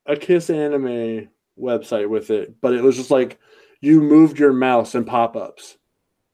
a 0.06 0.16
Kiss 0.16 0.50
Anime 0.50 1.28
website 1.58 2.08
with 2.08 2.30
it, 2.30 2.54
but 2.60 2.74
it 2.74 2.82
was 2.82 2.96
just 2.96 3.10
like 3.10 3.38
you 3.80 4.00
moved 4.00 4.38
your 4.38 4.52
mouse 4.52 4.94
and 4.94 5.06
pop 5.06 5.36
ups. 5.36 5.76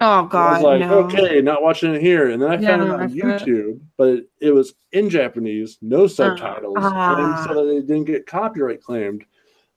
Oh 0.02 0.06
I 0.06 0.22
was 0.22 0.30
god, 0.30 0.62
like, 0.62 0.80
no. 0.80 0.98
okay, 1.00 1.42
not 1.42 1.62
watching 1.62 1.94
it 1.94 2.00
here. 2.00 2.30
And 2.30 2.40
then 2.40 2.50
I 2.50 2.54
Yeah, 2.58 2.68
found 2.68 2.82
it 2.84 2.90
on 2.90 3.00
I 3.00 3.08
forgot. 3.08 3.42
YouTube, 3.42 3.80
but 3.98 4.08
it, 4.08 4.30
it 4.40 4.50
was 4.52 4.72
in 4.92 5.11
Japanese, 5.11 5.76
no 5.82 6.06
subtitles. 6.06 6.76
ah. 6.80 7.16
and 7.16 7.38
so 7.48 7.54
that 7.54 7.70
they 7.70 7.80
didn't 7.80 8.04
get 8.06 8.26
copyright 8.26 8.82
claimed, 8.82 9.24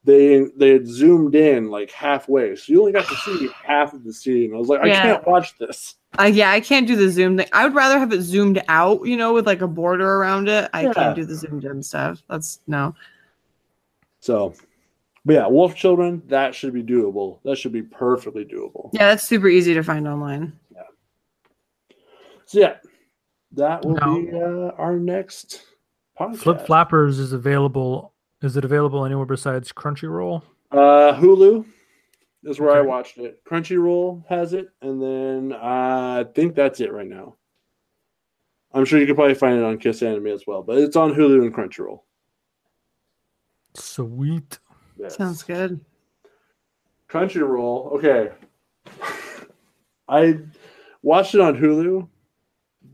they 0.05 0.45
they 0.57 0.69
had 0.71 0.87
zoomed 0.87 1.35
in 1.35 1.69
like 1.69 1.91
halfway. 1.91 2.55
So 2.55 2.73
you 2.73 2.79
only 2.81 2.91
got 2.91 3.07
to 3.07 3.15
see 3.15 3.49
half 3.63 3.93
of 3.93 4.03
the 4.03 4.13
scene. 4.13 4.53
I 4.53 4.57
was 4.57 4.67
like, 4.67 4.81
I 4.81 4.89
can't 4.89 5.25
watch 5.27 5.57
this. 5.57 5.95
Uh, 6.19 6.23
yeah, 6.23 6.51
I 6.51 6.59
can't 6.59 6.85
do 6.85 6.95
the 6.95 7.09
zoom 7.09 7.37
thing. 7.37 7.47
I 7.53 7.63
would 7.65 7.73
rather 7.73 7.97
have 7.97 8.11
it 8.13 8.21
zoomed 8.21 8.61
out, 8.67 9.05
you 9.07 9.17
know, 9.17 9.33
with 9.33 9.47
like 9.47 9.61
a 9.61 9.67
border 9.67 10.07
around 10.15 10.47
it. 10.47 10.69
I 10.73 10.83
Yeah. 10.83 10.93
can't 10.93 11.15
do 11.15 11.25
the 11.25 11.35
zoomed 11.35 11.63
in 11.65 11.81
stuff. 11.81 12.21
That's 12.29 12.59
no. 12.67 12.93
So 14.19 14.53
but 15.25 15.33
yeah, 15.35 15.47
Wolf 15.47 15.73
Children, 15.75 16.21
that 16.27 16.53
should 16.53 16.73
be 16.73 16.83
doable. 16.83 17.39
That 17.43 17.57
should 17.57 17.71
be 17.71 17.81
perfectly 17.81 18.43
doable. 18.45 18.89
Yeah, 18.93 19.07
that's 19.09 19.23
super 19.23 19.47
easy 19.47 19.73
to 19.73 19.81
find 19.83 20.07
online. 20.07 20.53
Yeah. 20.75 20.81
So 22.45 22.59
yeah, 22.59 22.75
that 23.53 23.85
will 23.85 23.95
Now- 23.95 24.19
be 24.19 24.31
uh, 24.33 24.71
our 24.77 24.97
next 24.97 25.63
podcast. 26.19 26.37
Flip 26.37 26.65
Flappers 26.67 27.19
is 27.19 27.31
available. 27.33 28.12
Is 28.43 28.57
it 28.57 28.65
available 28.65 29.05
anywhere 29.05 29.25
besides 29.25 29.71
Crunchyroll? 29.71 30.43
Uh, 30.69 31.15
Hulu 31.15 31.65
is 32.43 32.59
where 32.59 32.75
I 32.75 32.81
watched 32.81 33.17
it. 33.17 33.41
Crunchyroll 33.45 34.27
has 34.27 34.51
it, 34.51 34.67
and 34.81 35.01
then 35.01 35.57
I 35.57 36.25
think 36.35 36.53
that's 36.53 36.81
it 36.81 36.91
right 36.91 37.07
now. 37.07 37.37
I'm 38.73 38.83
sure 38.83 38.99
you 38.99 39.05
could 39.05 39.15
probably 39.15 39.35
find 39.35 39.57
it 39.57 39.63
on 39.63 39.77
Kiss 39.77 40.03
Anime 40.03 40.27
as 40.27 40.45
well, 40.45 40.61
but 40.61 40.77
it's 40.77 40.97
on 40.97 41.13
Hulu 41.13 41.43
and 41.43 41.53
Crunchyroll. 41.55 42.01
Sweet. 43.75 44.59
Yes. 44.97 45.15
Sounds 45.15 45.41
good. 45.43 45.79
Crunchyroll. 47.09 47.93
Okay, 47.93 48.31
I 50.09 50.39
watched 51.01 51.33
it 51.33 51.39
on 51.41 51.55
Hulu 51.55 52.09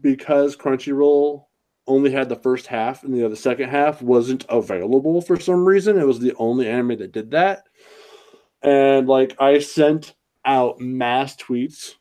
because 0.02 0.56
Crunchyroll 0.56 1.46
only 1.90 2.12
had 2.12 2.30
the 2.30 2.36
first 2.38 2.68
half, 2.68 3.04
and 3.04 3.14
the 3.14 3.26
other 3.26 3.36
second 3.36 3.70
half 3.70 4.02
wasn't 4.02 4.46
available 4.48 5.22
for 5.22 5.38
some 5.40 5.66
reason. 5.66 5.98
It 6.00 6.08
was 6.08 6.20
the 6.20 6.34
only 6.36 6.68
anime 6.70 6.98
that 7.00 7.12
did 7.12 7.32
that, 7.32 7.68
and 8.62 9.08
like 9.08 9.36
I 9.40 9.60
sent 9.60 10.16
out 10.46 10.80
mass 10.80 11.36
tweets 11.36 11.96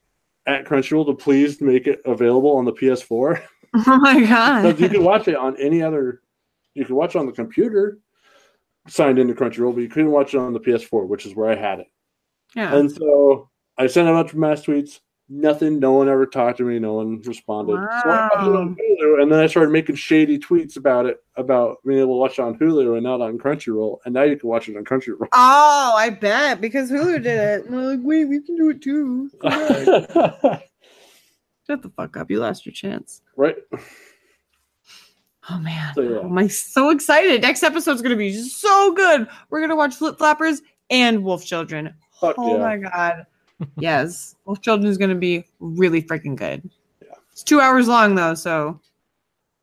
at 0.46 0.64
Crunchyroll 0.64 1.06
to 1.06 1.14
please 1.14 1.60
make 1.60 1.86
it 1.86 2.00
available 2.04 2.56
on 2.56 2.64
the 2.64 2.72
PS4 2.72 3.42
Oh 3.86 3.98
my 3.98 4.20
god. 4.24 4.62
because 4.62 4.80
you 4.80 4.88
can 4.88 5.04
watch 5.04 5.28
it 5.28 5.34
on 5.36 5.56
any 5.60 5.82
other. 5.82 6.22
You 6.74 6.84
can 6.84 6.94
watch 6.94 7.16
on 7.16 7.26
the 7.26 7.32
computer 7.32 7.98
signed 8.86 9.18
into 9.18 9.34
Crunchyroll, 9.34 9.74
but 9.74 9.80
you 9.82 9.88
couldn't 9.88 10.10
watch 10.12 10.32
it 10.34 10.38
on 10.38 10.52
the 10.52 10.60
PS4, 10.60 11.06
which 11.06 11.26
is 11.26 11.34
where 11.34 11.50
I 11.50 11.56
had 11.56 11.80
it. 11.80 11.86
yeah. 12.54 12.74
And 12.74 12.90
so 12.90 13.50
I 13.76 13.86
sent 13.88 14.08
out 14.08 14.12
a 14.14 14.22
bunch 14.22 14.32
of 14.32 14.38
mass 14.38 14.62
tweets. 14.62 15.00
Nothing. 15.30 15.78
No 15.78 15.92
one 15.92 16.08
ever 16.08 16.24
talked 16.24 16.56
to 16.58 16.64
me. 16.64 16.78
No 16.78 16.94
one 16.94 17.20
responded. 17.20 17.74
So 17.74 17.78
I 18.08 18.28
watched 18.32 18.46
it 18.46 18.56
on 18.56 18.76
Hulu, 18.76 19.22
and 19.22 19.30
then 19.30 19.38
I 19.40 19.46
started 19.46 19.70
making 19.70 19.96
shady 19.96 20.38
tweets 20.38 20.76
about 20.78 21.04
it, 21.04 21.22
about 21.36 21.78
being 21.86 21.98
able 21.98 22.14
to 22.14 22.18
watch 22.20 22.38
it 22.38 22.42
on 22.42 22.58
Hulu 22.58 22.94
and 22.94 23.02
not 23.02 23.20
on 23.20 23.36
Crunchyroll. 23.38 23.98
And 24.06 24.14
now 24.14 24.22
you 24.22 24.38
can 24.38 24.48
watch 24.48 24.68
it 24.70 24.76
on 24.78 24.84
Crunchyroll. 24.84 25.28
Oh, 25.32 25.94
I 25.96 26.08
bet 26.10 26.62
because 26.62 26.90
Hulu 26.90 27.22
did 27.22 27.26
it. 27.26 27.64
And 27.66 27.74
they're 27.74 27.80
like, 27.90 28.00
wait, 28.02 28.24
we 28.24 28.40
can 28.40 28.56
do 28.56 28.70
it 28.70 28.80
too. 28.80 29.30
Shut 31.66 31.82
the 31.82 31.90
fuck 31.94 32.16
up. 32.16 32.30
You 32.30 32.38
lost 32.40 32.64
your 32.64 32.72
chance. 32.72 33.20
right? 33.36 33.56
Oh 35.50 35.58
man. 35.58 35.94
So, 35.94 36.02
yeah. 36.02 36.18
Oh, 36.22 36.36
I'm 36.38 36.48
so 36.48 36.90
excited. 36.90 37.42
Next 37.42 37.62
episode's 37.62 38.02
gonna 38.02 38.16
be 38.16 38.32
so 38.42 38.92
good. 38.92 39.28
We're 39.50 39.60
gonna 39.60 39.76
watch 39.76 39.94
Flip 39.94 40.16
Flappers 40.18 40.62
and 40.90 41.24
Wolf 41.24 41.44
Children. 41.44 41.94
Fuck 42.20 42.36
Oh 42.38 42.56
yeah. 42.56 42.62
my 42.62 42.76
god. 42.78 43.26
Yes. 43.78 44.34
Wolf 44.44 44.60
Children 44.60 44.88
is 44.90 44.98
gonna 44.98 45.14
be 45.14 45.44
really 45.60 46.02
freaking 46.02 46.36
good. 46.36 46.68
Yeah. 47.02 47.14
It's 47.32 47.42
two 47.42 47.60
hours 47.60 47.88
long 47.88 48.14
though, 48.14 48.34
so 48.34 48.80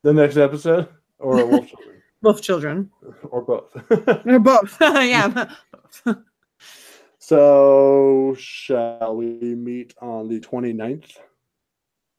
The 0.03 0.13
next 0.13 0.37
episode, 0.37 0.87
or 1.19 1.45
Wolf 1.47 1.67
Children, 1.67 2.01
Wolf 2.21 2.41
Children. 2.41 2.91
or 3.29 3.41
both. 3.41 3.75
Or 4.25 4.39
both. 4.39 4.77
yeah. 4.81 5.49
so, 7.19 8.35
shall 8.37 9.15
we 9.15 9.25
meet 9.55 9.93
on 10.01 10.27
the 10.27 10.39
29th? 10.39 11.17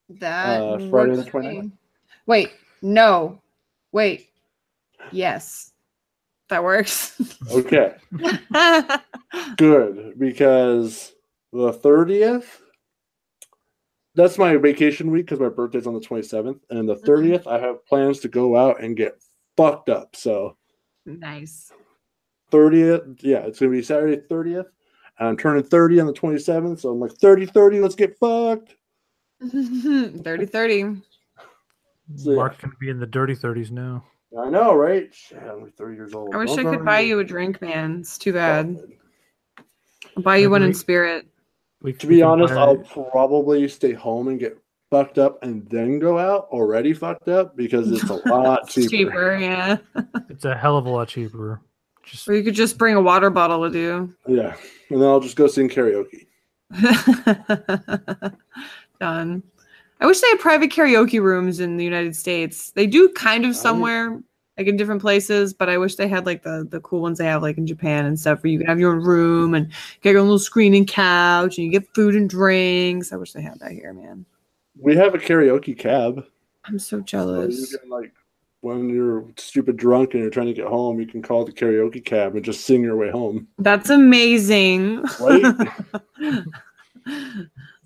That 0.09 0.61
Uh, 0.61 0.79
Friday 0.91 1.17
works 1.17 1.25
the 1.25 1.31
29th? 1.31 1.63
me. 1.65 1.73
Wait, 2.27 2.51
no. 2.83 3.41
Wait. 3.93 4.29
Yes. 5.13 5.73
That 6.49 6.63
works. 6.63 7.21
Okay. 7.53 7.95
good 9.57 10.15
because 10.19 11.13
the 11.57 11.73
30th 11.73 12.45
that's 14.15 14.39
my 14.39 14.57
vacation 14.57 15.11
week 15.11 15.27
because 15.27 15.39
my 15.39 15.49
birthday's 15.49 15.87
on 15.87 15.95
the 15.95 16.01
27th 16.01 16.61
and 16.71 16.89
the 16.89 16.97
mm-hmm. 16.97 17.11
30th 17.11 17.47
i 17.47 17.59
have 17.59 17.85
plans 17.87 18.21
to 18.21 18.29
go 18.29 18.57
out 18.57 18.83
and 18.83 18.97
get 18.97 19.23
fucked 19.57 19.89
up 19.89 20.17
so 20.17 20.57
nice. 21.05 21.73
30th 22.51 23.23
yeah 23.23 23.39
it's 23.39 23.59
gonna 23.59 23.71
be 23.71 23.83
saturday 23.83 24.17
30th 24.17 24.67
and 25.19 25.29
i'm 25.29 25.37
turning 25.37 25.63
30 25.63 26.01
on 26.01 26.07
the 26.07 26.13
27th 26.13 26.81
so 26.81 26.91
i'm 26.91 27.01
like 27.01 27.13
30 27.13 27.47
30 27.47 27.81
let's 27.81 27.95
get 27.95 28.19
fucked 28.19 28.77
30 29.41 30.47
30. 30.47 31.03
So, 32.15 32.31
yeah. 32.31 32.37
Mark's 32.37 32.59
gonna 32.59 32.73
be 32.81 32.89
in 32.89 33.01
the 33.01 33.07
dirty 33.07 33.35
thirties 33.35 33.71
now. 33.71 34.05
i 34.39 34.49
know 34.49 34.75
right 34.75 35.13
Shit, 35.13 35.43
i'm 35.43 35.63
like 35.63 35.75
30 35.75 35.97
years 35.97 36.15
old 36.15 36.35
I 36.35 36.39
wish 36.39 36.55
Don't 36.55 36.67
I 36.67 36.77
could 36.77 36.85
buy 36.85 36.99
anywhere. 37.01 37.09
you 37.09 37.21
a 37.21 37.25
drink, 37.25 37.61
man. 37.61 38.01
It's 38.01 38.17
too 38.17 38.33
bad. 38.33 38.79
I'll 40.17 40.23
buy 40.23 40.37
you 40.37 40.49
one 40.49 40.63
in 40.63 40.73
spirit. 40.73 41.27
We, 41.87 41.93
to 41.95 42.07
we 42.09 42.17
be 42.17 42.23
honest 42.23 42.53
buy- 42.53 42.61
i'll 42.61 42.77
probably 42.79 43.67
stay 43.69 43.93
home 43.93 44.29
and 44.29 44.39
get 44.41 44.59
fucked 44.91 45.19
up 45.19 45.43
and 45.43 45.65
then 45.71 45.99
go 46.01 46.19
out 46.19 46.49
already 46.51 46.93
fucked 46.93 47.29
up 47.29 47.57
because 47.57 47.91
it's 47.91 48.11
a 48.11 48.15
lot 48.29 48.61
It's 48.65 48.75
cheaper. 48.75 48.91
cheaper, 48.91 49.37
yeah. 49.41 49.77
it's 50.29 50.45
a 50.45 50.55
hell 50.57 50.77
of 50.77 50.87
a 50.87 50.91
lot 50.91 51.09
cheaper. 51.09 51.61
Just 52.05 52.29
Or 52.29 52.35
you 52.35 52.43
could 52.45 52.55
just 52.55 52.77
bring 52.79 52.95
a 52.95 53.01
water 53.01 53.31
bottle 53.31 53.61
with 53.61 53.75
you. 53.75 54.15
Yeah, 54.29 54.55
and 54.91 55.01
then 55.01 55.09
I'll 55.09 55.19
just 55.21 55.37
go 55.37 55.47
sing 55.49 55.69
karaoke. 55.69 56.27
Done. 59.01 59.43
I 60.01 60.07
wish 60.07 60.21
they 60.21 60.29
had 60.29 60.39
private 60.41 60.71
karaoke 60.71 61.21
rooms 61.23 61.59
in 61.61 61.77
the 61.79 61.85
United 61.85 62.15
States. 62.15 62.71
They 62.73 62.87
do 62.87 63.09
kind 63.11 63.45
of 63.45 63.57
somewhere, 63.57 64.21
like 64.59 64.67
in 64.67 64.77
different 64.77 65.03
places, 65.03 65.53
but 65.53 65.69
I 65.69 65.77
wish 65.79 65.97
they 65.97 66.09
had 66.09 66.25
like 66.27 66.43
the 66.43 66.67
the 66.71 66.81
cool 66.81 67.01
ones 67.01 67.19
they 67.19 67.27
have 67.27 67.43
like 67.43 67.59
in 67.59 67.67
Japan 67.67 68.07
and 68.07 68.19
stuff 68.19 68.43
where 68.43 68.51
you 68.51 68.59
can 68.59 68.67
have 68.67 68.81
your 68.81 68.93
own 68.93 69.03
room 69.05 69.55
and 69.55 69.71
get 70.03 70.13
your 70.13 70.21
own 70.21 70.27
little 70.27 70.39
screen 70.39 70.75
and 70.75 70.87
couch 70.89 71.59
and 71.59 71.65
you 71.67 71.71
get 71.71 71.87
food 71.95 72.15
and 72.15 72.29
drinks. 72.31 73.13
I 73.13 73.17
wish 73.17 73.33
they 73.33 73.43
had 73.43 73.59
that 73.61 73.73
here, 73.73 73.93
man. 73.93 74.25
We 74.79 74.97
have 74.97 75.15
a 75.15 75.19
karaoke 75.19 75.79
cab. 75.79 76.25
I'm 76.65 76.79
so 76.79 76.97
So 76.97 76.97
you 76.99 77.05
jealous. 77.05 77.77
can 77.77 77.91
like 77.91 78.13
when 78.63 78.89
you're 78.89 79.25
stupid 79.37 79.77
drunk 79.77 80.15
and 80.15 80.23
you're 80.23 80.31
trying 80.31 80.47
to 80.47 80.55
get 80.55 80.67
home, 80.67 80.99
you 81.01 81.07
can 81.07 81.23
call 81.23 81.45
the 81.45 81.53
karaoke 81.53 82.05
cab 82.05 82.35
and 82.35 82.45
just 82.45 82.63
sing 82.65 82.83
your 82.83 82.97
way 82.97 83.11
home. 83.11 83.47
That's 83.59 83.91
amazing. 83.91 85.03
Right? 85.21 85.55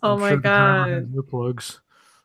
oh 0.03 0.15
I'm 0.15 0.21
my 0.21 0.31
sure 0.31 0.37
god. 0.39 0.89
has 0.91 1.05
Earplugs. 1.07 1.81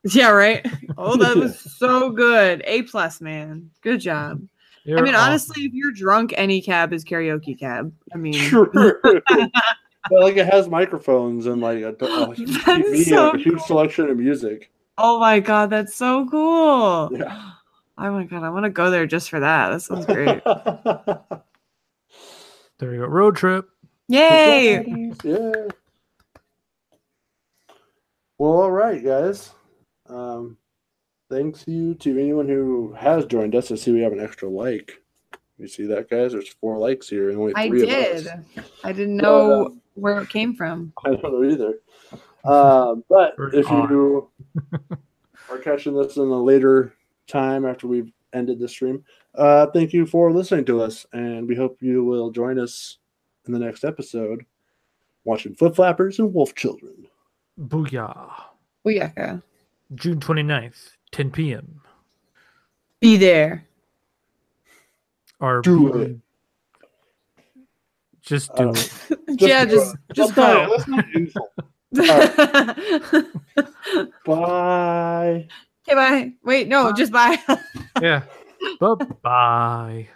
Yeah, 0.06 0.30
right. 0.30 0.66
Oh, 0.98 1.18
that 1.18 1.36
was 1.36 1.60
so 1.78 2.10
good. 2.10 2.64
A 2.66 2.84
plus, 2.84 3.20
man. 3.20 3.70
Good 3.82 4.00
job. 4.00 4.42
I 4.88 4.92
They're 4.92 5.04
mean, 5.04 5.14
awesome. 5.14 5.30
honestly, 5.30 5.64
if 5.64 5.74
you're 5.74 5.92
drunk, 5.92 6.34
any 6.38 6.62
cab 6.62 6.94
is 6.94 7.04
karaoke 7.04 7.60
cab. 7.60 7.92
I 8.14 8.18
mean, 8.18 8.34
sure. 8.34 8.70
but 8.72 9.02
like 10.12 10.38
it 10.38 10.48
has 10.48 10.70
microphones 10.70 11.48
and 11.48 11.62
like 11.62 11.80
a, 11.82 11.90
a 11.90 12.34
huge 12.34 12.50
TV 12.52 13.04
so 13.04 13.32
and 13.32 13.42
a 13.42 13.44
huge 13.44 13.60
selection 13.62 14.10
of 14.10 14.18
music. 14.18 14.72
oh 14.98 15.20
my 15.20 15.42
god, 15.42 15.70
that's 15.70 15.96
so 15.96 16.28
cool. 16.30 17.10
Yeah. 17.12 17.52
Oh 17.98 18.12
my 18.12 18.26
god, 18.26 18.44
I 18.44 18.50
want 18.50 18.66
to 18.66 18.70
go 18.70 18.90
there 18.92 19.06
just 19.06 19.30
for 19.30 19.40
that. 19.40 19.70
That 19.70 19.80
sounds 19.82 20.06
great. 20.06 20.44
There 22.78 22.94
you 22.94 23.00
go. 23.00 23.06
Road 23.06 23.38
trip. 23.38 23.70
Yay! 24.10 25.14
Yeah. 25.24 25.52
Well, 28.38 28.52
all 28.52 28.72
right, 28.72 29.02
guys. 29.02 29.52
Um, 30.08 30.58
thanks 31.30 31.64
you 31.68 31.96
to 31.96 32.20
anyone 32.20 32.48
who 32.48 32.94
has 32.94 33.26
joined 33.26 33.56
us. 33.56 33.72
I 33.72 33.76
see 33.76 33.92
we 33.92 34.02
have 34.02 34.14
an 34.14 34.20
extra 34.20 34.50
like. 34.50 35.02
You 35.58 35.68
see 35.68 35.86
that, 35.88 36.10
guys? 36.10 36.34
There's 36.34 36.50
four 36.50 36.78
likes 36.78 37.08
here 37.08 37.30
and 37.30 37.38
only 37.40 37.54
I 37.56 37.70
three 37.70 37.86
did. 37.86 38.28
of 38.28 38.28
us. 38.28 38.66
I 38.84 38.92
didn't 38.92 39.18
Well 39.18 39.48
know 39.48 39.64
done. 39.70 39.82
where 39.96 40.20
it 40.22 40.30
came 40.30 40.54
from. 40.54 40.92
I 41.06 41.10
don't 41.16 41.24
know 41.24 41.44
either. 41.50 41.80
Uh, 42.44 42.96
but 43.10 43.36
Very 43.38 43.60
if 43.60 43.70
you 43.70 44.30
are 45.50 45.58
catching 45.58 45.96
this 45.96 46.18
in 46.18 46.24
a 46.24 46.42
later 46.44 46.94
time 47.28 47.66
after 47.66 47.88
we've 47.88 48.12
ended 48.34 48.60
the 48.60 48.68
stream, 48.68 49.04
uh, 49.36 49.68
thank 49.68 49.94
you 49.94 50.06
for 50.06 50.32
listening 50.32 50.66
to 50.66 50.82
us, 50.82 51.06
and 51.14 51.48
we 51.48 51.56
hope 51.56 51.82
you 51.82 52.04
will 52.04 52.30
join 52.32 52.60
us 52.60 52.98
in 53.48 53.54
the 53.54 53.60
next 53.60 53.84
episode 53.86 54.46
watching 55.24 55.56
Flip 55.56 55.76
Flappers 55.76 56.20
and 56.20 56.34
Wolf 56.34 56.54
Children. 56.54 57.08
Booyah. 57.60 58.32
Booyaka. 58.86 59.42
June 59.96 60.20
29th, 60.20 60.92
10 61.12 61.32
p.m. 61.32 61.82
Be 63.02 63.18
there. 63.18 63.68
Or 65.40 65.62
Do 65.62 65.92
be- 65.94 66.00
it. 66.02 66.18
Just 68.22 68.56
do 68.56 68.70
Uh, 68.70 68.74
it. 68.74 68.92
yeah, 69.42 69.66
just 69.66 69.96
just 70.14 70.34
go. 70.34 70.68
let's 70.72 70.88
not 70.88 71.06
insult. 71.14 71.52
okay, 71.96 73.22
Bye. 74.26 75.48
bye. 75.88 76.34
Wait, 76.44 76.68
no, 76.68 76.92
just 76.94 77.12
bye. 77.12 77.38
Yeah. 78.02 78.24
bye 78.80 78.96
bye. 79.22 80.10